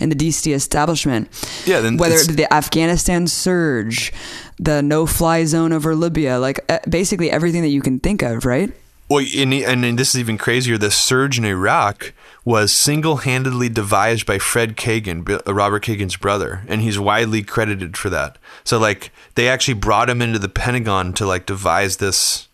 [0.00, 1.28] in the DC establishment.
[1.66, 4.12] Yeah, then whether it's- the Afghanistan surge,
[4.58, 8.72] the no-fly zone over Libya, like uh, basically everything that you can think of, right?
[9.08, 10.76] Well, and, and, this is even crazier.
[10.76, 12.12] The surge in Iraq
[12.44, 18.10] was single-handedly devised by Fred Kagan, uh, Robert Kagan's brother, and he's widely credited for
[18.10, 18.36] that.
[18.64, 22.48] So, like, they actually brought him into the Pentagon to like devise this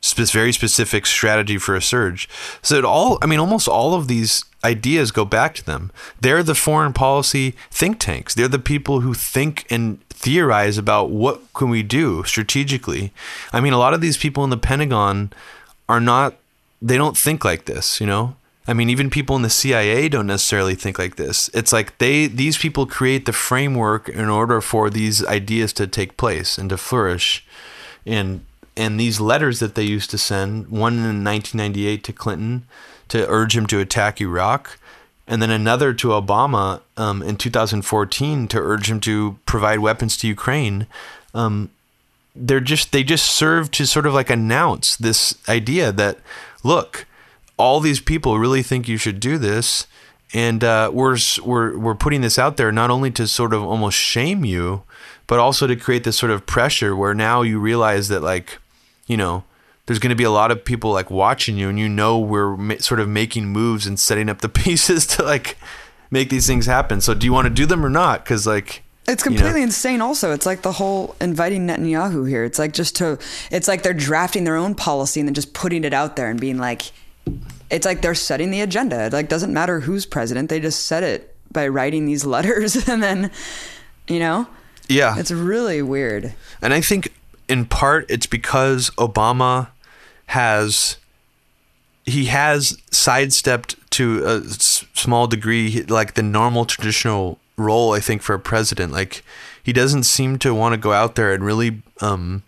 [0.00, 2.28] spe- very specific strategy for a surge.
[2.62, 5.90] So it all, I mean, almost all of these ideas go back to them.
[6.20, 8.34] They're the foreign policy think tanks.
[8.34, 13.12] They're the people who think and theorize about what can we do strategically.
[13.52, 15.32] I mean, a lot of these people in the Pentagon
[15.88, 16.36] are not
[16.80, 18.36] they don't think like this, you know?
[18.68, 21.48] I mean, even people in the CIA don't necessarily think like this.
[21.54, 26.18] It's like they these people create the framework in order for these ideas to take
[26.18, 27.46] place and to flourish.
[28.04, 28.44] And
[28.76, 32.66] and these letters that they used to send, one in 1998 to Clinton
[33.08, 34.78] to urge him to attack Iraq,
[35.26, 40.28] and then another to Obama um, in 2014 to urge him to provide weapons to
[40.28, 40.86] Ukraine.
[41.34, 41.70] Um,
[42.46, 46.18] they're just they just serve to sort of like announce this idea that
[46.62, 47.06] look,
[47.56, 49.86] all these people really think you should do this,
[50.32, 53.98] and uh, we're we're we're putting this out there not only to sort of almost
[53.98, 54.82] shame you,
[55.26, 58.58] but also to create this sort of pressure where now you realize that like,
[59.06, 59.44] you know.
[59.86, 62.58] There's going to be a lot of people like watching you, and you know we're
[62.58, 65.56] ma- sort of making moves and setting up the pieces to like
[66.10, 67.00] make these things happen.
[67.00, 68.22] So, do you want to do them or not?
[68.22, 69.36] Because like, It's you know.
[69.36, 70.00] completely insane.
[70.00, 72.44] Also, it's like the whole inviting Netanyahu here.
[72.44, 73.18] It's like just to,
[73.50, 76.38] it's like they're drafting their own policy and then just putting it out there and
[76.38, 76.92] being like,
[77.70, 79.06] it's like they're setting the agenda.
[79.06, 80.50] It like doesn't matter who's president.
[80.50, 83.30] They just set it by writing these letters and then,
[84.06, 84.46] you know,
[84.88, 86.34] yeah, it's really weird.
[86.62, 87.12] And I think
[87.48, 89.68] in part it's because Obama
[90.26, 90.96] has
[92.04, 98.22] he has sidestepped to a s- small degree like the normal traditional role I think
[98.22, 99.22] for a president like
[99.62, 102.42] he doesn't seem to want to go out there and really um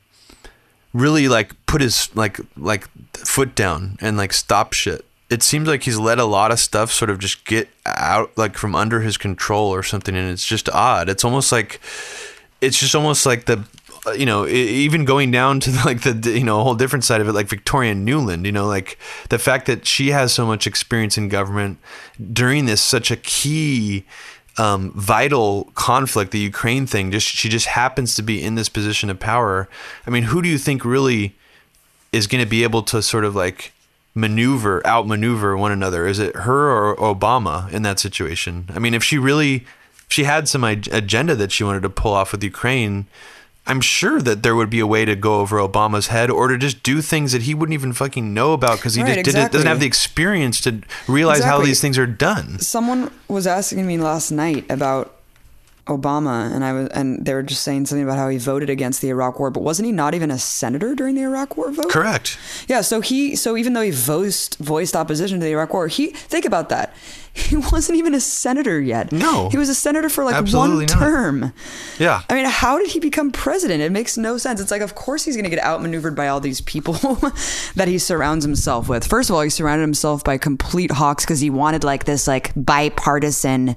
[0.93, 5.05] really like put his like like foot down and like stop shit.
[5.29, 8.57] It seems like he's let a lot of stuff sort of just get out like
[8.57, 11.09] from under his control or something and it's just odd.
[11.09, 11.81] It's almost like
[12.61, 13.65] it's just almost like the
[14.07, 17.21] uh, you know even going down to like the you know a whole different side
[17.21, 18.99] of it like Victoria Nuland you know like
[19.29, 21.79] the fact that she has so much experience in government
[22.33, 24.05] during this such a key
[24.59, 29.11] um, vital conflict the Ukraine thing just she just happens to be in this position
[29.11, 29.69] of power.
[30.07, 31.35] I mean who do you think really
[32.13, 33.73] is going to be able to sort of like
[34.15, 36.07] maneuver outmaneuver one another?
[36.07, 38.69] Is it her or Obama in that situation?
[38.75, 39.67] I mean if she really
[40.09, 43.07] she had some ag- agenda that she wanted to pull off with Ukraine
[43.67, 46.59] I'm sure that there would be a way to go over Obama's head or to
[46.59, 49.53] just do things that he wouldn't even fucking know about because he Right, just didn't,
[49.53, 52.59] doesn't have the experience to realize how these things are done.
[52.59, 55.20] Someone was asking me last night about
[55.91, 59.03] Obama, and I was, and they were just saying something about how he voted against
[59.03, 61.91] the Iraq War, but wasn't he not even a senator during the Iraq War vote?
[61.91, 62.39] Correct.
[62.69, 66.09] Yeah, so he so even though he voiced voiced opposition to the Iraq War, he
[66.09, 66.95] think about that.
[67.33, 69.13] He wasn't even a senator yet.
[69.13, 69.51] No.
[69.51, 70.99] He was a senator for like Absolutely one not.
[70.99, 71.53] term.
[71.97, 72.23] Yeah.
[72.29, 73.83] I mean, how did he become president?
[73.83, 74.61] It makes no sense.
[74.61, 76.95] It's like of course he's going to get outmaneuvered by all these people
[77.77, 79.07] that he surrounds himself with.
[79.07, 82.51] First of all, he surrounded himself by complete hawks cuz he wanted like this like
[82.57, 83.77] bipartisan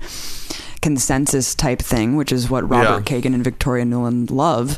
[0.83, 3.19] consensus type thing, which is what Robert Yeah.
[3.21, 4.77] Kagan and Victoria Nuland love,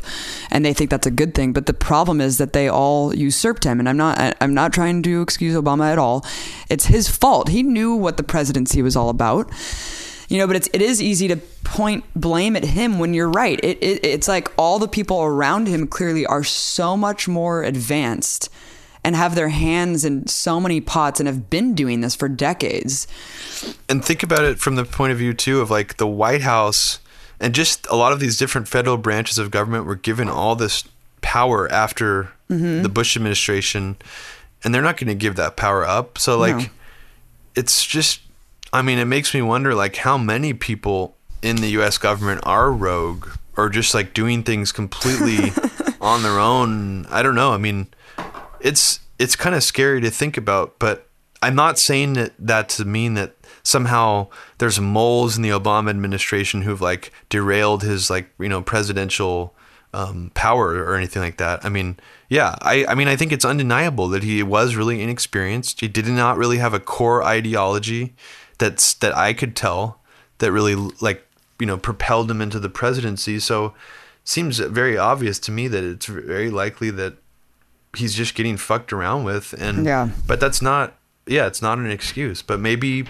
[0.52, 1.52] and they think that's a good thing.
[1.52, 5.02] But the problem is that they all usurped him, and I'm not I'm not trying
[5.02, 6.24] to excuse Obama at all.
[6.70, 7.48] It's his fault.
[7.48, 9.50] He knew what the presidency was all about.
[10.28, 13.58] You know, but it's it is easy to point blame at him when you're right.
[13.62, 18.48] It, it it's like all the people around him clearly are so much more advanced
[19.06, 23.06] and have their hands in so many pots and have been doing this for decades.
[23.88, 26.98] and think about it from the point of view too of like the White House
[27.38, 30.84] and just a lot of these different federal branches of government were given all this
[31.22, 32.82] power after Mm-hmm.
[32.82, 33.96] the Bush administration
[34.62, 36.16] and they're not going to give that power up.
[36.16, 36.64] So like No.
[37.56, 38.20] it's just
[38.72, 42.70] I mean it makes me wonder like how many people in the US government are
[42.70, 43.26] rogue
[43.56, 45.52] or just like doing things completely
[46.00, 47.06] on their own.
[47.06, 47.52] I don't know.
[47.52, 47.88] I mean
[48.66, 51.08] it's it's kind of scary to think about, but
[51.40, 56.62] I'm not saying that that to mean that somehow there's moles in the Obama administration
[56.62, 59.54] who've like derailed his like you know presidential
[59.94, 61.64] um, power or anything like that.
[61.64, 61.98] I mean,
[62.28, 65.80] yeah, I I mean I think it's undeniable that he was really inexperienced.
[65.80, 68.16] He did not really have a core ideology
[68.58, 70.00] that's that I could tell
[70.38, 71.24] that really like
[71.60, 73.38] you know propelled him into the presidency.
[73.38, 73.74] So
[74.24, 77.16] seems very obvious to me that it's very likely that
[77.96, 80.10] he's just getting fucked around with and Yeah.
[80.26, 80.94] but that's not
[81.26, 83.06] yeah it's not an excuse but maybe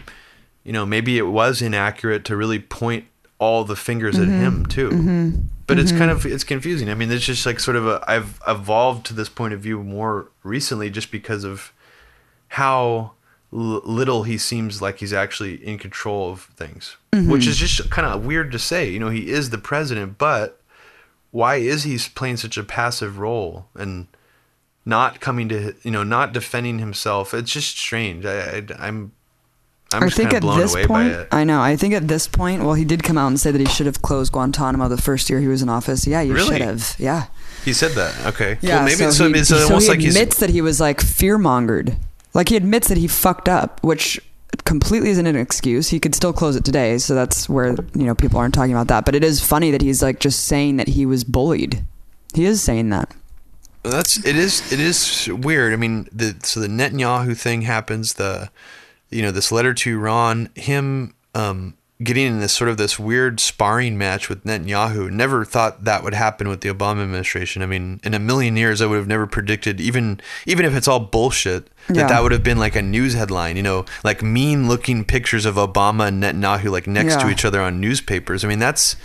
[0.64, 3.06] you know maybe it was inaccurate to really point
[3.38, 4.64] all the fingers at him mm-hmm.
[4.64, 4.88] too.
[4.88, 5.30] Mm-hmm.
[5.66, 5.98] But it's mm-hmm.
[5.98, 6.88] kind of it's confusing.
[6.88, 9.82] I mean it's just like sort of a i've evolved to this point of view
[9.82, 11.72] more recently just because of
[12.48, 13.12] how
[13.52, 18.06] l- little he seems like he's actually in control of things which is just kind
[18.06, 18.88] of weird to say.
[18.88, 20.60] You know he is the president but
[21.30, 23.66] why is he playing such a passive role?
[23.74, 24.06] And
[24.86, 29.12] not coming to you know not defending himself it's just strange i, I i'm
[29.92, 31.60] i'm I think kind of at this point, I know.
[31.60, 33.86] I think at this point, well, he did come out and say that he should
[33.86, 36.08] have closed Guantanamo the first year he was in office.
[36.08, 36.58] Yeah, you Really?
[36.58, 36.96] should have.
[36.98, 37.26] Yeah.
[37.64, 38.76] he said that okay Yeah.
[38.78, 41.38] well maybe so, he, it's so almost he like admits that he was like fear
[41.38, 41.96] mongered.
[42.34, 44.20] Like he admits that he fucked up, which
[44.64, 45.88] completely isn't an excuse.
[45.90, 48.88] He could still close it today, so that's where you know people aren't talking about
[48.88, 49.04] that.
[49.04, 51.84] But it is funny that he's like just saying that he was bullied.
[52.34, 53.14] He is saying that.
[53.90, 55.72] That's it is it is weird.
[55.72, 58.14] I mean, the so the Netanyahu thing happens.
[58.14, 58.50] The
[59.10, 63.40] you know this letter to Iran, him um, getting in this sort of this weird
[63.40, 65.10] sparring match with Netanyahu.
[65.10, 67.62] Never thought that would happen with the Obama administration.
[67.62, 70.88] I mean, in a million years, I would have never predicted even even if it's
[70.88, 71.68] all bullshit.
[71.88, 72.06] That Yeah.
[72.08, 75.54] that would have been like a news headline, you know, like mean looking pictures of
[75.54, 78.44] Obama and Netanyahu like next to each other on newspapers.
[78.44, 78.96] I mean, that's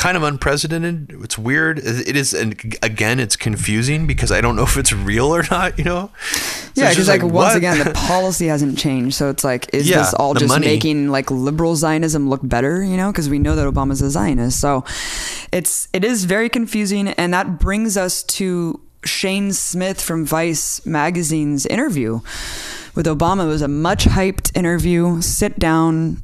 [0.00, 1.14] kind of unprecedented.
[1.22, 1.78] It's weird.
[1.78, 5.76] It is, and again, it's confusing because I don't know if it's real or not.
[5.78, 6.10] You know?
[6.22, 9.14] So yeah, because just like, once again, the policy hasn't changed.
[9.14, 10.66] So it's like, is Yeah, this all just money.
[10.66, 12.82] making like liberal Zionism look better?
[12.82, 14.58] You know, because we know that Obama's a Zionist.
[14.58, 14.84] So
[15.52, 21.66] it's it is very confusing, and that brings us to Shane Smith from Vice magazine's
[21.66, 22.20] interview
[22.94, 23.44] with Obama.
[23.44, 25.20] It was a much hyped interview.
[25.20, 26.22] Sit down.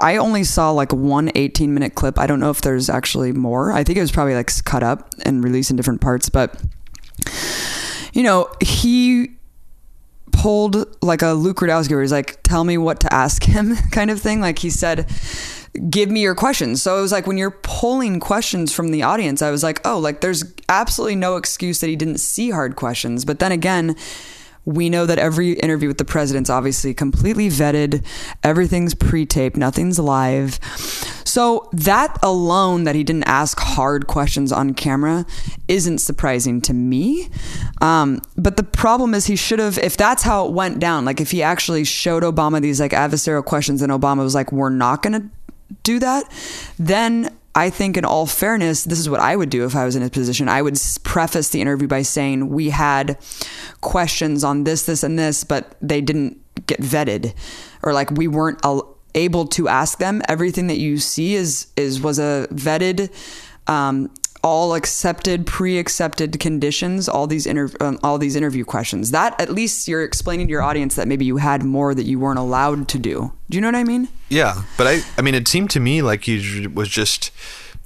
[0.00, 2.18] I, only saw like one 18 minute clip.
[2.18, 3.72] I don't know if there's actually more.
[3.72, 6.60] I think it was probably like cut up and released in different parts, but
[8.12, 9.32] you know, he
[10.32, 14.10] pulled like a Luke Rudkowski where he's like, tell me what to ask him kind
[14.10, 14.40] of thing.
[14.40, 15.08] Like he said,
[15.88, 16.82] give me your questions.
[16.82, 19.98] So it was like when you're pulling questions from the audience, I was like, oh,
[19.98, 23.24] like there's absolutely no excuse that he didn't see hard questions.
[23.24, 23.96] But then again,
[24.64, 28.04] we know that every interview with the president's obviously completely vetted.
[28.44, 29.56] Everything's pre-taped.
[29.56, 30.60] Nothing's live.
[31.24, 35.24] So that alone, that he didn't ask hard questions on camera,
[35.68, 37.28] isn't surprising to me.
[37.80, 39.78] Um, but the problem is, he should have.
[39.78, 43.44] If that's how it went down, like if he actually showed Obama these like adversarial
[43.44, 45.28] questions, and Obama was like, "We're not going to
[45.84, 46.24] do that,"
[46.78, 49.96] then I think, in all fairness, this is what I would do if I was
[49.96, 50.48] in his position.
[50.48, 53.18] I would preface the interview by saying, We had
[53.80, 57.34] questions on this, this, and this, but they didn't get vetted,
[57.82, 58.60] or like we weren't
[59.14, 60.22] able to ask them.
[60.28, 63.12] Everything that you see is, is was a vetted,
[63.66, 64.10] um,
[64.42, 67.08] all accepted, pre-accepted conditions.
[67.08, 69.10] All these inter- um, all these interview questions.
[69.10, 72.18] That at least you're explaining to your audience that maybe you had more that you
[72.18, 73.32] weren't allowed to do.
[73.48, 74.08] Do you know what I mean?
[74.28, 77.30] Yeah, but I, I mean, it seemed to me like he was just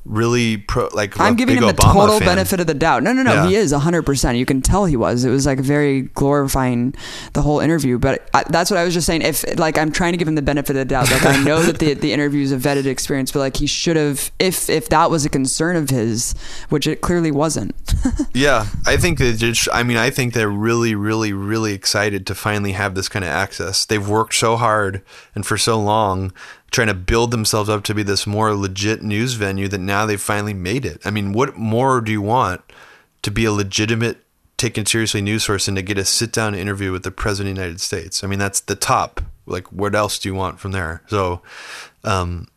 [0.05, 1.19] really pro, like.
[1.19, 2.29] I'm giving him the Obama total fan.
[2.29, 3.03] benefit of the doubt.
[3.03, 3.33] No, no, no.
[3.33, 3.47] Yeah.
[3.49, 4.39] He is 100%.
[4.39, 5.25] You can tell he was.
[5.25, 6.95] It was like very glorifying
[7.33, 7.99] the whole interview.
[7.99, 9.23] But I, that's what I was just saying.
[9.23, 11.11] If, like, I'm trying to give him the benefit of the doubt.
[11.11, 13.97] Like, I know that the, the interview is a vetted experience, but like, he should
[13.97, 16.35] have, if, if that was a concern of his,
[16.69, 17.75] which it clearly wasn't.
[18.33, 19.69] Yeah, I think they just.
[19.73, 23.31] I mean, I think they're really, really, really excited to finally have this kind of
[23.31, 23.85] access.
[23.85, 25.03] They've worked so hard
[25.35, 26.33] and for so long
[26.75, 30.21] trying to build themselves up to be this more legit news venue that now they've
[30.21, 31.01] finally made it.
[31.05, 32.63] I mean, what more do you want
[33.23, 34.19] to be a legitimate,
[34.57, 37.57] taken seriously news source and to get a sit down interview with the president of
[37.57, 38.25] the United States?
[38.25, 39.21] I mean, that's the top.
[39.47, 41.03] Like, what else do you want from there?
[41.07, 41.43] So,
[42.03, 42.49] um,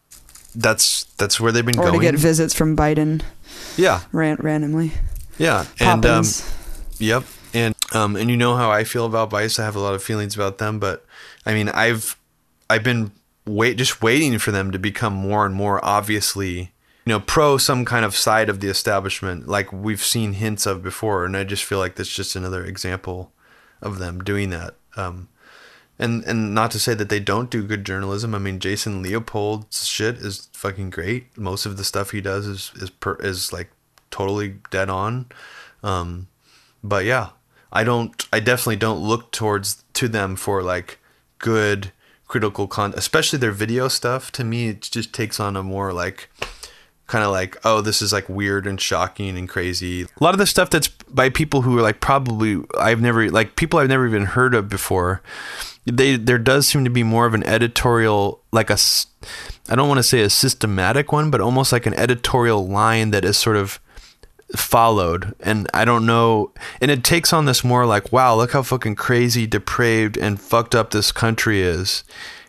[0.55, 1.99] that's that's where they've been or going.
[1.99, 3.21] to get visits from Biden
[3.75, 4.93] yeah, ran- randomly.
[5.37, 6.25] yeah, and um,
[6.97, 7.23] Yep.
[7.53, 9.59] And Um, and you know how I feel about Vice.
[9.59, 11.05] I have a lot of feelings about them, but
[11.45, 12.17] I mean, I've
[12.67, 13.11] I've been
[13.47, 16.71] wait just waiting for them to become more and more obviously,
[17.05, 20.83] you know, pro some kind of side of the establishment, like we've seen hints of
[20.83, 21.25] before.
[21.25, 23.31] And I just feel like that's just another example
[23.81, 24.75] of them doing that.
[24.95, 25.29] Um,
[25.99, 28.35] and and not to say that they don't do good journalism.
[28.35, 31.35] I mean, Jason Leopold's shit is fucking great.
[31.37, 33.71] Most of the stuff he does is is per, is like
[34.11, 35.27] totally dead on.
[35.83, 36.27] Um,
[36.83, 37.29] but yeah,
[37.71, 38.27] I don't.
[38.31, 40.99] I definitely don't look towards to them for like
[41.39, 41.91] good
[42.27, 44.31] critical content, especially their video stuff.
[44.33, 46.29] To me, it just takes on a more like
[47.07, 50.39] kind of like oh this is like weird and shocking and crazy a lot of
[50.39, 54.05] the stuff that's by people who are like probably i've never like people i've never
[54.05, 55.21] even heard of before
[55.85, 58.77] they there does seem to be more of an editorial like a
[59.69, 63.23] i don't want to say a systematic one but almost like an editorial line that
[63.23, 63.79] is sort of
[64.55, 65.35] followed.
[65.39, 66.51] And i don't know.
[66.81, 70.75] And it takes on this more like wow look how fucking crazy depraved and fucked
[70.75, 72.03] up this country is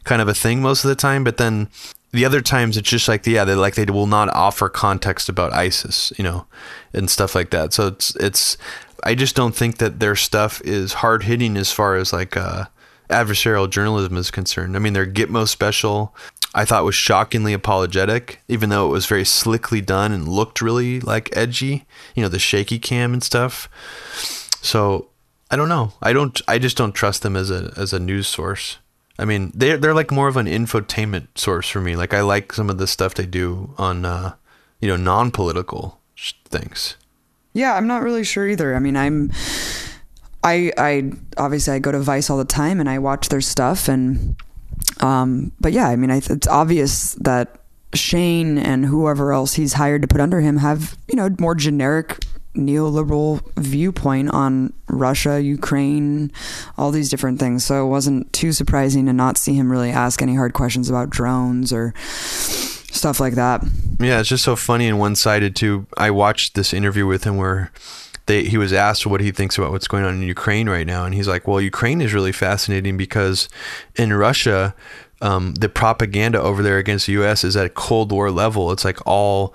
[0.04, 1.24] kind of a thing most of the time.
[1.24, 1.68] But then
[2.12, 5.52] the other times it's just like yeah they like they will not offer context about
[5.52, 6.46] isis you know
[6.92, 7.72] and stuff like that.
[7.72, 8.56] So it's it's
[9.04, 12.64] i just don't think that their stuff is hard hitting as far as like uh
[13.10, 14.76] adversarial journalism is concerned.
[14.76, 16.14] I mean their gitmo special
[16.54, 20.98] I thought was shockingly apologetic, even though it was very slickly done and looked really
[21.00, 23.68] like edgy, you know, the shaky cam and stuff.
[24.62, 25.08] So
[25.50, 25.92] I don't know.
[26.02, 26.40] I don't.
[26.48, 28.78] I just don't trust them as a as a news source.
[29.18, 31.96] I mean, they're they're like more of an infotainment source for me.
[31.96, 34.34] Like I like some of the stuff they do on, uh,
[34.80, 36.00] you know, non political
[36.46, 36.96] things.
[37.52, 38.74] Yeah, I'm not really sure either.
[38.74, 39.32] I mean, I'm.
[40.44, 43.88] I I obviously I go to Vice all the time and I watch their stuff
[43.88, 44.36] and
[45.00, 47.60] um, but yeah, I mean, I, it's obvious that
[47.94, 52.18] Shane and whoever else he's hired to put under him have, you know, more generic
[52.54, 56.32] neoliberal viewpoint on Russia, Ukraine,
[56.76, 57.64] all these different things.
[57.64, 61.10] So it wasn't too surprising to not see him really ask any hard questions about
[61.10, 63.64] drones or stuff like that.
[64.00, 65.86] Yeah, it's just so funny and one sided too.
[65.96, 67.70] I watched this interview with him where
[68.28, 71.04] they, he was asked what he thinks about what's going on in Ukraine right now,
[71.04, 73.48] and he's like, "Well, Ukraine is really fascinating because
[73.96, 74.74] in Russia,
[75.20, 77.42] um, the propaganda over there against the U.S.
[77.42, 78.70] is at a Cold War level.
[78.70, 79.54] It's like all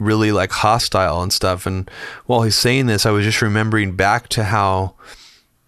[0.00, 1.88] really like hostile and stuff." And
[2.26, 4.94] while he's saying this, I was just remembering back to how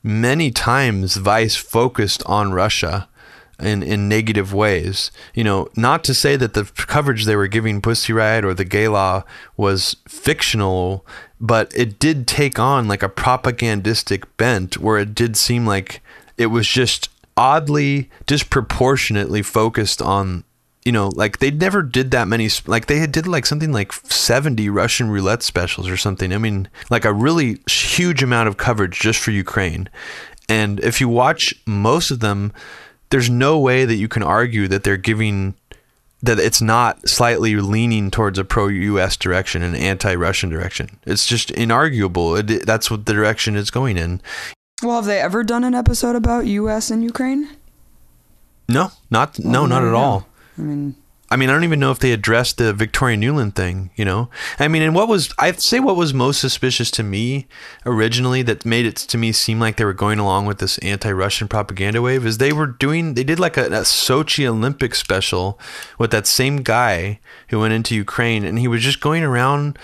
[0.02, 3.08] many times Vice focused on Russia
[3.60, 5.10] in, in negative ways.
[5.34, 8.64] You know, not to say that the coverage they were giving Pussy Riot or the
[8.64, 9.24] gay law
[9.56, 11.06] was fictional,
[11.40, 16.02] but it did take on like a propagandistic bent where it did seem like
[16.36, 20.44] it was just oddly disproportionately focused on
[20.86, 24.70] you know like they never did that many like they did like something like 70
[24.70, 29.18] russian roulette specials or something i mean like a really huge amount of coverage just
[29.18, 29.88] for ukraine
[30.48, 32.52] and if you watch most of them
[33.10, 35.54] there's no way that you can argue that they're giving
[36.22, 39.16] that it's not slightly leaning towards a pro-U.S.
[39.16, 40.98] direction and anti-Russian direction.
[41.04, 42.38] It's just inarguable.
[42.38, 44.20] It, that's what the direction it's going in.
[44.82, 46.90] Well, have they ever done an episode about U.S.
[46.90, 47.50] and Ukraine?
[48.68, 50.26] No, not well, no, not at all.
[50.58, 50.96] I mean,
[51.28, 54.30] I mean, I don't even know if they addressed the Victoria Nuland thing, you know?
[54.60, 57.48] I mean, and what was, I'd say what was most suspicious to me
[57.84, 61.10] originally that made it to me seem like they were going along with this anti
[61.10, 65.58] Russian propaganda wave is they were doing, they did like a, a Sochi Olympic special
[65.98, 67.18] with that same guy
[67.48, 69.78] who went into Ukraine and he was just going around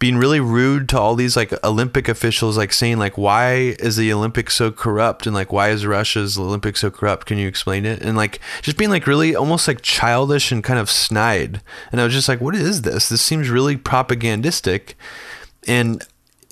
[0.00, 4.12] being really rude to all these like Olympic officials, like saying like, why is the
[4.12, 5.26] Olympics so corrupt?
[5.26, 7.26] And like, why is Russia's Olympics so corrupt?
[7.26, 8.00] Can you explain it?
[8.00, 11.60] And like, just being like really almost like childish and kind of snide.
[11.92, 13.10] And I was just like, what is this?
[13.10, 14.94] This seems really propagandistic.
[15.68, 16.02] And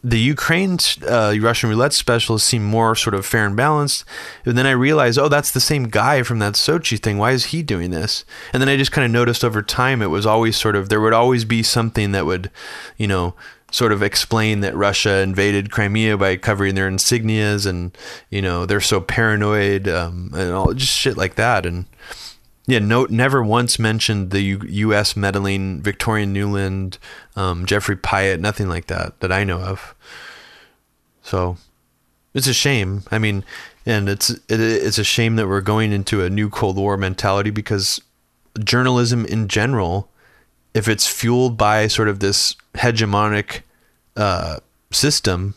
[0.03, 4.05] the Ukraine uh, Russian roulette specials seem more sort of fair and balanced.
[4.45, 7.19] And then I realized, oh, that's the same guy from that Sochi thing.
[7.19, 8.25] Why is he doing this?
[8.53, 11.01] And then I just kind of noticed over time it was always sort of there
[11.01, 12.51] would always be something that would,
[12.97, 13.35] you know,
[13.71, 17.97] sort of explain that Russia invaded Crimea by covering their insignias and
[18.31, 21.85] you know they're so paranoid um, and all just shit like that and
[22.69, 25.17] yeah, no, never once mentioned the U- U.S.
[25.17, 26.99] meddling, Victoria Nuland,
[27.35, 29.95] um, Geoffrey Pyatt, nothing like that that I know of.
[31.23, 31.57] So
[32.35, 33.05] it's a shame.
[33.11, 33.43] I mean,
[33.87, 37.49] and it's it, it's a shame that we're going into a new Cold War mentality
[37.49, 38.03] because
[38.63, 40.11] journalism in general,
[40.75, 43.63] if it's fueled by sort of this hegemonic
[44.15, 44.59] uh,
[44.91, 45.55] system,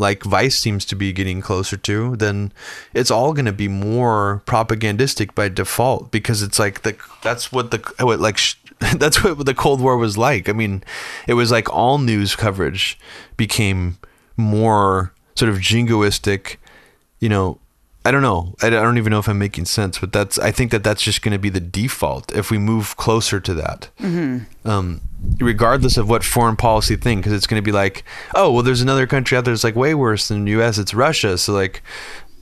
[0.00, 2.52] like Vice seems to be getting closer to, then
[2.94, 7.70] it's all going to be more propagandistic by default because it's like the that's what
[7.70, 8.40] the what like
[8.96, 10.48] that's what the Cold War was like.
[10.48, 10.82] I mean,
[11.28, 12.98] it was like all news coverage
[13.36, 13.98] became
[14.36, 16.56] more sort of jingoistic,
[17.20, 17.59] you know,
[18.04, 18.54] I don't know.
[18.62, 20.38] I don't even know if I'm making sense, but that's.
[20.38, 23.54] I think that that's just going to be the default if we move closer to
[23.54, 23.90] that.
[24.00, 24.68] Mm-hmm.
[24.68, 25.02] Um,
[25.38, 28.04] regardless of what foreign policy thing, because it's going to be like,
[28.34, 30.78] oh, well, there's another country out there that's like way worse than the U.S.
[30.78, 31.36] It's Russia.
[31.36, 31.82] So like,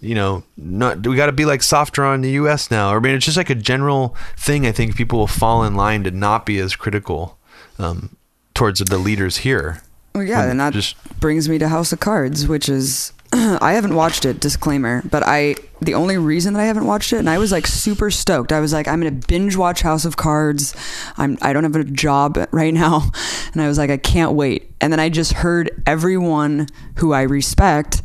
[0.00, 2.70] you know, not we got to be like softer on the U.S.
[2.70, 2.94] now.
[2.94, 4.64] I mean, it's just like a general thing.
[4.64, 7.36] I think people will fall in line to not be as critical
[7.80, 8.16] um,
[8.54, 9.82] towards the leaders here.
[10.14, 13.72] Well, yeah, and, and that just brings me to House of Cards, which is I
[13.72, 17.28] haven't watched it, disclaimer, but I the only reason that I haven't watched it and
[17.28, 18.52] I was like super stoked.
[18.52, 20.74] I was like I'm going to binge watch House of Cards.
[21.16, 23.10] I'm I don't have a job right now
[23.52, 24.70] and I was like I can't wait.
[24.80, 28.02] And then I just heard everyone who I respect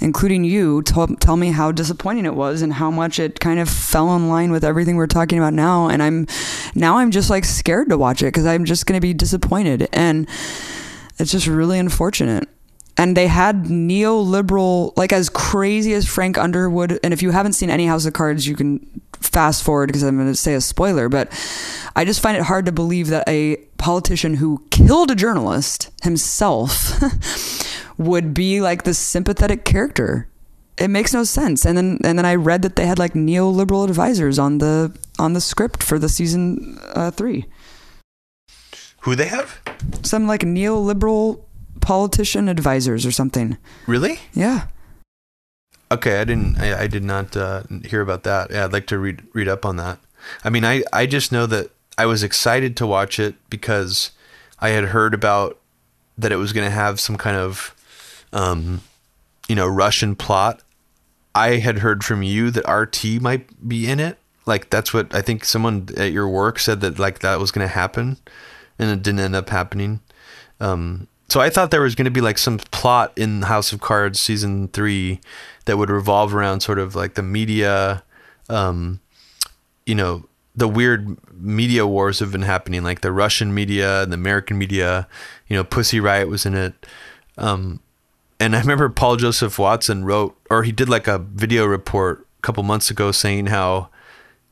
[0.00, 3.68] including you t- tell me how disappointing it was and how much it kind of
[3.68, 6.26] fell in line with everything we're talking about now and I'm
[6.74, 9.88] now I'm just like scared to watch it cuz I'm just going to be disappointed
[9.92, 10.26] and
[11.18, 12.48] it's just really unfortunate
[12.96, 17.70] and they had neoliberal like as crazy as frank underwood and if you haven't seen
[17.70, 18.78] any house of cards you can
[19.20, 21.32] fast forward because i'm going to say a spoiler but
[21.96, 27.02] i just find it hard to believe that a politician who killed a journalist himself
[27.98, 30.28] would be like this sympathetic character.
[30.78, 31.66] It makes no sense.
[31.66, 35.32] And then and then i read that they had like neoliberal advisors on the on
[35.32, 37.44] the script for the season uh, three.
[39.00, 39.60] Who they have?
[40.02, 41.42] Some like neoliberal
[41.82, 43.58] politician advisors or something.
[43.86, 44.20] Really?
[44.32, 44.68] Yeah.
[45.90, 46.58] Okay, I didn't.
[46.58, 48.50] I, I did not uh, hear about that.
[48.50, 49.98] Yeah, I'd like to read read up on that.
[50.42, 54.12] I mean, I I just know that I was excited to watch it because
[54.58, 55.58] I had heard about
[56.16, 57.74] that it was going to have some kind of,
[58.32, 58.80] um,
[59.48, 60.62] you know, Russian plot.
[61.34, 64.18] I had heard from you that RT might be in it.
[64.46, 67.66] Like that's what I think someone at your work said that like that was going
[67.66, 68.16] to happen,
[68.78, 70.00] and it didn't end up happening.
[70.58, 73.80] Um, so I thought there was going to be like some plot in House of
[73.80, 75.18] Cards season three
[75.64, 78.02] that would revolve around sort of like the media,
[78.50, 79.00] um,
[79.86, 84.16] you know, the weird media wars have been happening, like the Russian media and the
[84.16, 85.08] American media.
[85.48, 86.74] You know, Pussy Riot was in it.
[87.38, 87.80] Um,
[88.38, 92.42] and I remember Paul Joseph Watson wrote, or he did like a video report a
[92.42, 93.88] couple months ago saying how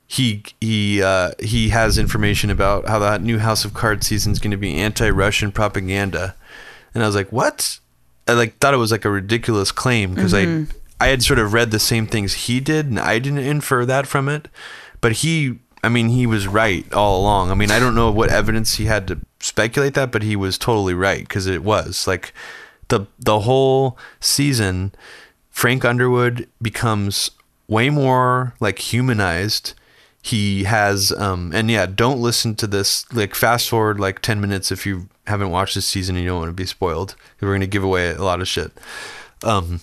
[0.07, 4.39] he he uh, he has information about how that new House of Cards season is
[4.39, 6.37] going to be anti-Russian propaganda
[6.95, 7.79] and I was like, "What?"
[8.27, 10.71] I like thought it was like a ridiculous claim because mm-hmm.
[11.01, 13.87] I I had sort of read the same things he did, and I didn't infer
[13.87, 14.49] that from it.
[15.01, 17.51] But he, I mean, he was right all along.
[17.51, 20.59] I mean, I don't know what evidence he had to speculate that, but he was
[20.59, 22.35] totally right because it was like
[22.89, 24.93] the the whole season.
[25.51, 27.31] Frank Underwood becomes
[27.67, 29.75] way more like humanized
[30.23, 33.11] he has um and yeah don't listen to this.
[33.13, 36.41] Like fast forward like 10 minutes if you haven't watched this season and you don't
[36.41, 37.15] want to be spoiled.
[37.41, 38.73] We're going to give away a lot of shit.
[39.43, 39.81] Um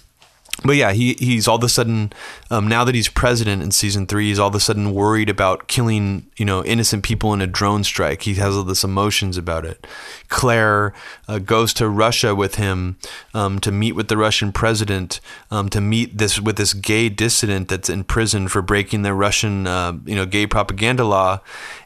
[0.63, 2.11] but yeah, he he's all of a sudden
[2.49, 5.67] um, now that he's president in season three, he's all of a sudden worried about
[5.67, 8.23] killing you know innocent people in a drone strike.
[8.23, 9.85] He has all this emotions about it.
[10.29, 10.93] Claire
[11.27, 12.97] uh, goes to Russia with him
[13.35, 15.19] um, to meet with the Russian president
[15.51, 19.67] um, to meet this with this gay dissident that's in prison for breaking the Russian
[19.67, 21.39] uh, you know gay propaganda law,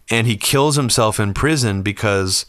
[0.10, 2.46] and he kills himself in prison because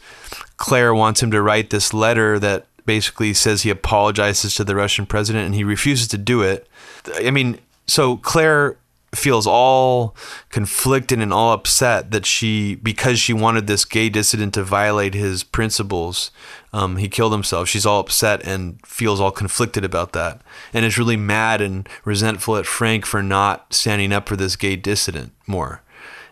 [0.55, 5.05] Claire wants him to write this letter that basically says he apologizes to the Russian
[5.05, 6.67] president and he refuses to do it.
[7.15, 8.77] I mean, so Claire
[9.15, 10.15] feels all
[10.49, 15.43] conflicted and all upset that she because she wanted this gay dissident to violate his
[15.43, 16.31] principles
[16.71, 20.41] um, he killed himself she's all upset and feels all conflicted about that
[20.73, 24.75] and is really mad and resentful at frank for not standing up for this gay
[24.75, 25.83] dissident more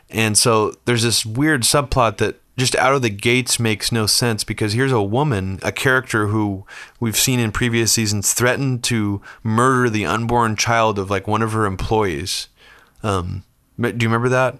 [0.09, 4.43] and so there's this weird subplot that just out of the gates makes no sense
[4.43, 6.63] because here's a woman, a character who
[6.99, 11.53] we've seen in previous seasons threaten to murder the unborn child of like one of
[11.53, 12.49] her employees.
[13.01, 13.45] Um,
[13.79, 14.59] do you remember that?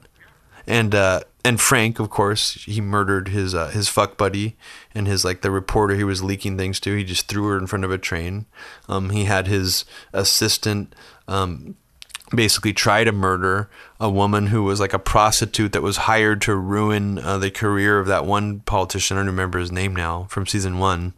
[0.66, 4.56] And uh, and Frank, of course, he murdered his uh, his fuck buddy
[4.96, 6.96] and his like the reporter he was leaking things to.
[6.96, 8.48] He just threw her in front of a train.
[8.90, 10.96] Um, he had his assistant
[11.28, 11.76] um,
[12.34, 16.56] basically try to murder a woman who was like a prostitute that was hired to
[16.56, 19.18] ruin uh, the career of that one politician.
[19.18, 21.14] I don't remember his name now from season one.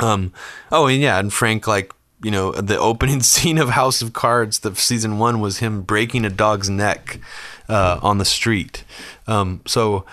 [0.00, 0.32] Um,
[0.72, 4.60] oh, and yeah, and Frank, like, you know, the opening scene of House of Cards,
[4.60, 7.20] the season one was him breaking a dog's neck
[7.68, 8.84] uh, on the street.
[9.26, 10.04] Um, so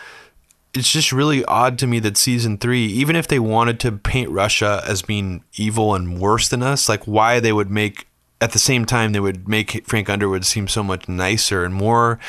[0.74, 4.30] it's just really odd to me that season three, even if they wanted to paint
[4.30, 8.08] Russia as being evil and worse than us, like why they would make
[8.44, 12.20] at the same time, they would make Frank Underwood seem so much nicer and more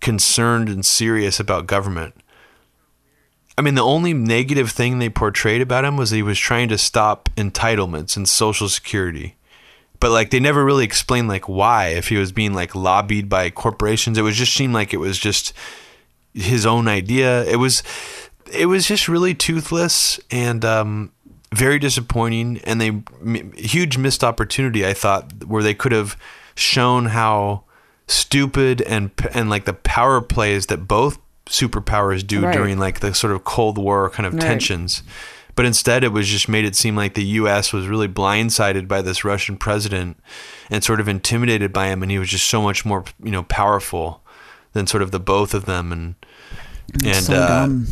[0.00, 2.14] concerned and serious about government.
[3.58, 6.78] I mean, the only negative thing they portrayed about him was he was trying to
[6.78, 9.34] stop entitlements and Social Security.
[10.00, 11.86] but like they never really explained like why.
[11.88, 15.18] If he was being like lobbied by corporations, it was just seemed like it was
[15.18, 15.54] just
[16.34, 17.44] his own idea.
[17.44, 17.82] It was
[18.52, 21.10] it was just really toothless and um,
[21.54, 24.84] very disappointing, and they m- huge missed opportunity.
[24.86, 26.16] I thought where they could have
[26.54, 27.64] shown how
[28.06, 32.54] stupid and and like the power plays that both superpowers do Right.
[32.54, 34.42] during like the sort of Cold War kind of Right.
[34.42, 35.02] tensions.
[35.56, 37.72] But instead, it was just made it seem like the U.S.
[37.72, 40.18] was really blindsided by this Russian president
[40.68, 43.44] and sort of intimidated by him, and he was just so much more, you know,
[43.44, 44.20] powerful
[44.72, 45.92] than sort of the both of them.
[45.92, 46.14] And
[47.04, 47.86] and so uh, dumb.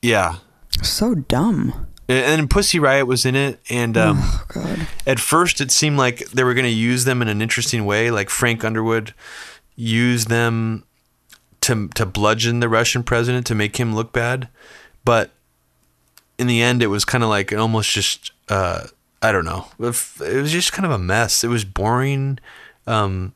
[0.00, 0.36] yeah,
[0.82, 1.88] So dumb.
[2.08, 4.86] And, Pussy Riot was in it, and um, Oh god.
[5.06, 8.10] at first it seemed like they were going to use them in an interesting way
[8.10, 9.14] like frank underwood
[9.76, 10.84] used them
[11.60, 14.48] to to bludgeon the russian president to make him look bad
[15.04, 15.30] but
[16.38, 18.86] in the end it was kind of like almost just uh
[19.22, 22.38] i don't know it was just kind of a mess it was boring
[22.86, 23.32] um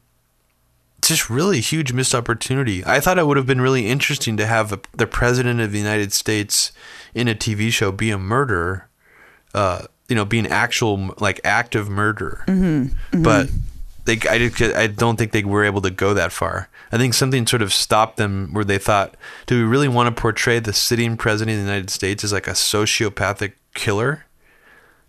[1.00, 2.84] just really huge missed opportunity.
[2.84, 5.78] I thought it would have been really interesting to have a, the president of the
[5.78, 6.70] United States
[7.14, 8.88] in a TV show be a murderer,
[9.54, 12.44] uh, you know, be an actual like active murderer.
[12.46, 13.50] Mm-hmm, But
[14.04, 16.68] they, I, did- I don't think they were able to go that far.
[16.90, 19.16] I think something sort of stopped them where they thought,
[19.46, 22.46] do we really want to portray the sitting president of the United States as like
[22.46, 24.24] a sociopathic killer?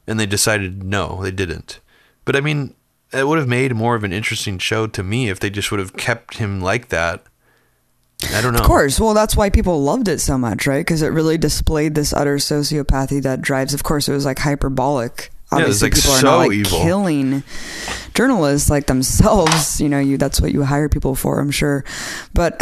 [0.05, 1.79] And they decided no, they didn't.
[2.25, 2.73] But I mean,
[3.13, 5.79] it would have made more of an interesting show to me if they just would
[5.79, 7.23] have kept him like that.
[8.33, 8.59] I don't know.
[8.59, 8.99] Of course.
[8.99, 10.79] Well, that's why people loved it so much, right?
[10.79, 13.73] Because it really displayed this utter sociopathy that drives.
[13.73, 15.31] Of course, it was like hyperbolic.
[15.51, 16.79] Yeah, it was, like, people are so not like evil.
[16.79, 17.43] killing
[18.13, 19.81] journalists like themselves.
[19.81, 21.83] You know, you that's what you hire people for, I'm sure.
[22.33, 22.61] But,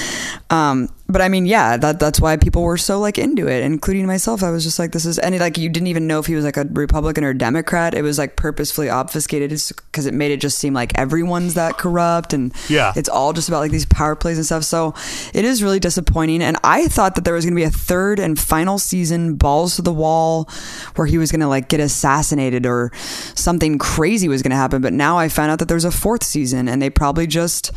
[0.50, 4.06] um, but I mean, yeah, that that's why people were so like into it, including
[4.06, 4.42] myself.
[4.42, 6.44] I was just like, this is, and like you didn't even know if he was
[6.44, 7.94] like a Republican or Democrat.
[7.94, 12.32] It was like purposefully obfuscated because it made it just seem like everyone's that corrupt
[12.32, 12.92] and Yeah.
[12.96, 14.64] it's all just about like these power plays and stuff.
[14.64, 14.94] So
[15.34, 16.42] it is really disappointing.
[16.42, 19.76] And I thought that there was going to be a third and final season, balls
[19.76, 20.48] to the wall,
[20.96, 22.90] where he was going to like get assassinated or
[23.34, 24.80] something crazy was going to happen.
[24.82, 27.70] But now I found out that there's a fourth season, and they probably just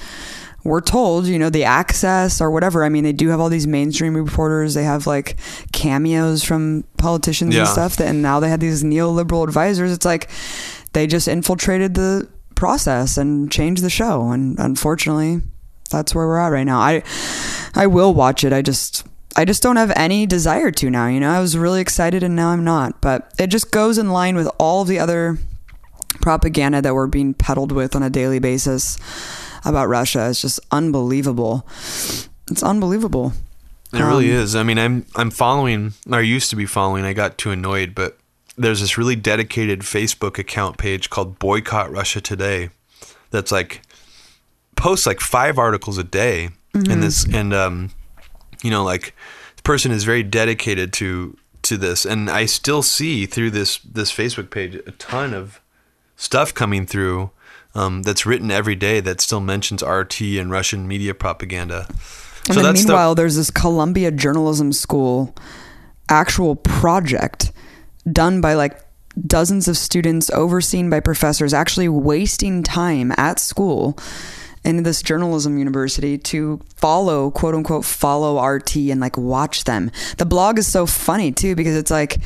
[0.66, 2.84] were told, you know, the access or whatever.
[2.84, 4.74] I mean, they do have all these mainstream reporters.
[4.74, 5.38] They have like
[5.72, 7.96] cameos from politicians and stuff.
[7.98, 9.92] That, and now they had these neoliberal advisors.
[9.92, 10.30] It's like
[10.94, 14.32] they just infiltrated the process and changed the show.
[14.32, 15.42] And unfortunately,
[15.92, 16.80] that's where we're at right now.
[16.80, 17.04] I
[17.76, 18.52] I will watch it.
[18.52, 19.06] I just
[19.38, 21.06] I just don't have any desire to now.
[21.08, 23.02] You know, I was really excited and now I'm not.
[23.02, 25.38] But it just goes in line with all of the other
[26.22, 28.98] propaganda that we're being peddled with on a daily basis
[29.66, 30.30] about Russia.
[30.30, 31.68] It's just unbelievable.
[32.50, 33.34] It's unbelievable.
[33.94, 34.56] It really Um, is.
[34.56, 37.06] I mean, I'm I'm following, or used to be following.
[37.06, 38.18] I got too annoyed, but
[38.58, 42.70] there's this really dedicated Facebook account page called Boycott Russia Today.
[43.32, 43.82] That's like
[44.76, 47.92] posts like five articles a day, and this and um,
[48.64, 49.16] you know, like
[49.56, 54.12] this person is very dedicated to to this, and I still see through this this
[54.12, 55.60] Facebook page a ton of
[56.18, 57.32] stuff coming through.
[57.76, 61.88] Um, that's written every day that still mentions RT and Russian media propaganda.
[62.48, 65.36] And then meanwhile, there's this Columbia Journalism School
[66.10, 67.52] actual project
[68.10, 68.80] done by like
[69.28, 73.98] dozens of students, overseen by professors, actually wasting time at school
[74.64, 79.92] in this journalism university to follow, quote unquote, follow RT and like watch them.
[80.18, 82.18] The blog is so funny too because it's like,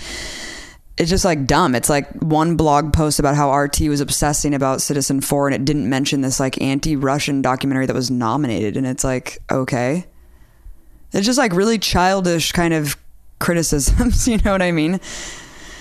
[1.00, 1.74] it's just like dumb.
[1.76, 5.90] It's like one blog post about how RT was obsessing about Citizenfour and it didn't
[5.90, 8.76] mention this like anti Russian documentary that was nominated.
[8.78, 10.06] And it's like, okay.
[11.14, 12.98] It's just like really childish kind of
[13.40, 14.28] criticisms.
[14.28, 15.00] You know what I mean?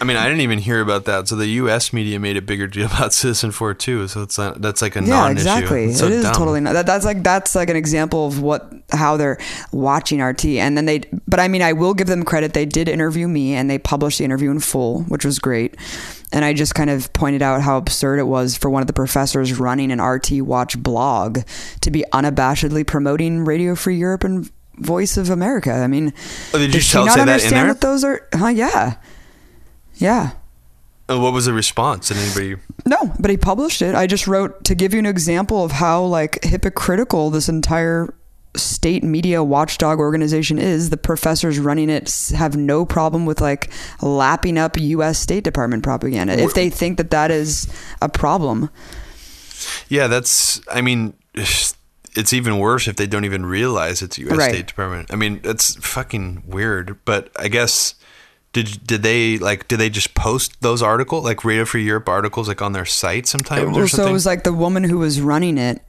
[0.00, 1.26] I mean, I didn't even hear about that.
[1.26, 1.92] So the U.S.
[1.92, 4.06] media made a bigger deal about Citizenfour too.
[4.06, 5.32] So it's not, that's like a Yeah, non-issue.
[5.40, 5.84] exactly.
[5.86, 6.34] It's so it is dumb.
[6.34, 6.74] totally not.
[6.74, 9.38] That, that's like that's like an example of what how they're
[9.72, 10.44] watching RT.
[10.46, 12.54] And then they, but I mean, I will give them credit.
[12.54, 15.76] They did interview me, and they published the interview in full, which was great.
[16.32, 18.92] And I just kind of pointed out how absurd it was for one of the
[18.92, 21.40] professors running an RT Watch blog
[21.80, 25.72] to be unabashedly promoting Radio Free Europe and Voice of America.
[25.72, 26.12] I mean,
[26.54, 28.28] Oh, did you she not say that in understand what those are?
[28.34, 28.48] Huh?
[28.48, 28.96] Yeah,
[29.94, 30.32] yeah.
[31.08, 32.08] What was the response?
[32.08, 32.62] Did anybody?
[32.84, 33.94] No, but he published it.
[33.94, 38.14] I just wrote to give you an example of how like hypocritical this entire
[38.56, 40.90] state media watchdog organization is.
[40.90, 43.70] The professors running it have no problem with like
[44.02, 45.18] lapping up U.S.
[45.18, 47.66] State Department propaganda if they think that that is
[48.02, 48.70] a problem.
[49.88, 50.60] Yeah, that's.
[50.70, 54.36] I mean, it's even worse if they don't even realize it's U.S.
[54.36, 54.50] Right.
[54.50, 55.12] State Department.
[55.12, 56.98] I mean, that's fucking weird.
[57.04, 57.94] But I guess
[58.52, 59.68] Did did they like?
[59.68, 63.26] Did they just post those articles, like Radio Free Europe articles, like on their site
[63.26, 63.62] sometimes?
[63.62, 64.06] or Well, something?
[64.06, 65.82] so it was like the woman who was running it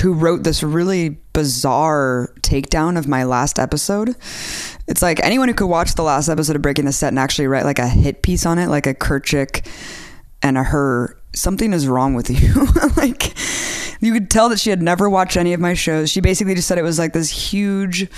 [0.00, 4.10] who wrote this really bizarre takedown of my last episode.
[4.86, 7.46] It's like anyone who could watch the last episode of Breaking the Set and actually
[7.46, 9.66] write like a hit piece on it, like a Kirchick
[10.42, 12.66] and a her, something is wrong with you.
[12.96, 13.34] like
[14.00, 16.10] you could tell that she had never watched any of my shows.
[16.10, 18.08] She basically just said it was like this huge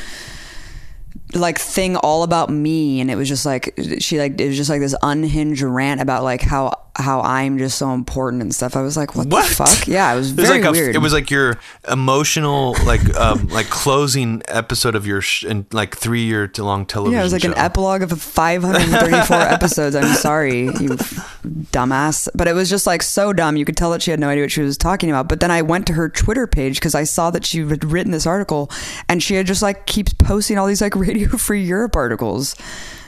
[1.34, 4.70] like thing all about me and it was just like she like it was just
[4.70, 8.74] like this unhinged rant about like how how I'm just so important and stuff.
[8.74, 9.46] I was like, what, What?
[9.46, 9.86] the fuck?
[9.86, 10.94] Yeah, it was It was very like a, weird.
[10.94, 11.58] It was like your
[11.90, 16.86] emotional, like um, like closing episode of your sh- and like three year to long
[16.86, 17.12] television.
[17.12, 19.94] yeah, it was like an epilogue of 534 episodes.
[19.94, 20.96] I'm sorry, you
[21.44, 22.28] dumbass.
[22.34, 23.56] But it was just like so dumb.
[23.56, 25.28] You could tell that she had no idea what she was talking about.
[25.28, 28.12] But then I went to her Twitter page because I saw that she had written
[28.12, 28.70] this article
[29.08, 32.54] and she had just like keeps posting all these like Radio Free Europe articles.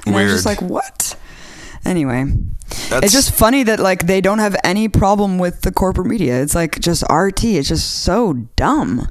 [0.07, 1.17] And I was just like, what?
[1.85, 2.25] Anyway,
[2.89, 6.43] That's- it's just funny that like they don't have any problem with the corporate media.
[6.43, 7.45] It's like just RT.
[7.45, 9.09] It's just so dumb.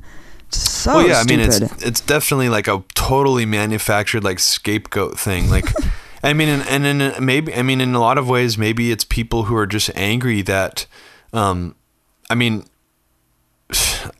[0.49, 1.39] So well, yeah, stupid.
[1.39, 5.49] I mean, it's it's definitely like a totally manufactured like scapegoat thing.
[5.49, 5.65] Like,
[6.23, 9.03] I mean, and, and in maybe I mean in a lot of ways, maybe it's
[9.03, 10.85] people who are just angry that,
[11.33, 11.75] um,
[12.29, 12.65] I mean,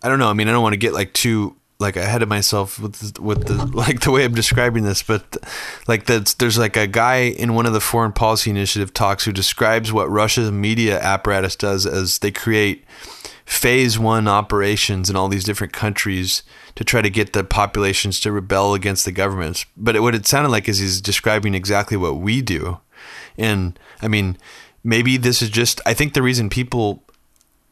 [0.03, 0.29] I don't know.
[0.29, 3.45] I mean, I don't want to get like too like ahead of myself with with
[3.47, 5.37] the like the way I'm describing this, but
[5.87, 9.31] like that's there's like a guy in one of the foreign policy initiative talks who
[9.31, 12.85] describes what Russia's media apparatus does as they create
[13.47, 16.43] phase one operations in all these different countries
[16.75, 19.65] to try to get the populations to rebel against the governments.
[19.77, 22.79] But it, what it sounded like is he's describing exactly what we do.
[23.37, 24.37] And I mean,
[24.83, 27.03] maybe this is just, I think the reason people,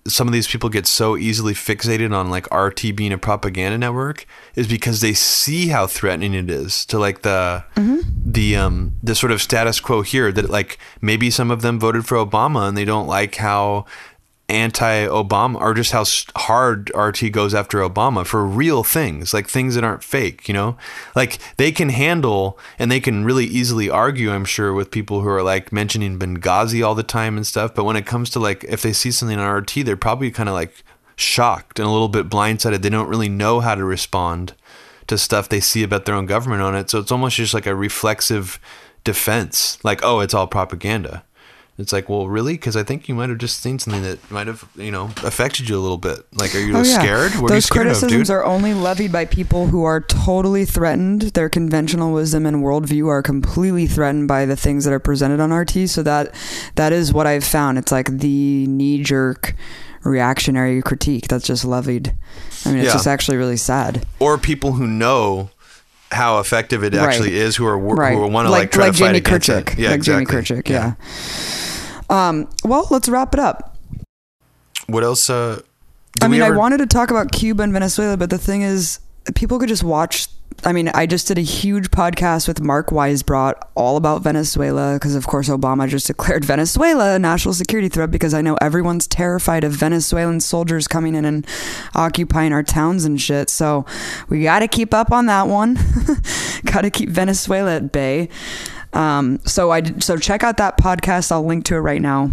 [0.08, 4.28] some of these people get so easily fixated on like RT being a propaganda network
[4.56, 7.64] is because they see how threatening it is to like the,
[8.24, 12.06] the, um, the sort of status quo here that like maybe some of them voted
[12.06, 13.86] for Obama and they don't like how,
[14.48, 16.06] anti-Obama or just how
[16.36, 20.78] hard RT goes after Obama for real things, like things that aren't fake, you know?
[21.16, 25.30] Like they can handle and they can really easily argue, I'm sure, with people who
[25.30, 28.64] are like mentioning Benghazi all the time and stuff, but when it comes to like
[28.66, 30.84] if they see something on RT, they're probably kind of like
[31.16, 32.82] shocked and a little bit blindsided.
[32.82, 34.54] They don't really know how to respond
[35.08, 36.90] to stuff they see about their own government on it.
[36.90, 38.60] So it's almost just like a reflexive
[39.04, 41.24] defense, like, "Oh, it's all propaganda."
[41.78, 42.54] It's like, well, really?
[42.54, 45.68] Because I think you might have just seen something that might have, you know, affected
[45.68, 46.20] you a little bit.
[46.34, 47.00] Like, are you Oh, yeah.
[47.00, 47.32] scared?
[47.34, 48.34] What are you Those scared of, criticisms dude?
[48.34, 51.24] are only levied by people who are totally threatened.
[51.34, 55.52] Their conventional wisdom and worldview are completely threatened by the things that are presented on
[55.52, 55.90] RT.
[55.90, 56.34] So that
[56.76, 57.78] that is what I've found.
[57.78, 59.54] It's like the knee jerk
[60.04, 62.14] reactionary critique that's just levied.
[62.66, 62.94] I mean, it's Yeah.
[62.94, 64.06] just actually really sad.
[64.20, 65.50] or people who know
[66.12, 67.04] how effective it Right.
[67.08, 68.14] actually is, who are Right.
[68.16, 69.74] who want to like, try like to fight Jamie against Kirchick.
[69.74, 69.80] it.
[69.80, 70.26] Yeah, like exactly.
[70.26, 70.70] Jamie Kirchick.
[70.70, 70.94] Yeah.
[72.10, 73.76] Um, well, let's wrap it up.
[74.88, 75.30] What else?
[75.30, 75.62] Uh,
[76.22, 79.00] I mean, I wanted to talk about Cuba and Venezuela, but the thing is,
[79.34, 80.28] people could just watch.
[80.66, 85.14] I mean, I just did a huge podcast with Mark Weisbrot all about Venezuela because,
[85.14, 89.64] of course, Obama just declared Venezuela a national security threat because I know everyone's terrified
[89.64, 91.46] of Venezuelan soldiers coming in and
[91.94, 93.52] occupying our towns and shit.
[93.52, 93.86] So
[94.28, 95.78] we got to keep up on that one.
[96.66, 98.30] got to keep Venezuela at bay.
[98.92, 101.32] Um, so I so check out that podcast.
[101.32, 102.32] I'll link to it right now.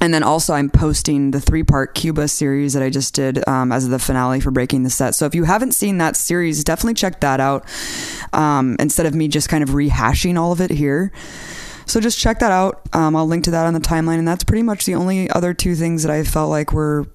[0.00, 3.72] And then also, I'm posting the three part Cuba series that I just did um,
[3.72, 5.14] as the finale for Breaking the Set.
[5.14, 7.64] So if you haven't seen that series, definitely check that out
[8.34, 11.12] um, instead of me just kind of rehashing all of it here.
[11.86, 12.82] So just check that out.
[12.92, 14.18] Um, I'll link to that on the timeline.
[14.18, 17.06] And that's pretty much the only other two things that I felt like were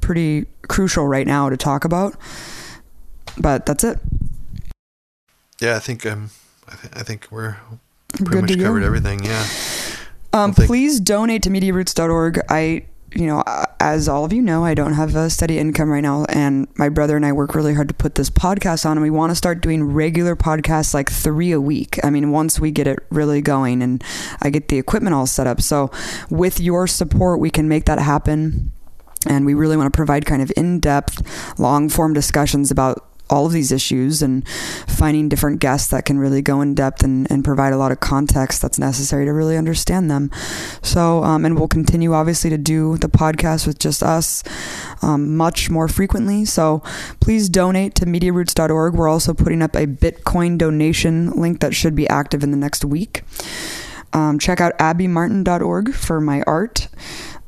[0.00, 2.16] pretty crucial right now to talk about.
[3.36, 3.98] But that's it.
[5.60, 6.30] Yeah, I think um,
[6.66, 7.56] I, th- I think we're
[8.16, 8.64] Good pretty much to go.
[8.64, 9.24] covered everything.
[9.24, 9.46] Yeah.
[10.32, 12.40] Um, please donate to MediaRoots.org.
[12.48, 15.90] I, you know, uh, as all of you know, I don't have a steady income
[15.90, 18.92] right now, and my brother and I work really hard to put this podcast on,
[18.92, 21.98] and we want to start doing regular podcasts, like three a week.
[22.04, 24.04] I mean, once we get it really going and
[24.40, 25.60] I get the equipment all set up.
[25.60, 25.90] So,
[26.30, 28.72] with your support, we can make that happen.
[29.26, 33.46] And we really want to provide kind of in depth, long form discussions about all
[33.46, 34.46] of these issues and
[34.86, 38.00] finding different guests that can really go in depth and, and provide a lot of
[38.00, 40.30] context that's necessary to really understand them.
[40.82, 44.42] So, um, and we'll continue obviously to do the podcast with just us
[45.02, 46.44] um, much more frequently.
[46.44, 46.82] So
[47.20, 48.94] please donate to MediaRoots.org.
[48.94, 52.84] We're also putting up a Bitcoin donation link that should be active in the next
[52.84, 53.22] week.
[54.12, 56.88] Um, check out abbymartin.org for my art.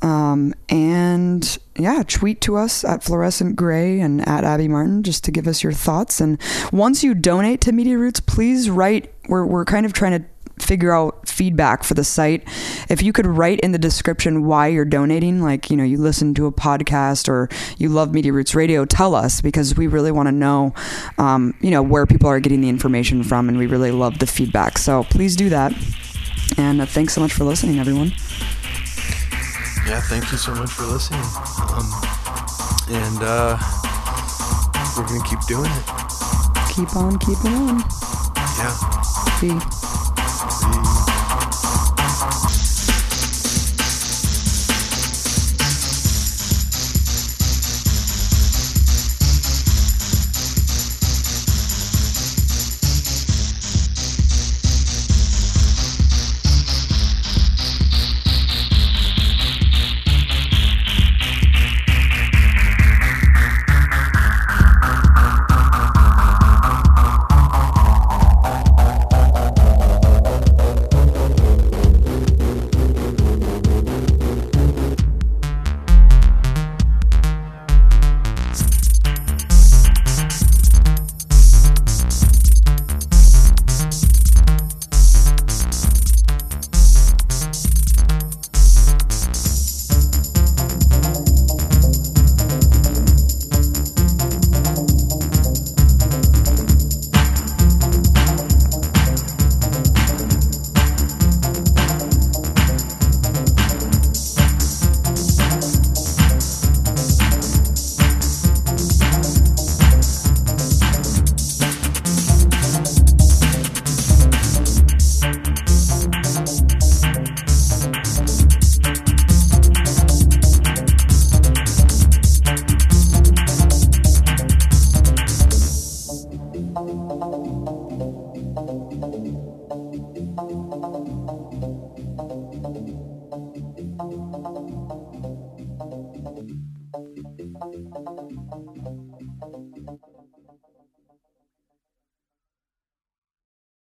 [0.03, 5.31] Um, and yeah, tweet to us at Fluorescent Grey and at Abby Martin just to
[5.31, 6.21] give us your thoughts.
[6.21, 6.41] And
[6.73, 9.15] once you donate to Media Roots, please write.
[9.29, 10.27] We're, we're kind of trying to
[10.59, 12.43] figure out feedback for the site.
[12.89, 16.35] If you could write in the description why you're donating, like, you know, you listen
[16.35, 17.49] to a podcast or
[17.79, 20.75] you love Media Roots Radio, tell us because we really want to know,
[21.19, 24.27] um, you know, where people are getting the information from and we really love the
[24.27, 24.79] feedback.
[24.79, 25.73] So please do that.
[26.59, 28.13] And uh, thanks so much for listening, everyone.
[29.87, 31.21] Yeah, thank you so much for listening.
[31.75, 31.91] Um,
[32.89, 33.59] and uh,
[34.97, 35.85] we're going to keep doing it.
[36.75, 37.79] Keep on keeping on.
[38.59, 38.73] Yeah.
[39.41, 40.92] See.